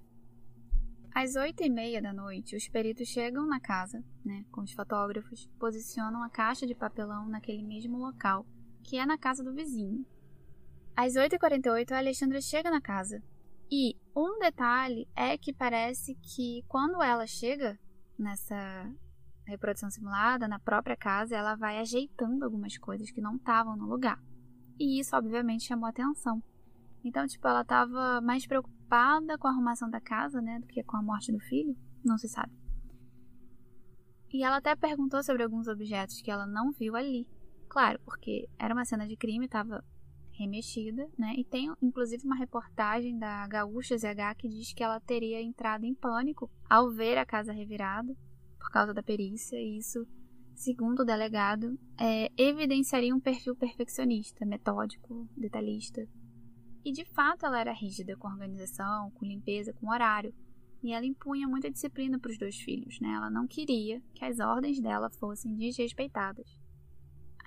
Às 1.14 1.34
oito 1.34 1.62
e 1.62 1.70
meia 1.70 2.02
da 2.02 2.12
noite, 2.12 2.54
os 2.54 2.68
peritos 2.68 3.08
chegam 3.08 3.46
na 3.46 3.58
casa, 3.58 4.04
né, 4.22 4.44
com 4.52 4.60
os 4.60 4.72
fotógrafos, 4.72 5.48
posicionam 5.58 6.22
a 6.22 6.28
caixa 6.28 6.66
de 6.66 6.74
papelão 6.74 7.26
naquele 7.26 7.62
mesmo 7.62 7.96
local, 7.96 8.44
que 8.84 8.98
é 8.98 9.06
na 9.06 9.16
casa 9.16 9.42
do 9.42 9.54
vizinho. 9.54 10.04
Às 10.94 11.14
8h48, 11.14 11.90
a 11.92 11.96
Alexandra 11.96 12.38
chega 12.42 12.70
na 12.70 12.82
casa. 12.82 13.22
E 13.70 13.96
um 14.16 14.38
detalhe 14.38 15.06
é 15.14 15.36
que 15.36 15.52
parece 15.52 16.14
que 16.16 16.64
quando 16.66 17.02
ela 17.02 17.26
chega 17.26 17.78
nessa 18.18 18.90
reprodução 19.46 19.90
simulada, 19.90 20.48
na 20.48 20.58
própria 20.58 20.96
casa, 20.96 21.36
ela 21.36 21.54
vai 21.54 21.78
ajeitando 21.78 22.44
algumas 22.44 22.76
coisas 22.78 23.10
que 23.10 23.20
não 23.20 23.36
estavam 23.36 23.76
no 23.76 23.86
lugar. 23.86 24.22
E 24.78 25.00
isso, 25.00 25.16
obviamente, 25.16 25.64
chamou 25.64 25.88
atenção. 25.88 26.42
Então, 27.04 27.26
tipo, 27.26 27.46
ela 27.46 27.62
estava 27.62 28.20
mais 28.20 28.46
preocupada 28.46 29.38
com 29.38 29.48
a 29.48 29.50
arrumação 29.50 29.90
da 29.90 30.00
casa, 30.00 30.40
né, 30.40 30.58
do 30.60 30.66
que 30.66 30.82
com 30.82 30.96
a 30.96 31.02
morte 31.02 31.32
do 31.32 31.40
filho. 31.40 31.76
Não 32.04 32.16
se 32.16 32.28
sabe. 32.28 32.52
E 34.32 34.42
ela 34.42 34.58
até 34.58 34.76
perguntou 34.76 35.22
sobre 35.22 35.42
alguns 35.42 35.68
objetos 35.68 36.20
que 36.20 36.30
ela 36.30 36.46
não 36.46 36.70
viu 36.70 36.94
ali. 36.96 37.26
Claro, 37.68 37.98
porque 38.04 38.48
era 38.58 38.74
uma 38.74 38.84
cena 38.84 39.06
de 39.06 39.16
crime, 39.16 39.46
estava 39.46 39.84
remexida, 40.38 41.08
né? 41.18 41.34
E 41.36 41.44
tem 41.44 41.72
inclusive 41.82 42.24
uma 42.24 42.36
reportagem 42.36 43.18
da 43.18 43.46
Gaúcha 43.48 43.96
ZH 43.98 44.36
que 44.38 44.48
diz 44.48 44.72
que 44.72 44.82
ela 44.82 45.00
teria 45.00 45.42
entrado 45.42 45.84
em 45.84 45.94
pânico 45.94 46.50
ao 46.68 46.90
ver 46.90 47.18
a 47.18 47.26
casa 47.26 47.52
revirada 47.52 48.16
por 48.58 48.70
causa 48.70 48.92
da 48.92 49.02
perícia, 49.02 49.56
e 49.56 49.78
isso, 49.78 50.06
segundo 50.54 51.00
o 51.00 51.04
delegado, 51.04 51.78
é, 51.98 52.30
evidenciaria 52.36 53.14
um 53.14 53.20
perfil 53.20 53.56
perfeccionista, 53.56 54.44
metódico, 54.44 55.28
detalhista. 55.36 56.06
E 56.84 56.92
de 56.92 57.04
fato 57.04 57.46
ela 57.46 57.60
era 57.60 57.72
rígida 57.72 58.16
com 58.16 58.28
organização, 58.28 59.10
com 59.12 59.24
limpeza, 59.24 59.72
com 59.74 59.90
horário. 59.90 60.34
E 60.82 60.92
ela 60.92 61.04
impunha 61.04 61.48
muita 61.48 61.70
disciplina 61.70 62.18
para 62.18 62.30
os 62.30 62.38
dois 62.38 62.56
filhos, 62.56 63.00
né? 63.00 63.08
Ela 63.08 63.30
não 63.30 63.46
queria 63.46 64.00
que 64.14 64.24
as 64.24 64.38
ordens 64.38 64.80
dela 64.80 65.10
fossem 65.10 65.56
desrespeitadas. 65.56 66.57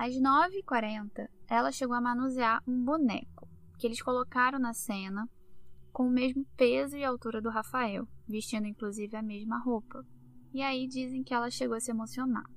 Às 0.01 0.15
9h40, 0.15 1.29
ela 1.47 1.71
chegou 1.71 1.95
a 1.95 2.01
manusear 2.01 2.63
um 2.67 2.83
boneco 2.83 3.47
que 3.77 3.85
eles 3.85 4.01
colocaram 4.01 4.57
na 4.57 4.73
cena 4.73 5.29
com 5.93 6.07
o 6.07 6.09
mesmo 6.09 6.43
peso 6.57 6.97
e 6.97 7.05
altura 7.05 7.39
do 7.39 7.51
Rafael, 7.51 8.07
vestindo 8.27 8.65
inclusive 8.65 9.15
a 9.15 9.21
mesma 9.21 9.59
roupa. 9.59 10.03
E 10.51 10.63
aí 10.63 10.87
dizem 10.87 11.21
que 11.23 11.35
ela 11.35 11.51
chegou 11.51 11.77
a 11.77 11.79
se 11.79 11.91
emocionar. 11.91 12.49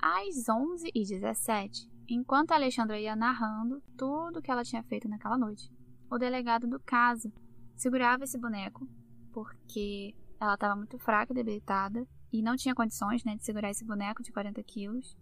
Às 0.00 0.46
11h17, 0.46 1.90
enquanto 2.08 2.52
Alexandra 2.52 2.98
ia 2.98 3.14
narrando 3.14 3.82
tudo 3.94 4.38
o 4.38 4.42
que 4.42 4.50
ela 4.50 4.64
tinha 4.64 4.82
feito 4.82 5.06
naquela 5.06 5.36
noite, 5.36 5.70
o 6.10 6.16
delegado 6.16 6.66
do 6.66 6.80
caso 6.80 7.30
segurava 7.76 8.24
esse 8.24 8.38
boneco 8.38 8.88
porque 9.30 10.14
ela 10.40 10.54
estava 10.54 10.74
muito 10.74 10.98
fraca 10.98 11.34
e 11.34 11.36
debilitada 11.36 12.08
e 12.32 12.40
não 12.40 12.56
tinha 12.56 12.74
condições 12.74 13.22
né, 13.24 13.36
de 13.36 13.44
segurar 13.44 13.68
esse 13.68 13.84
boneco 13.84 14.22
de 14.22 14.32
40 14.32 14.62
quilos. 14.62 15.14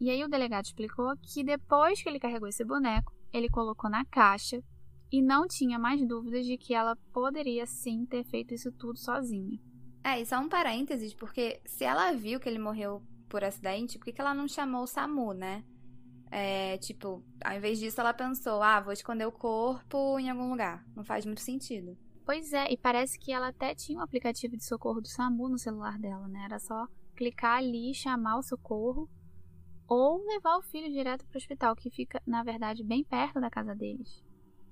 E 0.00 0.10
aí 0.10 0.22
o 0.22 0.28
delegado 0.28 0.64
explicou 0.64 1.16
que 1.22 1.42
depois 1.42 2.02
que 2.02 2.08
ele 2.08 2.20
carregou 2.20 2.48
esse 2.48 2.64
boneco, 2.64 3.12
ele 3.32 3.48
colocou 3.48 3.88
na 3.88 4.04
caixa 4.04 4.62
e 5.10 5.22
não 5.22 5.46
tinha 5.46 5.78
mais 5.78 6.06
dúvidas 6.06 6.44
de 6.44 6.56
que 6.58 6.74
ela 6.74 6.96
poderia 7.12 7.66
sim 7.66 8.04
ter 8.06 8.24
feito 8.24 8.54
isso 8.54 8.72
tudo 8.72 8.98
sozinha. 8.98 9.58
É, 10.04 10.20
e 10.20 10.26
só 10.26 10.38
um 10.38 10.48
parênteses, 10.48 11.14
porque 11.14 11.60
se 11.64 11.84
ela 11.84 12.12
viu 12.12 12.38
que 12.38 12.48
ele 12.48 12.58
morreu 12.58 13.02
por 13.28 13.42
acidente, 13.42 13.98
por 13.98 14.04
que, 14.04 14.12
que 14.12 14.20
ela 14.20 14.34
não 14.34 14.46
chamou 14.46 14.82
o 14.82 14.86
SAMU, 14.86 15.32
né? 15.32 15.64
É, 16.30 16.76
tipo, 16.78 17.24
ao 17.44 17.56
invés 17.56 17.78
disso, 17.78 18.00
ela 18.00 18.12
pensou: 18.12 18.62
ah, 18.62 18.80
vou 18.80 18.92
esconder 18.92 19.26
o 19.26 19.32
corpo 19.32 20.18
em 20.18 20.28
algum 20.28 20.50
lugar. 20.50 20.84
Não 20.94 21.04
faz 21.04 21.24
muito 21.24 21.40
sentido. 21.40 21.96
Pois 22.24 22.52
é, 22.52 22.70
e 22.70 22.76
parece 22.76 23.18
que 23.18 23.32
ela 23.32 23.48
até 23.48 23.74
tinha 23.74 23.98
um 23.98 24.02
aplicativo 24.02 24.56
de 24.56 24.64
socorro 24.64 25.00
do 25.00 25.08
SAMU 25.08 25.48
no 25.48 25.58
celular 25.58 25.98
dela, 25.98 26.26
né? 26.28 26.44
Era 26.44 26.58
só 26.58 26.86
clicar 27.14 27.58
ali, 27.58 27.94
chamar 27.94 28.38
o 28.38 28.42
socorro 28.42 29.08
ou 29.88 30.24
levar 30.26 30.56
o 30.56 30.62
filho 30.62 30.92
direto 30.92 31.26
para 31.26 31.36
o 31.36 31.38
hospital, 31.38 31.76
que 31.76 31.90
fica, 31.90 32.20
na 32.26 32.42
verdade, 32.42 32.82
bem 32.82 33.04
perto 33.04 33.40
da 33.40 33.50
casa 33.50 33.74
deles. 33.74 34.24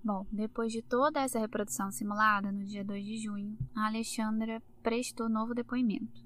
Bom, 0.02 0.26
depois 0.30 0.70
de 0.70 0.82
toda 0.82 1.20
essa 1.20 1.38
reprodução 1.38 1.90
simulada, 1.90 2.52
no 2.52 2.64
dia 2.64 2.84
2 2.84 3.04
de 3.04 3.18
junho, 3.18 3.56
a 3.74 3.86
Alexandra 3.86 4.62
prestou 4.82 5.30
novo 5.30 5.54
depoimento. 5.54 6.22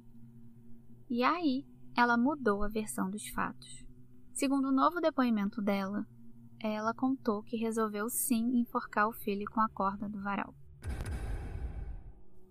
E 1.09 1.23
aí, 1.23 1.65
ela 1.97 2.17
mudou 2.17 2.63
a 2.63 2.69
versão 2.69 3.09
dos 3.11 3.29
fatos. 3.29 3.87
Segundo 4.33 4.69
o 4.69 4.73
novo 4.73 5.01
depoimento 5.01 5.63
dela, 5.63 6.07
ela 6.61 6.93
contou 6.93 7.43
que 7.43 7.57
resolveu 7.57 8.09
sim 8.09 8.59
enforcar 8.59 9.09
o 9.09 9.13
filho 9.13 9.47
com 9.51 9.61
a 9.61 9.69
corda 9.69 10.09
do 10.09 10.21
varal. 10.21 10.55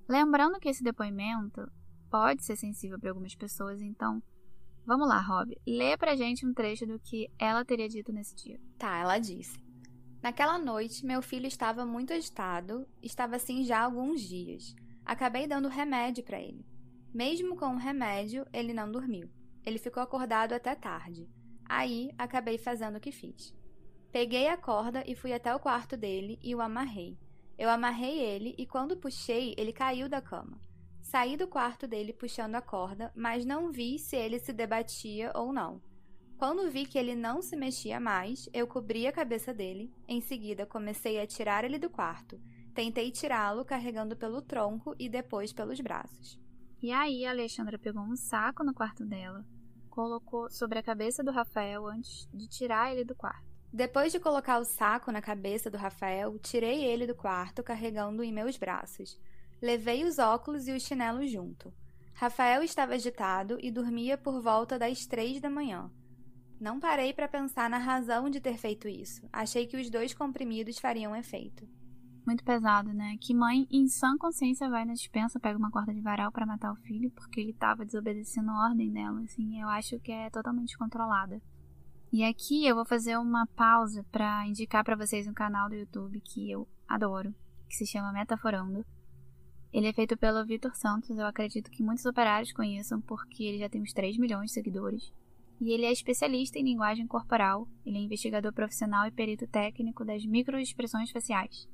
Lembrando 0.08 0.60
que 0.60 0.70
esse 0.70 0.84
depoimento 0.84 1.70
pode 2.10 2.46
ser 2.46 2.56
sensível 2.56 2.98
para 2.98 3.10
algumas 3.10 3.36
pessoas, 3.36 3.82
então 3.82 4.24
vamos 4.88 5.08
lá, 5.08 5.20
Rob, 5.20 5.54
lê 5.68 5.98
pra 5.98 6.16
gente 6.16 6.46
um 6.46 6.54
trecho 6.54 6.88
do 6.88 6.98
que 6.98 7.30
ela 7.38 7.66
teria 7.66 7.90
dito 7.90 8.14
nesse 8.14 8.34
dia. 8.34 8.58
Tá, 8.78 8.98
ela 8.98 9.20
disse: 9.20 9.60
Naquela 10.24 10.58
noite, 10.58 11.06
meu 11.06 11.22
filho 11.22 11.46
estava 11.46 11.86
muito 11.86 12.14
agitado, 12.14 12.88
estava 13.04 13.36
assim 13.36 13.66
já 13.66 13.80
há 13.80 13.84
alguns 13.84 14.22
dias. 14.22 14.74
Acabei 15.06 15.46
dando 15.46 15.68
remédio 15.68 16.24
para 16.24 16.40
ele. 16.40 16.66
Mesmo 17.14 17.58
com 17.58 17.76
o 17.76 17.78
remédio, 17.78 18.46
ele 18.54 18.74
não 18.74 18.92
dormiu. 18.92 19.30
Ele 19.66 19.78
ficou 19.78 20.02
acordado 20.02 20.54
até 20.54 20.74
tarde. 20.74 21.30
Aí 21.66 22.10
acabei 22.18 22.58
fazendo 22.58 22.96
o 22.96 23.00
que 23.00 23.12
fiz. 23.12 23.54
Peguei 24.12 24.48
a 24.48 24.58
corda 24.58 25.04
e 25.06 25.16
fui 25.16 25.34
até 25.34 25.54
o 25.54 25.60
quarto 25.60 25.98
dele 25.98 26.40
e 26.42 26.56
o 26.56 26.62
amarrei. 26.62 27.18
Eu 27.58 27.70
amarrei 27.70 28.20
ele 28.20 28.56
e 28.58 28.66
quando 28.66 28.98
puxei, 28.98 29.54
ele 29.58 29.74
caiu 29.74 30.08
da 30.08 30.22
cama. 30.22 30.60
Saí 31.08 31.38
do 31.38 31.48
quarto 31.48 31.88
dele 31.88 32.12
puxando 32.12 32.56
a 32.56 32.62
corda, 32.62 33.14
mas 33.16 33.46
não 33.46 33.72
vi 33.72 33.98
se 33.98 34.18
ele 34.18 34.40
se 34.40 34.52
debatia 34.52 35.32
ou 35.34 35.54
não. 35.54 35.82
Quando 36.38 36.70
vi 36.70 36.86
que 36.86 36.98
ele 36.98 37.16
não 37.16 37.42
se 37.42 37.56
mexia 37.56 37.98
mais, 37.98 38.50
eu 38.54 38.68
cobri 38.68 39.08
a 39.08 39.12
cabeça 39.14 39.54
dele. 39.54 39.90
Em 40.06 40.20
seguida, 40.20 40.66
comecei 40.66 41.18
a 41.18 41.26
tirar 41.26 41.64
ele 41.64 41.80
do 41.80 41.90
quarto. 41.90 42.38
Tentei 42.76 43.10
tirá-lo 43.10 43.64
carregando 43.64 44.18
pelo 44.18 44.42
tronco 44.42 44.94
e 45.00 45.08
depois 45.08 45.54
pelos 45.54 45.80
braços. 45.80 46.38
E 46.84 46.92
aí, 46.92 47.26
a 47.26 47.30
Alexandra 47.30 47.80
pegou 47.80 48.04
um 48.04 48.18
saco 48.18 48.62
no 48.62 48.74
quarto 48.74 49.06
dela, 49.06 49.46
colocou 49.90 50.50
sobre 50.50 50.78
a 50.78 50.84
cabeça 50.84 51.24
do 51.24 51.32
Rafael 51.32 51.88
antes 51.88 52.28
de 52.34 52.50
tirar 52.50 52.92
ele 52.92 53.06
do 53.06 53.16
quarto. 53.16 53.48
Depois 53.72 54.12
de 54.12 54.20
colocar 54.20 54.60
o 54.60 54.66
saco 54.66 55.10
na 55.10 55.22
cabeça 55.22 55.72
do 55.72 55.78
Rafael, 55.78 56.38
tirei 56.40 56.84
ele 56.84 57.08
do 57.08 57.16
quarto 57.16 57.64
carregando 57.64 58.22
em 58.26 58.34
meus 58.34 58.58
braços. 58.58 59.18
Levei 59.62 60.04
os 60.04 60.20
óculos 60.20 60.68
e 60.68 60.72
o 60.72 60.80
chinelo 60.80 61.26
junto. 61.28 61.74
Rafael 62.14 62.64
estava 62.64 62.94
agitado 62.94 63.58
e 63.62 63.72
dormia 63.72 64.18
por 64.18 64.42
volta 64.42 64.78
das 64.78 65.06
três 65.06 65.40
da 65.40 65.50
manhã. 65.50 65.92
Não 66.60 66.80
parei 66.80 67.14
para 67.14 67.28
pensar 67.28 67.70
na 67.70 67.78
razão 67.78 68.30
de 68.30 68.40
ter 68.40 68.58
feito 68.58 68.88
isso. 68.88 69.28
Achei 69.32 69.68
que 69.68 69.78
os 69.78 69.90
dois 69.90 70.14
comprimidos 70.14 70.80
fariam 70.80 71.16
efeito 71.16 71.68
muito 72.28 72.44
pesado, 72.44 72.94
né? 72.94 73.16
Que 73.22 73.34
mãe, 73.34 73.66
em 73.72 73.88
sã 73.88 74.18
consciência, 74.18 74.70
vai 74.70 74.84
na 74.84 74.94
dispensa, 74.94 75.40
pega 75.40 75.58
uma 75.58 75.72
corda 75.72 75.94
de 75.94 76.02
varal 76.02 76.30
para 76.30 76.46
matar 76.46 76.74
o 76.74 76.76
filho 76.76 77.10
porque 77.12 77.40
ele 77.40 77.54
tava 77.54 77.86
desobedecendo 77.86 78.52
a 78.52 78.66
ordem 78.66 78.92
dela, 78.92 79.22
assim, 79.22 79.62
eu 79.62 79.70
acho 79.70 79.98
que 80.02 80.12
é 80.12 80.30
totalmente 80.30 80.78
controlada. 80.78 81.42
E 82.12 82.24
aqui 82.24 82.66
eu 82.66 82.76
vou 82.76 82.86
fazer 82.86 83.18
uma 83.18 83.48
pausa 83.48 84.06
para 84.12 84.46
indicar 84.46 84.84
para 84.84 84.96
vocês 84.96 85.26
um 85.26 85.34
canal 85.34 85.70
do 85.70 85.76
YouTube 85.76 86.20
que 86.22 86.52
eu 86.52 86.68
adoro, 86.88 87.34
que 87.70 87.76
se 87.76 87.86
chama 87.86 88.12
Metaforando. 88.12 88.86
Ele 89.74 89.88
é 89.88 89.94
feito 89.94 90.18
pelo 90.18 90.46
Vitor 90.46 90.76
Santos, 90.76 91.18
eu 91.18 91.26
acredito 91.26 91.70
que 91.70 91.84
muitos 91.84 92.06
operários 92.06 92.54
conheçam 92.54 93.02
porque 93.02 93.44
ele 93.44 93.60
já 93.60 93.70
tem 93.70 93.82
uns 93.82 93.94
3 93.94 94.18
milhões 94.18 94.48
de 94.48 94.54
seguidores. 94.54 95.14
E 95.60 95.72
ele 95.72 95.86
é 95.86 95.92
especialista 95.92 96.60
em 96.60 96.64
linguagem 96.64 97.08
corporal, 97.08 97.68
ele 97.86 97.98
é 97.98 98.02
investigador 98.02 98.54
profissional 98.54 99.08
e 99.08 99.12
perito 99.12 99.48
técnico 99.48 100.06
das 100.06 100.26
microexpressões 100.26 101.12
faciais. 101.12 101.68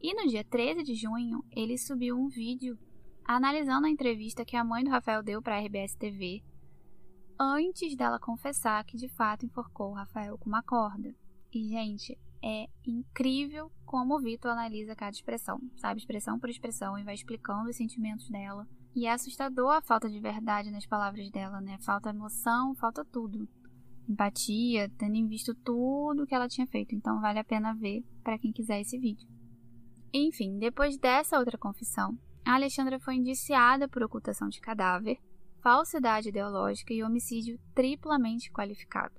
E 0.00 0.14
no 0.14 0.28
dia 0.28 0.44
13 0.44 0.82
de 0.82 0.94
junho, 0.94 1.44
ele 1.50 1.76
subiu 1.76 2.18
um 2.18 2.28
vídeo 2.28 2.78
analisando 3.24 3.86
a 3.86 3.90
entrevista 3.90 4.44
que 4.44 4.56
a 4.56 4.64
mãe 4.64 4.82
do 4.82 4.90
Rafael 4.90 5.22
deu 5.22 5.42
para 5.42 5.56
a 5.56 5.60
RBS 5.60 5.94
TV 5.94 6.42
antes 7.38 7.94
dela 7.94 8.18
confessar 8.18 8.84
que 8.84 8.96
de 8.96 9.08
fato 9.08 9.46
enforcou 9.46 9.90
o 9.90 9.94
Rafael 9.94 10.36
com 10.38 10.48
uma 10.48 10.62
corda. 10.62 11.14
E, 11.52 11.68
gente, 11.68 12.18
é 12.42 12.66
incrível 12.86 13.70
como 13.84 14.14
o 14.14 14.20
Vitor 14.20 14.50
analisa 14.50 14.94
cada 14.94 15.10
expressão, 15.10 15.60
sabe? 15.76 16.00
Expressão 16.00 16.38
por 16.38 16.48
expressão 16.48 16.98
e 16.98 17.04
vai 17.04 17.14
explicando 17.14 17.68
os 17.68 17.76
sentimentos 17.76 18.28
dela. 18.28 18.66
E 18.94 19.06
é 19.06 19.12
assustador 19.12 19.70
a 19.70 19.82
falta 19.82 20.08
de 20.08 20.20
verdade 20.20 20.70
nas 20.70 20.86
palavras 20.86 21.30
dela, 21.30 21.60
né? 21.60 21.78
Falta 21.78 22.10
emoção, 22.10 22.74
falta 22.74 23.04
tudo. 23.04 23.48
Empatia, 24.08 24.90
tendo 24.98 25.16
em 25.16 25.26
visto 25.26 25.54
tudo 25.54 26.26
que 26.26 26.34
ela 26.34 26.48
tinha 26.48 26.66
feito. 26.66 26.94
Então 26.94 27.20
vale 27.20 27.38
a 27.38 27.44
pena 27.44 27.74
ver 27.74 28.02
para 28.22 28.38
quem 28.38 28.52
quiser 28.52 28.80
esse 28.80 28.98
vídeo. 28.98 29.28
Enfim, 30.12 30.58
depois 30.58 30.96
dessa 30.96 31.38
outra 31.38 31.58
confissão, 31.58 32.18
a 32.44 32.54
Alexandra 32.54 32.98
foi 32.98 33.16
indiciada 33.16 33.86
por 33.88 34.02
ocultação 34.02 34.48
de 34.48 34.60
cadáver, 34.60 35.18
falsidade 35.62 36.30
ideológica 36.30 36.94
e 36.94 37.02
homicídio 37.02 37.60
triplamente 37.74 38.50
qualificado. 38.50 39.14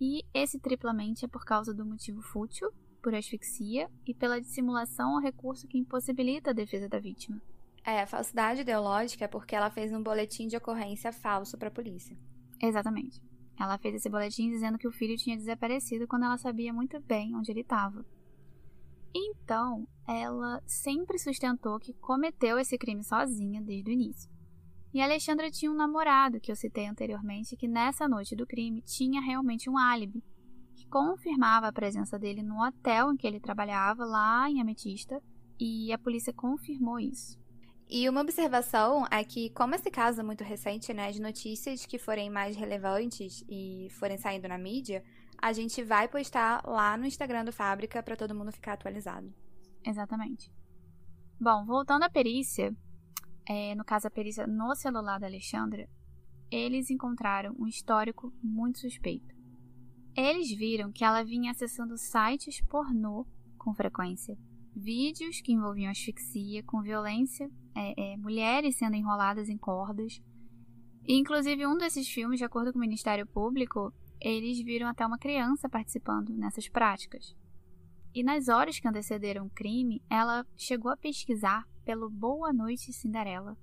E 0.00 0.24
esse 0.32 0.58
triplamente 0.58 1.24
é 1.24 1.28
por 1.28 1.44
causa 1.44 1.74
do 1.74 1.84
motivo 1.84 2.22
fútil, 2.22 2.72
por 3.02 3.14
asfixia 3.14 3.90
e 4.06 4.14
pela 4.14 4.40
dissimulação 4.40 5.14
ou 5.14 5.20
recurso 5.20 5.68
que 5.68 5.78
impossibilita 5.78 6.50
a 6.50 6.54
defesa 6.54 6.88
da 6.88 6.98
vítima. 6.98 7.40
É, 7.84 8.00
a 8.00 8.06
falsidade 8.06 8.60
ideológica 8.60 9.24
é 9.24 9.28
porque 9.28 9.54
ela 9.54 9.70
fez 9.70 9.92
um 9.92 10.02
boletim 10.02 10.46
de 10.46 10.56
ocorrência 10.56 11.12
falso 11.12 11.56
para 11.58 11.68
a 11.68 11.72
polícia. 11.72 12.16
Exatamente. 12.60 13.20
Ela 13.58 13.78
fez 13.78 13.94
esse 13.94 14.08
boletim 14.08 14.50
dizendo 14.50 14.78
que 14.78 14.88
o 14.88 14.92
filho 14.92 15.16
tinha 15.16 15.36
desaparecido 15.36 16.06
quando 16.06 16.24
ela 16.24 16.38
sabia 16.38 16.72
muito 16.72 16.98
bem 17.00 17.34
onde 17.36 17.50
ele 17.50 17.60
estava. 17.60 18.04
Então, 19.14 19.86
ela 20.06 20.62
sempre 20.66 21.18
sustentou 21.18 21.78
que 21.78 21.92
cometeu 21.94 22.58
esse 22.58 22.78
crime 22.78 23.02
sozinha 23.02 23.60
desde 23.60 23.90
o 23.90 23.92
início. 23.92 24.30
E 24.92 25.00
a 25.00 25.04
Alexandra 25.04 25.50
tinha 25.50 25.70
um 25.70 25.76
namorado 25.76 26.40
que 26.40 26.50
eu 26.50 26.56
citei 26.56 26.86
anteriormente, 26.86 27.56
que 27.56 27.68
nessa 27.68 28.08
noite 28.08 28.34
do 28.34 28.46
crime 28.46 28.82
tinha 28.82 29.20
realmente 29.20 29.70
um 29.70 29.78
álibi, 29.78 30.22
que 30.74 30.86
confirmava 30.88 31.68
a 31.68 31.72
presença 31.72 32.18
dele 32.18 32.42
no 32.42 32.60
hotel 32.60 33.12
em 33.12 33.16
que 33.16 33.26
ele 33.26 33.38
trabalhava, 33.38 34.04
lá 34.04 34.50
em 34.50 34.60
Ametista, 34.60 35.22
e 35.58 35.92
a 35.92 35.98
polícia 35.98 36.32
confirmou 36.32 36.98
isso. 36.98 37.38
E 37.88 38.08
uma 38.08 38.20
observação 38.20 39.04
é 39.10 39.22
que, 39.24 39.50
como 39.50 39.74
esse 39.74 39.90
caso 39.90 40.20
é 40.20 40.24
muito 40.24 40.44
recente, 40.44 40.94
né, 40.94 41.08
as 41.08 41.18
notícias 41.18 41.84
que 41.84 41.98
forem 41.98 42.30
mais 42.30 42.56
relevantes 42.56 43.44
e 43.48 43.88
forem 43.98 44.16
saindo 44.16 44.48
na 44.48 44.56
mídia, 44.56 45.02
a 45.42 45.52
gente 45.52 45.82
vai 45.82 46.06
postar 46.06 46.62
lá 46.64 46.96
no 46.96 47.06
Instagram 47.06 47.44
do 47.44 47.52
Fábrica 47.52 48.02
para 48.02 48.16
todo 48.16 48.34
mundo 48.34 48.52
ficar 48.52 48.74
atualizado. 48.74 49.32
Exatamente. 49.84 50.52
Bom, 51.40 51.64
voltando 51.64 52.04
à 52.04 52.10
perícia, 52.10 52.72
é, 53.52 53.74
no 53.74 53.84
caso 53.84 54.06
a 54.06 54.10
perícia 54.10 54.46
no 54.46 54.74
celular 54.76 55.18
da 55.18 55.26
Alexandra, 55.26 55.88
eles 56.50 56.90
encontraram 56.90 57.54
um 57.58 57.66
histórico 57.66 58.32
muito 58.42 58.78
suspeito. 58.78 59.34
Eles 60.16 60.50
viram 60.56 60.92
que 60.92 61.04
ela 61.04 61.24
vinha 61.24 61.50
acessando 61.50 61.96
sites 61.96 62.60
pornô 62.62 63.26
com 63.58 63.74
frequência 63.74 64.36
vídeos 64.74 65.40
que 65.40 65.52
envolviam 65.52 65.90
asfixia 65.90 66.62
com 66.62 66.80
violência, 66.80 67.50
é, 67.74 68.12
é, 68.12 68.16
mulheres 68.16 68.76
sendo 68.76 68.96
enroladas 68.96 69.48
em 69.48 69.58
cordas. 69.58 70.22
E, 71.06 71.18
inclusive, 71.18 71.66
um 71.66 71.76
desses 71.76 72.08
filmes, 72.08 72.38
de 72.38 72.44
acordo 72.44 72.72
com 72.72 72.78
o 72.78 72.80
Ministério 72.80 73.26
Público, 73.26 73.92
eles 74.20 74.62
viram 74.62 74.86
até 74.86 75.04
uma 75.04 75.18
criança 75.18 75.68
participando 75.68 76.30
nessas 76.36 76.68
práticas. 76.68 77.34
E 78.14 78.22
nas 78.22 78.48
horas 78.48 78.78
que 78.78 78.88
antecederam 78.88 79.46
o 79.46 79.50
crime, 79.50 80.02
ela 80.10 80.46
chegou 80.56 80.90
a 80.90 80.96
pesquisar 80.96 81.64
pelo 81.84 82.10
Boa 82.10 82.52
Noite 82.52 82.92
Cinderela. 82.92 83.56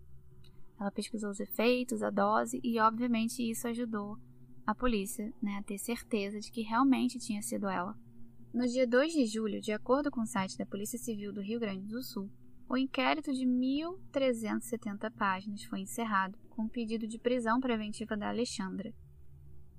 Ela 0.79 0.91
pesquisou 0.91 1.31
os 1.31 1.39
efeitos, 1.39 2.03
a 2.03 2.09
dose 2.09 2.59
e, 2.63 2.79
obviamente, 2.79 3.41
isso 3.41 3.67
ajudou 3.67 4.17
a 4.65 4.75
polícia 4.75 5.33
né, 5.41 5.57
a 5.57 5.63
ter 5.63 5.77
certeza 5.77 6.39
de 6.39 6.51
que 6.51 6.61
realmente 6.61 7.17
tinha 7.17 7.41
sido 7.41 7.67
ela. 7.67 7.97
No 8.53 8.67
dia 8.67 8.87
2 8.87 9.13
de 9.13 9.25
julho, 9.25 9.61
de 9.61 9.71
acordo 9.71 10.11
com 10.11 10.21
o 10.21 10.25
site 10.25 10.57
da 10.57 10.65
Polícia 10.65 10.99
Civil 10.99 11.31
do 11.33 11.41
Rio 11.41 11.59
Grande 11.59 11.87
do 11.87 12.03
Sul, 12.03 12.29
o 12.69 12.75
inquérito 12.75 13.31
de 13.31 13.45
1.370 13.45 15.11
páginas 15.11 15.63
foi 15.63 15.79
encerrado 15.79 16.37
com 16.49 16.63
um 16.63 16.67
pedido 16.67 17.07
de 17.07 17.17
prisão 17.17 17.59
preventiva 17.59 18.17
da 18.17 18.27
Alexandra. 18.27 18.93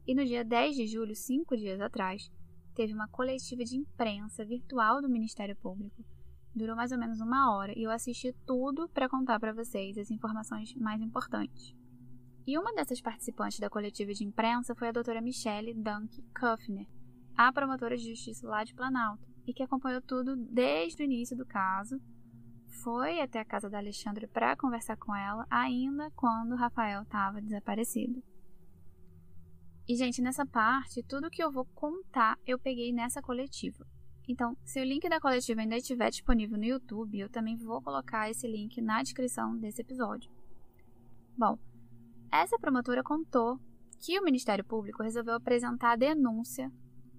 E 0.07 0.15
no 0.15 0.25
dia 0.25 0.43
10 0.43 0.75
de 0.75 0.87
julho, 0.87 1.15
cinco 1.15 1.55
dias 1.55 1.81
atrás, 1.81 2.31
teve 2.75 2.95
uma 2.95 3.09
coletiva 3.09 3.63
de 3.63 3.77
imprensa 3.77 4.43
virtual 4.45 5.03
do 5.03 5.09
Ministério 5.09 5.55
Público. 5.57 6.03
Durou 6.55 6.75
mais 6.75 6.93
ou 6.93 6.99
menos 6.99 7.21
uma 7.21 7.55
hora 7.55 7.73
e 7.77 7.83
eu 7.83 7.91
assisti 7.91 8.33
tudo 8.47 8.89
para 8.89 9.09
contar 9.09 9.39
para 9.39 9.53
vocês 9.53 9.97
as 9.97 10.11
informações 10.11 10.75
mais 10.75 11.01
importantes. 11.01 11.75
E 12.47 12.57
uma 12.59 12.75
dessas 12.75 13.01
participantes 13.01 13.61
da 13.61 13.69
coletiva 13.69 14.13
de 14.13 14.25
imprensa 14.25 14.75
foi 14.75 14.89
a 14.89 14.93
doutora 14.93 15.21
Michelle 15.21 15.75
Dunk 15.75 16.23
Kuffner, 16.39 16.87
a 17.37 17.53
promotora 17.53 17.97
de 17.97 18.09
justiça 18.09 18.49
lá 18.49 18.65
de 18.65 18.75
Planalto, 18.75 19.29
e 19.47 19.53
que 19.53 19.63
acompanhou 19.63 20.01
tudo 20.03 20.35
desde 20.35 21.03
o 21.03 21.05
início 21.05 21.37
do 21.37 21.47
caso. 21.47 22.01
Foi 22.83 23.21
até 23.21 23.41
a 23.41 23.45
casa 23.45 23.69
da 23.69 23.79
Alexandra 23.79 24.27
para 24.29 24.57
conversar 24.57 24.97
com 24.97 25.15
ela, 25.15 25.47
ainda 25.51 26.11
quando 26.13 26.57
Rafael 26.57 27.03
estava 27.03 27.41
desaparecido. 27.41 28.23
E, 29.89 29.97
gente, 29.97 30.21
nessa 30.21 30.45
parte, 30.45 31.03
tudo 31.03 31.31
que 31.31 31.43
eu 31.43 31.51
vou 31.51 31.65
contar 31.75 32.39
eu 32.47 32.59
peguei 32.59 32.93
nessa 32.93 33.23
coletiva. 33.23 33.87
Então, 34.29 34.55
se 34.63 34.79
o 34.79 34.85
link 34.85 35.09
da 35.09 35.19
coletiva 35.19 35.63
ainda 35.63 35.79
estiver 35.79 36.11
disponível 36.11 36.59
no 36.59 36.65
YouTube, 36.65 37.19
eu 37.19 37.31
também 37.31 37.57
vou 37.57 37.81
colocar 37.81 38.31
esse 38.31 38.47
link 38.47 38.79
na 38.83 39.03
descrição 39.03 39.57
desse 39.57 39.81
episódio. 39.81 40.31
Bom, 41.35 41.59
essa 42.31 42.59
promotora 42.59 43.03
contou 43.03 43.59
que 43.99 44.19
o 44.21 44.23
Ministério 44.23 44.65
Público 44.65 45.03
resolveu 45.03 45.35
apresentar 45.35 45.93
a 45.93 45.97
denúncia 45.97 46.71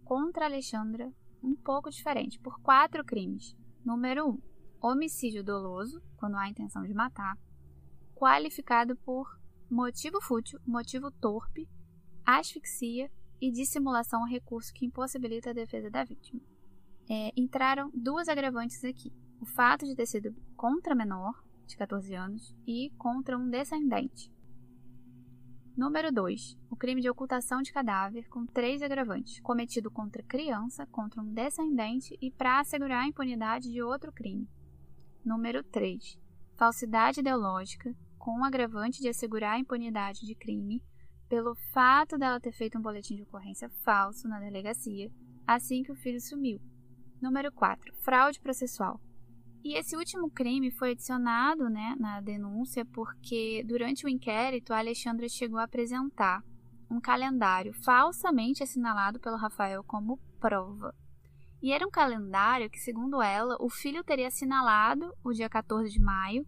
contra 0.06 0.46
Alexandra 0.46 1.12
um 1.42 1.56
pouco 1.56 1.90
diferente, 1.90 2.40
por 2.40 2.60
quatro 2.62 3.04
crimes. 3.04 3.58
Número 3.84 4.28
1. 4.28 4.30
Um, 4.30 4.42
homicídio 4.82 5.44
doloso, 5.44 6.02
quando 6.16 6.38
há 6.38 6.48
intenção 6.48 6.84
de 6.84 6.94
matar, 6.94 7.36
qualificado 8.16 8.96
por 8.98 9.40
motivo 9.70 10.22
fútil, 10.22 10.60
motivo 10.66 11.10
torpe, 11.10 11.68
asfixia 12.24 13.10
e 13.42 13.52
dissimulação 13.52 14.26
recurso 14.26 14.74
que 14.74 14.86
impossibilita 14.86 15.50
a 15.50 15.54
defesa 15.54 15.90
da 15.90 16.04
vítima. 16.04 16.42
É, 17.10 17.34
entraram 17.36 17.92
duas 17.94 18.30
agravantes 18.30 18.84
aqui: 18.84 19.12
o 19.42 19.46
fato 19.46 19.86
de 19.86 19.96
ter 19.96 20.06
sido 20.06 20.36
contra 20.56 20.94
menor, 20.94 21.44
de 21.66 21.76
14 21.76 22.14
anos, 22.14 22.56
e 22.68 22.92
contra 22.98 23.38
um 23.38 23.50
descendente, 23.50 24.32
Número 25.80 26.12
2. 26.12 26.58
O 26.70 26.76
crime 26.76 27.00
de 27.00 27.10
ocultação 27.10 27.62
de 27.62 27.72
cadáver 27.72 28.28
com 28.28 28.46
três 28.46 28.82
agravantes, 28.82 29.40
cometido 29.40 29.90
contra 29.90 30.22
criança, 30.22 30.86
contra 30.88 31.22
um 31.22 31.34
descendente 31.34 32.18
e 32.22 32.30
para 32.30 32.60
assegurar 32.60 33.06
a 33.06 33.08
impunidade 33.08 33.72
de 33.72 33.82
outro 33.82 34.12
crime. 34.12 34.46
Número 35.24 35.64
3. 35.64 36.20
Falsidade 36.58 37.22
ideológica, 37.22 37.96
com 38.18 38.40
um 38.40 38.44
agravante 38.44 39.00
de 39.00 39.08
assegurar 39.08 39.54
a 39.54 39.60
impunidade 39.60 40.26
de 40.26 40.36
crime 40.36 40.84
pelo 41.30 41.56
fato 41.72 42.18
dela 42.18 42.42
ter 42.42 42.52
feito 42.52 42.78
um 42.78 42.82
boletim 42.82 43.16
de 43.16 43.24
ocorrência 43.24 43.70
falso 43.70 44.28
na 44.28 44.42
delegacia 44.42 45.10
assim 45.48 45.82
que 45.82 45.94
o 45.94 45.96
filho 45.96 46.20
sumiu. 46.20 46.60
Número 47.22 47.52
4. 47.52 47.94
Fraude 48.02 48.40
processual, 48.40 49.00
e 49.64 49.78
esse 49.78 49.96
último 49.96 50.30
crime 50.30 50.72
foi 50.72 50.92
adicionado 50.92 51.70
né, 51.70 51.96
na 52.00 52.22
denúncia 52.22 52.86
porque, 52.86 53.64
durante 53.68 54.06
o 54.06 54.10
inquérito, 54.10 54.74
a 54.74 54.80
Alexandra 54.80 55.28
chegou 55.28 55.60
a 55.60 55.64
apresentar 55.64 56.42
um 56.90 57.00
calendário 57.00 57.74
falsamente 57.84 58.64
assinalado 58.64 59.20
pelo 59.20 59.36
Rafael 59.36 59.84
como 59.84 60.18
prova. 60.40 60.96
E 61.62 61.74
era 61.74 61.86
um 61.86 61.92
calendário 61.92 62.70
que, 62.70 62.80
segundo 62.80 63.22
ela, 63.22 63.58
o 63.60 63.70
filho 63.70 64.04
teria 64.04 64.28
assinalado 64.28 65.14
o 65.24 65.34
dia 65.34 65.50
14 65.50 65.90
de 65.90 66.00
maio 66.00 66.48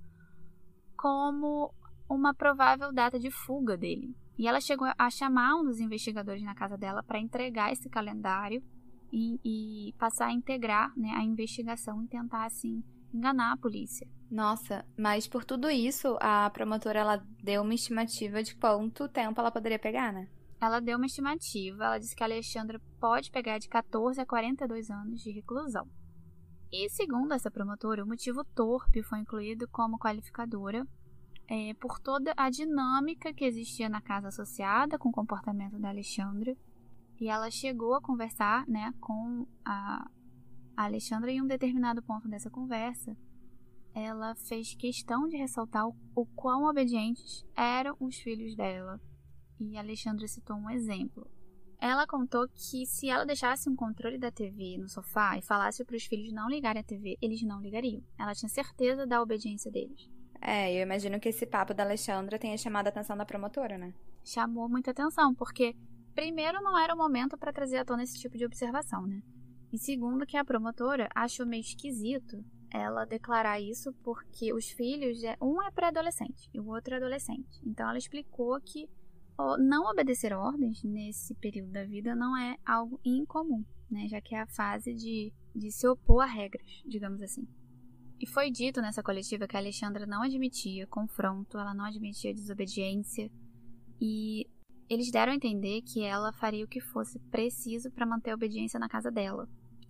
como 0.95 1.73
uma 2.09 2.33
provável 2.33 2.93
data 2.93 3.19
de 3.19 3.29
fuga 3.29 3.75
dele. 3.75 4.15
E 4.37 4.47
ela 4.47 4.61
chegou 4.61 4.87
a 4.97 5.09
chamar 5.09 5.55
um 5.55 5.65
dos 5.65 5.81
investigadores 5.81 6.41
na 6.43 6.55
casa 6.55 6.77
dela 6.77 7.03
para 7.03 7.19
entregar 7.19 7.73
esse 7.73 7.89
calendário 7.89 8.63
e, 9.11 9.39
e, 9.43 9.93
passar 9.93 10.27
a 10.27 10.33
integrar 10.33 10.91
né, 10.97 11.11
a 11.15 11.23
investigação 11.23 12.03
e 12.03 12.07
tentar, 12.07 12.45
assim, 12.45 12.83
enganar 13.13 13.53
a 13.53 13.57
polícia. 13.57 14.07
Nossa, 14.29 14.85
mas 14.97 15.27
por 15.27 15.43
tudo 15.43 15.69
isso, 15.69 16.17
a 16.21 16.49
promotora 16.49 16.99
ela 16.99 17.27
deu 17.43 17.61
uma 17.61 17.73
estimativa 17.73 18.41
de 18.41 18.55
quanto 18.55 19.09
tempo 19.09 19.39
ela 19.39 19.51
poderia 19.51 19.79
pegar, 19.79 20.13
né? 20.13 20.29
Ela 20.61 20.79
deu 20.79 20.97
uma 20.97 21.07
estimativa, 21.07 21.85
ela 21.85 21.97
disse 21.97 22.15
que 22.15 22.23
a 22.23 22.27
Alexandra 22.27 22.79
pode 22.99 23.31
pegar 23.31 23.57
de 23.57 23.67
14 23.67 24.21
a 24.21 24.25
42 24.25 24.89
anos 24.89 25.21
de 25.21 25.31
reclusão. 25.31 25.89
E 26.71 26.87
segundo 26.89 27.33
essa 27.33 27.51
promotora, 27.51 28.03
o 28.03 28.07
motivo 28.07 28.45
torpe 28.55 29.03
foi 29.03 29.19
incluído 29.19 29.67
como 29.67 29.99
qualificadora 29.99 30.87
é, 31.49 31.73
por 31.73 31.99
toda 31.99 32.33
a 32.37 32.49
dinâmica 32.49 33.33
que 33.33 33.43
existia 33.43 33.89
na 33.89 33.99
casa 33.99 34.29
associada 34.29 34.97
com 34.97 35.09
o 35.09 35.11
comportamento 35.11 35.77
da 35.77 35.89
Alexandra. 35.89 36.55
E 37.21 37.29
ela 37.29 37.51
chegou 37.51 37.93
a 37.93 38.01
conversar 38.01 38.67
né, 38.67 38.91
com 38.99 39.45
a, 39.63 40.09
Alexandra, 40.75 41.29
em 41.31 41.39
um 41.39 41.45
determinado 41.45 42.01
ponto 42.01 42.27
dessa 42.27 42.49
conversa, 42.49 43.15
ela 43.93 44.33
fez 44.33 44.73
questão 44.73 45.27
de 45.27 45.37
ressaltar 45.37 45.87
o, 45.87 45.95
o 46.15 46.25
quão 46.25 46.63
obedientes 46.65 47.45
eram 47.55 47.95
os 47.99 48.15
filhos 48.15 48.55
dela. 48.55 48.99
E 49.59 49.77
a 49.77 49.81
Alexandra 49.81 50.27
citou 50.27 50.55
um 50.55 50.69
exemplo. 50.71 51.29
Ela 51.79 52.07
contou 52.07 52.47
que 52.47 52.87
se 52.87 53.07
ela 53.07 53.23
deixasse 53.23 53.69
um 53.69 53.75
controle 53.75 54.17
da 54.17 54.31
TV 54.31 54.77
no 54.79 54.89
sofá 54.89 55.37
e 55.37 55.43
falasse 55.43 55.85
para 55.85 55.95
os 55.95 56.05
filhos 56.05 56.33
não 56.33 56.49
ligarem 56.49 56.79
a 56.79 56.83
TV, 56.83 57.19
eles 57.21 57.43
não 57.43 57.61
ligariam. 57.61 58.03
Ela 58.17 58.33
tinha 58.33 58.49
certeza 58.49 59.05
da 59.05 59.21
obediência 59.21 59.71
deles. 59.71 60.09
É, 60.39 60.75
eu 60.75 60.81
imagino 60.81 61.19
que 61.19 61.29
esse 61.29 61.45
papo 61.45 61.71
da 61.71 61.83
Alexandra 61.83 62.39
tenha 62.39 62.57
chamado 62.57 62.87
a 62.87 62.89
atenção 62.89 63.15
da 63.15 63.25
promotora, 63.25 63.77
né? 63.77 63.93
Chamou 64.23 64.67
muita 64.67 64.89
atenção, 64.89 65.35
porque 65.35 65.75
primeiro 66.15 66.61
não 66.61 66.77
era 66.77 66.93
o 66.93 66.97
momento 66.97 67.37
para 67.37 67.53
trazer 67.53 67.77
à 67.77 67.85
tona 67.85 68.03
esse 68.03 68.19
tipo 68.19 68.37
de 68.37 68.45
observação, 68.45 69.05
né? 69.05 69.21
E 69.71 69.77
segundo, 69.77 70.25
que 70.25 70.37
a 70.37 70.45
promotora 70.45 71.07
achou 71.15 71.45
meio 71.45 71.61
esquisito 71.61 72.43
ela 72.69 73.05
declarar 73.05 73.59
isso 73.59 73.93
porque 74.01 74.53
os 74.53 74.69
filhos, 74.69 75.23
é, 75.23 75.37
um 75.41 75.61
é 75.61 75.69
pré-adolescente 75.71 76.49
e 76.53 76.59
o 76.59 76.67
outro 76.67 76.93
é 76.93 76.97
adolescente. 76.97 77.61
Então 77.65 77.87
ela 77.87 77.97
explicou 77.97 78.59
que 78.61 78.89
não 79.59 79.89
obedecer 79.89 80.33
ordens 80.33 80.83
nesse 80.83 81.33
período 81.35 81.71
da 81.71 81.83
vida 81.83 82.15
não 82.15 82.37
é 82.37 82.57
algo 82.65 82.99
incomum, 83.03 83.63
né? 83.89 84.07
Já 84.07 84.21
que 84.21 84.35
é 84.35 84.41
a 84.41 84.47
fase 84.47 84.93
de, 84.93 85.33
de 85.55 85.71
se 85.71 85.87
opor 85.87 86.23
a 86.23 86.25
regras, 86.25 86.81
digamos 86.85 87.21
assim. 87.21 87.47
E 88.19 88.27
foi 88.27 88.51
dito 88.51 88.81
nessa 88.81 89.01
coletiva 89.01 89.47
que 89.47 89.55
a 89.55 89.59
Alexandra 89.59 90.05
não 90.05 90.21
admitia 90.21 90.85
confronto, 90.85 91.57
ela 91.57 91.73
não 91.73 91.85
admitia 91.85 92.33
desobediência 92.33 93.31
e 93.99 94.47
eles 94.93 95.09
deram 95.09 95.31
a 95.31 95.35
entender 95.35 95.81
que 95.83 96.03
ela 96.03 96.33
faria 96.33 96.65
o 96.65 96.67
que 96.67 96.81
fosse 96.81 97.17
preciso 97.31 97.89
para 97.89 98.05
manter 98.05 98.31
a 98.31 98.35
obediência 98.35 98.77
na 98.77 98.89
casa 98.89 99.09
dela. 99.09 99.47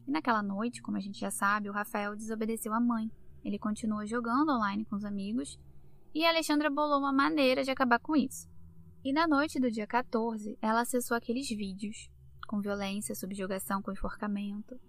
E 0.08 0.12
naquela 0.12 0.44
noite, 0.44 0.80
como 0.80 0.96
a 0.96 1.00
gente 1.00 1.20
já 1.20 1.32
sabe, 1.32 1.68
o 1.68 1.74
Rafael 1.74 2.16
desobedeceu 2.16 2.72
a 2.72 2.80
mãe. 2.80 3.10
Ele 3.44 3.58
continuou 3.58 4.06
jogando 4.06 4.52
online 4.52 4.86
com 4.86 4.96
os 4.96 5.04
amigos 5.04 5.60
e 6.14 6.24
a 6.24 6.30
Alexandra 6.30 6.70
bolou 6.70 7.00
uma 7.00 7.12
maneira 7.12 7.64
de 7.64 7.72
acabar 7.72 7.98
com 7.98 8.16
isso. 8.16 8.48
E 9.04 9.12
na 9.12 9.28
noite 9.28 9.60
do 9.60 9.72
dia 9.72 9.88
14, 9.88 10.56
ela 10.62 10.82
acessou 10.82 11.18
aqueles 11.18 11.50
vídeos 11.50 12.08
com 12.48 12.62
violência, 12.62 13.16
subjugação 13.16 13.82
com 13.82 13.92
enforcamento 13.92 14.80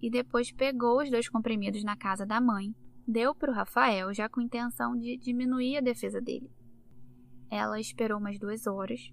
e 0.00 0.08
depois 0.08 0.52
pegou 0.52 1.02
os 1.02 1.10
dois 1.10 1.28
comprimidos 1.28 1.82
na 1.82 1.96
casa 1.96 2.24
da 2.24 2.40
mãe 2.40 2.72
deu 3.04 3.34
para 3.34 3.50
o 3.50 3.54
Rafael 3.54 4.14
já 4.14 4.28
com 4.28 4.40
intenção 4.40 4.96
de 4.96 5.16
diminuir 5.16 5.78
a 5.78 5.80
defesa 5.80 6.20
dele. 6.20 6.48
Ela 7.50 7.80
esperou 7.80 8.20
umas 8.20 8.38
duas 8.38 8.68
horas 8.68 9.12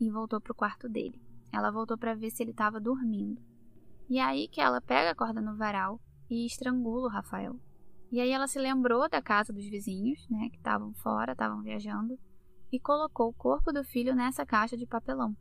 e 0.00 0.10
voltou 0.10 0.40
para 0.40 0.52
o 0.52 0.54
quarto 0.54 0.88
dele. 0.88 1.20
Ela 1.52 1.70
voltou 1.70 1.96
para 1.96 2.14
ver 2.14 2.30
se 2.30 2.42
ele 2.42 2.50
estava 2.50 2.80
dormindo. 2.80 3.40
E 4.08 4.18
é 4.18 4.22
aí 4.22 4.48
que 4.48 4.60
ela 4.60 4.80
pega 4.80 5.10
a 5.10 5.14
corda 5.14 5.40
no 5.40 5.56
varal 5.56 6.00
e 6.30 6.46
estrangula 6.46 7.06
o 7.06 7.10
Rafael. 7.10 7.58
E 8.10 8.20
aí 8.20 8.30
ela 8.30 8.46
se 8.46 8.58
lembrou 8.58 9.08
da 9.08 9.20
casa 9.20 9.52
dos 9.52 9.64
vizinhos, 9.66 10.26
né, 10.30 10.48
que 10.50 10.56
estavam 10.56 10.94
fora, 10.94 11.32
estavam 11.32 11.62
viajando, 11.62 12.18
e 12.72 12.80
colocou 12.80 13.28
o 13.28 13.34
corpo 13.34 13.72
do 13.72 13.84
filho 13.84 14.14
nessa 14.14 14.46
caixa 14.46 14.76
de 14.76 14.86
papelão. 14.86 15.36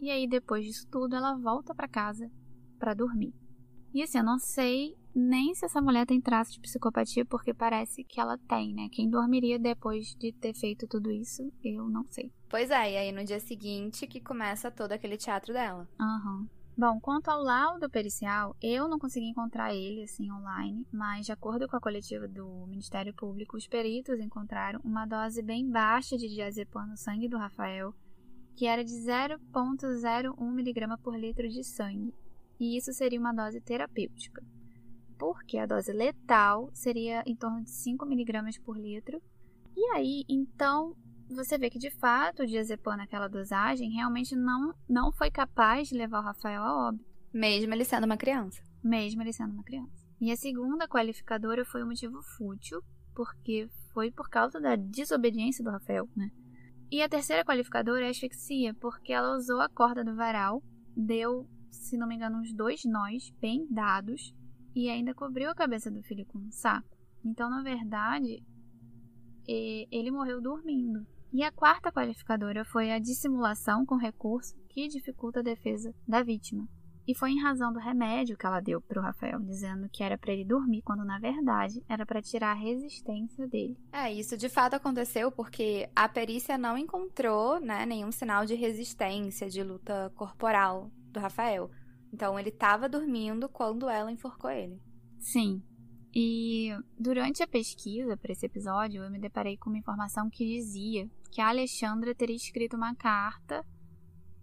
E 0.00 0.10
aí 0.10 0.26
depois 0.26 0.64
disso 0.64 0.88
tudo 0.90 1.14
ela 1.14 1.36
volta 1.36 1.74
para 1.74 1.88
casa 1.88 2.30
para 2.78 2.94
dormir. 2.94 3.34
E 3.94 4.02
assim, 4.02 4.18
eu 4.18 4.24
não 4.24 4.38
sei 4.38 4.96
nem 5.14 5.54
se 5.54 5.64
essa 5.64 5.80
mulher 5.80 6.06
tem 6.06 6.20
traço 6.20 6.52
de 6.52 6.60
psicopatia, 6.60 7.24
porque 7.24 7.52
parece 7.52 8.02
que 8.04 8.20
ela 8.20 8.38
tem, 8.48 8.74
né? 8.74 8.88
Quem 8.90 9.08
dormiria 9.08 9.58
depois 9.58 10.14
de 10.18 10.32
ter 10.32 10.54
feito 10.54 10.86
tudo 10.86 11.10
isso, 11.10 11.52
eu 11.62 11.88
não 11.88 12.04
sei. 12.10 12.32
Pois 12.48 12.70
é, 12.70 12.92
e 12.92 12.96
aí 12.96 13.12
no 13.12 13.24
dia 13.24 13.40
seguinte 13.40 14.06
que 14.06 14.20
começa 14.20 14.70
todo 14.70 14.92
aquele 14.92 15.16
teatro 15.16 15.52
dela. 15.52 15.88
Aham. 16.00 16.40
Uhum. 16.40 16.48
Bom, 16.74 16.98
quanto 17.00 17.28
ao 17.28 17.42
laudo 17.42 17.90
pericial, 17.90 18.56
eu 18.62 18.88
não 18.88 18.98
consegui 18.98 19.26
encontrar 19.26 19.74
ele 19.74 20.04
assim 20.04 20.32
online, 20.32 20.86
mas 20.90 21.26
de 21.26 21.32
acordo 21.32 21.68
com 21.68 21.76
a 21.76 21.80
coletiva 21.80 22.26
do 22.26 22.66
Ministério 22.66 23.12
Público, 23.12 23.58
os 23.58 23.66
peritos 23.66 24.18
encontraram 24.18 24.80
uma 24.82 25.04
dose 25.04 25.42
bem 25.42 25.68
baixa 25.68 26.16
de 26.16 26.30
diazepam 26.30 26.86
no 26.86 26.96
sangue 26.96 27.28
do 27.28 27.36
Rafael, 27.36 27.94
que 28.56 28.66
era 28.66 28.82
de 28.82 28.90
0,01 28.90 30.34
mg 30.58 30.96
por 31.02 31.14
litro 31.14 31.46
de 31.46 31.62
sangue, 31.62 32.14
e 32.58 32.78
isso 32.78 32.90
seria 32.94 33.20
uma 33.20 33.34
dose 33.34 33.60
terapêutica 33.60 34.42
porque 35.22 35.56
a 35.56 35.66
dose 35.66 35.92
letal 35.92 36.68
seria 36.74 37.22
em 37.24 37.36
torno 37.36 37.62
de 37.62 37.70
5 37.70 38.04
miligramas 38.04 38.58
por 38.58 38.76
litro. 38.76 39.22
E 39.76 39.84
aí, 39.94 40.24
então, 40.28 40.96
você 41.30 41.56
vê 41.56 41.70
que 41.70 41.78
de 41.78 41.90
fato 41.92 42.42
o 42.42 42.46
diazepam 42.46 42.96
naquela 42.96 43.28
dosagem 43.28 43.92
realmente 43.92 44.34
não, 44.34 44.74
não 44.88 45.12
foi 45.12 45.30
capaz 45.30 45.88
de 45.88 45.96
levar 45.96 46.18
o 46.18 46.24
Rafael 46.24 46.62
a 46.62 46.88
óbito. 46.88 47.04
Mesmo 47.32 47.72
ele 47.72 47.84
sendo 47.84 48.04
uma 48.04 48.16
criança. 48.16 48.60
Mesmo 48.82 49.22
ele 49.22 49.32
sendo 49.32 49.54
uma 49.54 49.62
criança. 49.62 50.04
E 50.20 50.32
a 50.32 50.36
segunda 50.36 50.88
qualificadora 50.88 51.64
foi 51.64 51.84
o 51.84 51.86
motivo 51.86 52.20
fútil, 52.36 52.82
porque 53.14 53.68
foi 53.94 54.10
por 54.10 54.28
causa 54.28 54.60
da 54.60 54.74
desobediência 54.74 55.62
do 55.62 55.70
Rafael, 55.70 56.08
né? 56.16 56.30
E 56.90 57.00
a 57.00 57.08
terceira 57.08 57.44
qualificadora 57.44 58.04
é 58.04 58.08
a 58.08 58.10
asfixia, 58.10 58.74
porque 58.74 59.12
ela 59.12 59.36
usou 59.36 59.60
a 59.60 59.68
corda 59.68 60.04
do 60.04 60.16
varal, 60.16 60.62
deu, 60.96 61.48
se 61.70 61.96
não 61.96 62.08
me 62.08 62.16
engano, 62.16 62.38
uns 62.38 62.52
dois 62.52 62.84
nós 62.84 63.30
bem 63.40 63.66
dados 63.70 64.34
e 64.74 64.88
ainda 64.88 65.14
cobriu 65.14 65.50
a 65.50 65.54
cabeça 65.54 65.90
do 65.90 66.02
filho 66.02 66.26
com 66.26 66.38
um 66.38 66.50
saco. 66.50 66.96
Então, 67.24 67.48
na 67.48 67.62
verdade, 67.62 68.42
ele 69.46 70.10
morreu 70.10 70.40
dormindo. 70.40 71.06
E 71.32 71.42
a 71.42 71.50
quarta 71.50 71.90
qualificadora 71.90 72.64
foi 72.64 72.92
a 72.92 72.98
dissimulação 72.98 73.86
com 73.86 73.96
recurso 73.96 74.54
que 74.68 74.88
dificulta 74.88 75.40
a 75.40 75.42
defesa 75.42 75.94
da 76.06 76.22
vítima. 76.22 76.68
E 77.06 77.14
foi 77.16 77.32
em 77.32 77.42
razão 77.42 77.72
do 77.72 77.80
remédio 77.80 78.36
que 78.36 78.46
ela 78.46 78.60
deu 78.60 78.80
para 78.80 79.00
o 79.00 79.02
Rafael, 79.02 79.40
dizendo 79.40 79.88
que 79.88 80.04
era 80.04 80.16
para 80.16 80.32
ele 80.32 80.44
dormir, 80.44 80.82
quando 80.82 81.04
na 81.04 81.18
verdade 81.18 81.82
era 81.88 82.06
para 82.06 82.22
tirar 82.22 82.52
a 82.52 82.60
resistência 82.60 83.48
dele. 83.48 83.76
É, 83.92 84.12
isso 84.12 84.36
de 84.36 84.48
fato 84.48 84.74
aconteceu 84.74 85.32
porque 85.32 85.90
a 85.96 86.08
perícia 86.08 86.56
não 86.56 86.78
encontrou 86.78 87.58
né, 87.58 87.84
nenhum 87.86 88.12
sinal 88.12 88.46
de 88.46 88.54
resistência, 88.54 89.48
de 89.48 89.62
luta 89.64 90.12
corporal 90.14 90.92
do 91.10 91.18
Rafael. 91.18 91.70
Então 92.12 92.38
ele 92.38 92.50
estava 92.50 92.88
dormindo 92.88 93.48
quando 93.48 93.88
ela 93.88 94.12
enforcou 94.12 94.50
ele. 94.50 94.80
Sim. 95.18 95.62
E 96.14 96.70
durante 96.98 97.42
a 97.42 97.48
pesquisa 97.48 98.16
para 98.16 98.32
esse 98.32 98.44
episódio, 98.44 99.02
eu 99.02 99.10
me 99.10 99.18
deparei 99.18 99.56
com 99.56 99.70
uma 99.70 99.78
informação 99.78 100.28
que 100.28 100.44
dizia 100.44 101.08
que 101.30 101.40
a 101.40 101.48
Alexandra 101.48 102.14
teria 102.14 102.36
escrito 102.36 102.76
uma 102.76 102.94
carta 102.94 103.64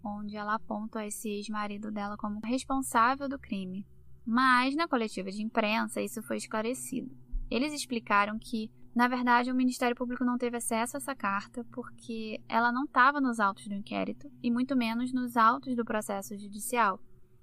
onde 0.04 0.36
ela 0.36 0.54
aponta 0.54 1.06
esse 1.06 1.28
ex-marido 1.28 1.90
dela 1.90 2.16
como 2.16 2.40
responsável 2.44 3.28
do 3.28 3.38
crime. 3.38 3.86
Mas 4.26 4.74
na 4.74 4.88
coletiva 4.88 5.30
de 5.30 5.42
imprensa 5.42 6.00
isso 6.00 6.22
foi 6.22 6.38
esclarecido. 6.38 7.10
Eles 7.50 7.72
explicaram 7.72 8.38
que, 8.38 8.70
na 8.94 9.08
verdade, 9.08 9.50
o 9.50 9.54
Ministério 9.54 9.96
Público 9.96 10.24
não 10.24 10.38
teve 10.38 10.56
acesso 10.56 10.96
a 10.96 10.98
essa 10.98 11.14
carta 11.14 11.64
porque 11.72 12.40
ela 12.48 12.72
não 12.72 12.84
estava 12.84 13.20
nos 13.20 13.38
autos 13.38 13.66
do 13.66 13.74
inquérito 13.74 14.30
e 14.42 14.50
muito 14.50 14.76
menos 14.76 15.12
nos 15.12 15.36
autos 15.36 15.76
do 15.76 15.84
processo 15.84 16.36
judicial. 16.38 17.00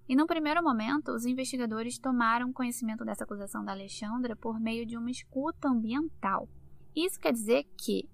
E 0.07 0.15
no 0.15 0.25
primeiro 0.25 0.63
momento, 0.63 1.11
os 1.11 1.25
investigadores 1.25 1.99
tomaram 1.99 2.53
conhecimento 2.53 3.03
dessa 3.03 3.25
acusação 3.25 3.63
da 3.63 3.73
Alexandra 3.73 4.35
por 4.35 4.59
meio 4.59 4.85
de 4.85 4.97
uma 4.97 5.11
escuta 5.11 5.67
ambiental. 5.67 6.47
Isso 6.95 7.19
quer 7.19 7.33
dizer 7.33 7.65
que 7.77 8.07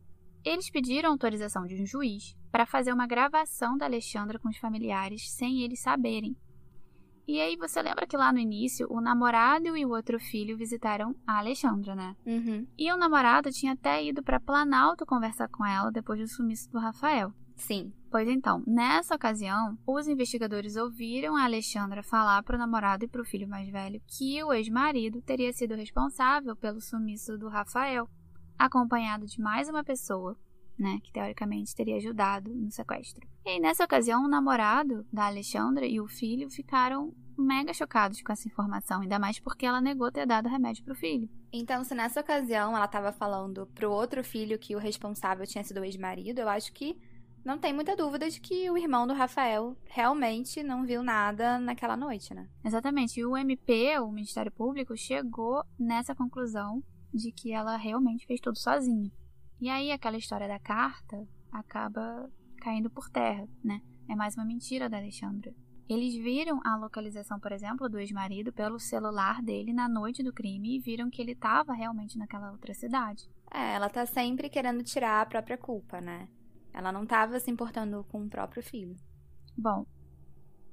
eles 0.43 0.69
pediram 0.69 1.11
autorização 1.11 1.65
de 1.65 1.81
um 1.81 1.85
juiz 1.85 2.35
para 2.51 2.65
fazer 2.65 2.91
uma 2.91 3.07
gravação 3.07 3.77
da 3.77 3.85
Alexandra 3.85 4.37
com 4.37 4.49
os 4.49 4.57
familiares 4.57 5.31
sem 5.31 5.61
eles 5.61 5.81
saberem. 5.81 6.35
E 7.25 7.39
aí 7.39 7.55
você 7.55 7.81
lembra 7.81 8.05
que 8.05 8.17
lá 8.17 8.33
no 8.33 8.39
início 8.39 8.85
o 8.89 8.99
namorado 8.99 9.77
e 9.77 9.85
o 9.85 9.91
outro 9.91 10.19
filho 10.19 10.57
visitaram 10.57 11.15
a 11.25 11.39
Alexandra, 11.39 11.95
né? 11.95 12.15
Uhum. 12.25 12.67
E 12.77 12.91
o 12.91 12.97
namorado 12.97 13.49
tinha 13.49 13.73
até 13.73 14.03
ido 14.03 14.21
para 14.21 14.41
Planalto 14.41 15.05
conversar 15.05 15.47
com 15.47 15.65
ela 15.65 15.89
depois 15.89 16.19
do 16.19 16.27
sumiço 16.27 16.69
do 16.69 16.79
Rafael. 16.79 17.33
Sim. 17.55 17.93
Pois 18.13 18.27
então, 18.27 18.61
nessa 18.67 19.15
ocasião, 19.15 19.75
os 19.87 20.07
investigadores 20.07 20.75
ouviram 20.75 21.35
a 21.35 21.45
Alexandra 21.45 22.03
falar 22.03 22.43
para 22.43 22.55
o 22.55 22.59
namorado 22.59 23.03
e 23.03 23.07
para 23.07 23.23
o 23.23 23.25
filho 23.25 23.49
mais 23.49 23.67
velho 23.67 23.99
que 24.05 24.43
o 24.43 24.53
ex-marido 24.53 25.19
teria 25.19 25.51
sido 25.51 25.73
responsável 25.73 26.55
pelo 26.55 26.79
sumiço 26.79 27.39
do 27.39 27.49
Rafael, 27.49 28.07
acompanhado 28.55 29.25
de 29.25 29.41
mais 29.41 29.67
uma 29.67 29.83
pessoa, 29.83 30.37
né, 30.77 30.99
que 31.03 31.11
teoricamente 31.11 31.73
teria 31.73 31.95
ajudado 31.95 32.53
no 32.53 32.69
sequestro. 32.69 33.27
E 33.43 33.59
nessa 33.59 33.83
ocasião, 33.83 34.23
o 34.23 34.29
namorado 34.29 35.03
da 35.11 35.25
Alexandra 35.25 35.87
e 35.87 35.99
o 35.99 36.07
filho 36.07 36.51
ficaram 36.51 37.15
mega 37.35 37.73
chocados 37.73 38.21
com 38.21 38.31
essa 38.31 38.47
informação, 38.47 39.01
ainda 39.01 39.17
mais 39.17 39.39
porque 39.39 39.65
ela 39.65 39.81
negou 39.81 40.11
ter 40.11 40.27
dado 40.27 40.47
remédio 40.47 40.83
para 40.83 40.93
o 40.93 40.95
filho. 40.95 41.27
Então, 41.51 41.83
se 41.83 41.95
nessa 41.95 42.21
ocasião 42.21 42.77
ela 42.77 42.85
estava 42.85 43.11
falando 43.11 43.65
pro 43.73 43.89
outro 43.89 44.23
filho 44.23 44.59
que 44.59 44.75
o 44.75 44.79
responsável 44.79 45.47
tinha 45.47 45.63
sido 45.63 45.79
o 45.79 45.83
ex-marido, 45.83 46.37
eu 46.37 46.47
acho 46.47 46.71
que 46.73 46.95
não 47.43 47.57
tem 47.57 47.73
muita 47.73 47.95
dúvida 47.95 48.29
de 48.29 48.39
que 48.39 48.69
o 48.69 48.77
irmão 48.77 49.05
do 49.05 49.13
Rafael 49.13 49.75
realmente 49.85 50.63
não 50.63 50.85
viu 50.85 51.03
nada 51.03 51.59
naquela 51.59 51.97
noite, 51.97 52.33
né? 52.33 52.47
Exatamente. 52.63 53.19
E 53.19 53.25
o 53.25 53.35
MP, 53.35 53.99
o 53.99 54.11
Ministério 54.11 54.51
Público, 54.51 54.95
chegou 54.95 55.63
nessa 55.77 56.15
conclusão 56.15 56.81
de 57.13 57.31
que 57.31 57.51
ela 57.51 57.75
realmente 57.75 58.25
fez 58.25 58.39
tudo 58.39 58.57
sozinha. 58.57 59.11
E 59.59 59.69
aí 59.69 59.91
aquela 59.91 60.17
história 60.17 60.47
da 60.47 60.59
carta 60.59 61.27
acaba 61.51 62.29
caindo 62.57 62.89
por 62.89 63.09
terra, 63.09 63.47
né? 63.63 63.81
É 64.09 64.15
mais 64.15 64.35
uma 64.35 64.45
mentira 64.45 64.89
da 64.89 64.97
Alexandra. 64.97 65.53
Eles 65.87 66.15
viram 66.15 66.61
a 66.65 66.77
localização, 66.77 67.39
por 67.39 67.51
exemplo, 67.51 67.89
do 67.89 67.99
ex-marido 67.99 68.53
pelo 68.53 68.79
celular 68.79 69.41
dele 69.41 69.73
na 69.73 69.89
noite 69.89 70.23
do 70.23 70.31
crime 70.31 70.77
e 70.77 70.79
viram 70.79 71.09
que 71.09 71.21
ele 71.21 71.33
estava 71.33 71.73
realmente 71.73 72.17
naquela 72.17 72.51
outra 72.51 72.73
cidade. 72.73 73.29
É, 73.53 73.73
ela 73.73 73.89
tá 73.89 74.05
sempre 74.05 74.49
querendo 74.49 74.81
tirar 74.81 75.21
a 75.21 75.25
própria 75.25 75.57
culpa, 75.57 75.99
né? 75.99 76.27
Ela 76.73 76.91
não 76.91 77.03
estava 77.03 77.39
se 77.39 77.51
importando 77.51 78.03
com 78.09 78.23
o 78.23 78.29
próprio 78.29 78.63
filho. 78.63 78.95
Bom, 79.57 79.85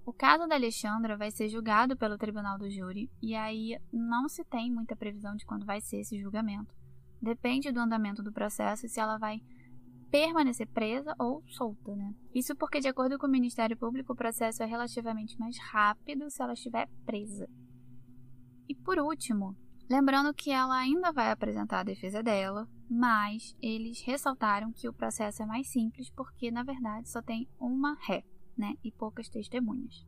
o 0.04 0.12
caso 0.12 0.48
da 0.48 0.54
Alexandra 0.54 1.16
vai 1.16 1.30
ser 1.30 1.48
julgado 1.48 1.96
pelo 1.96 2.18
tribunal 2.18 2.58
do 2.58 2.70
júri 2.70 3.10
e 3.22 3.34
aí 3.34 3.78
não 3.92 4.28
se 4.28 4.44
tem 4.44 4.72
muita 4.72 4.96
previsão 4.96 5.36
de 5.36 5.44
quando 5.44 5.66
vai 5.66 5.80
ser 5.80 5.98
esse 6.00 6.18
julgamento. 6.18 6.74
Depende 7.20 7.70
do 7.70 7.80
andamento 7.80 8.22
do 8.22 8.32
processo 8.32 8.86
e 8.86 8.88
se 8.88 8.98
ela 8.98 9.18
vai 9.18 9.42
permanecer 10.10 10.66
presa 10.66 11.14
ou 11.18 11.44
solta, 11.46 11.94
né? 11.94 12.14
Isso 12.34 12.56
porque, 12.56 12.80
de 12.80 12.88
acordo 12.88 13.18
com 13.18 13.26
o 13.26 13.30
Ministério 13.30 13.76
Público, 13.76 14.12
o 14.12 14.16
processo 14.16 14.62
é 14.62 14.66
relativamente 14.66 15.38
mais 15.38 15.56
rápido 15.58 16.28
se 16.30 16.42
ela 16.42 16.54
estiver 16.54 16.88
presa. 17.04 17.48
E 18.68 18.74
por 18.74 18.98
último, 18.98 19.56
Lembrando 19.90 20.32
que 20.32 20.52
ela 20.52 20.76
ainda 20.76 21.10
vai 21.10 21.32
apresentar 21.32 21.80
a 21.80 21.82
defesa 21.82 22.22
dela, 22.22 22.68
mas 22.88 23.56
eles 23.60 24.00
ressaltaram 24.02 24.70
que 24.70 24.88
o 24.88 24.92
processo 24.92 25.42
é 25.42 25.46
mais 25.46 25.66
simples 25.66 26.08
porque, 26.10 26.48
na 26.48 26.62
verdade, 26.62 27.08
só 27.08 27.20
tem 27.20 27.48
uma 27.58 27.98
ré, 28.00 28.22
né, 28.56 28.76
e 28.84 28.92
poucas 28.92 29.28
testemunhas. 29.28 30.06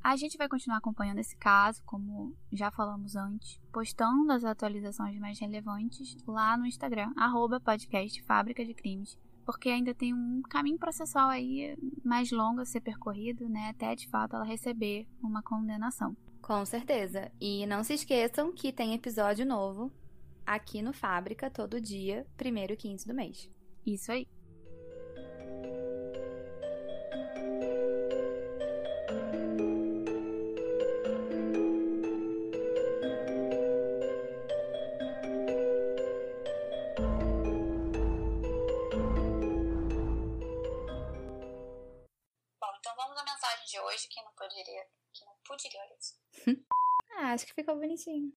A 0.00 0.14
gente 0.14 0.38
vai 0.38 0.48
continuar 0.48 0.78
acompanhando 0.78 1.18
esse 1.18 1.36
caso, 1.36 1.82
como 1.84 2.32
já 2.52 2.70
falamos 2.70 3.16
antes, 3.16 3.60
postando 3.72 4.30
as 4.30 4.44
atualizações 4.44 5.18
mais 5.18 5.40
relevantes 5.40 6.16
lá 6.24 6.56
no 6.56 6.66
Instagram, 6.66 7.12
arroba 7.16 7.58
podcast 7.58 8.22
Fábrica 8.22 8.64
de 8.64 8.74
Crimes, 8.74 9.18
porque 9.44 9.68
ainda 9.68 9.92
tem 9.92 10.14
um 10.14 10.40
caminho 10.42 10.78
processual 10.78 11.30
aí 11.30 11.76
mais 12.04 12.30
longo 12.30 12.60
a 12.60 12.64
ser 12.64 12.80
percorrido, 12.80 13.48
né, 13.48 13.70
até 13.70 13.96
de 13.96 14.08
fato 14.08 14.36
ela 14.36 14.44
receber 14.44 15.08
uma 15.20 15.42
condenação. 15.42 16.16
Com 16.42 16.64
certeza. 16.64 17.30
E 17.40 17.66
não 17.66 17.84
se 17.84 17.94
esqueçam 17.94 18.52
que 18.52 18.72
tem 18.72 18.94
episódio 18.94 19.46
novo 19.46 19.92
aqui 20.44 20.82
no 20.82 20.92
Fábrica 20.92 21.50
todo 21.50 21.80
dia, 21.80 22.26
primeiro 22.36 22.72
e 22.72 22.76
15 22.76 23.06
do 23.06 23.14
mês. 23.14 23.48
Isso 23.86 24.10
aí. 24.10 24.26
Bonitinho. 47.94 48.32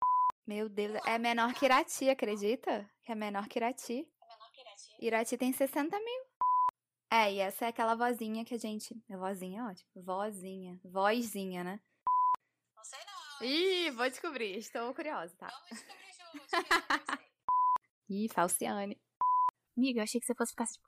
Meu 0.48 0.68
Deus, 0.68 1.00
é 1.06 1.18
menor 1.18 1.54
que 1.54 1.66
Irati, 1.66 2.10
acredita? 2.10 2.90
Que 3.04 3.12
é 3.12 3.16
menor 3.16 3.48
que 3.48 3.60
Irati. 3.60 4.00
É 4.00 4.28
menor 4.28 4.52
que 4.52 4.62
Irati. 4.62 4.96
Irati 5.00 5.38
tem 5.38 5.54
60 5.54 5.98
mil. 5.98 6.24
É, 7.12 7.32
e 7.32 7.40
essa 7.40 7.66
é 7.66 7.68
aquela 7.70 7.96
vozinha 7.96 8.44
que 8.44 8.56
a 8.56 8.58
gente. 8.58 8.96
É 9.10 9.16
vozinha, 9.16 9.62
é 9.62 9.64
ótimo. 9.66 9.90
Vozinha. 10.04 10.80
Vozinha, 10.84 11.64
né? 11.64 11.80
Não 12.76 12.84
sei 12.84 13.00
não. 13.06 13.48
Ih, 13.48 13.92
vou 13.92 14.10
descobrir. 14.10 14.58
Estou 14.58 14.94
curiosa, 14.94 15.34
tá? 15.38 15.48
Vamos 15.48 15.70
descobrir 15.70 16.12
juntos. 16.14 16.50
Ih, 18.10 18.28
Falciane. 18.30 19.00
Amiga, 19.78 20.00
eu 20.00 20.04
achei 20.04 20.20
que 20.20 20.26
você 20.26 20.36
fosse 20.36 20.52
ficar 20.52 20.64
assim, 20.66 20.74
tipo, 20.74 20.88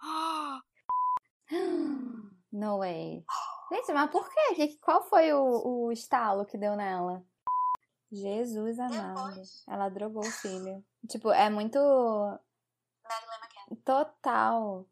No 2.51 2.79
way. 2.79 3.23
Gente, 3.71 3.93
mas 3.93 4.11
por 4.11 4.27
quê? 4.29 4.55
Que- 4.55 4.77
Qual 4.79 5.03
foi 5.07 5.31
o, 5.33 5.85
o 5.87 5.91
estalo 5.91 6.45
que 6.45 6.57
deu 6.57 6.75
nela? 6.75 7.23
Jesus 8.11 8.79
amado. 8.79 9.29
Depois. 9.29 9.63
Ela 9.67 9.89
drogou 9.89 10.23
o 10.23 10.31
filho. 10.31 10.83
Tipo, 11.07 11.31
é 11.31 11.49
muito 11.49 11.79
total. 13.83 14.85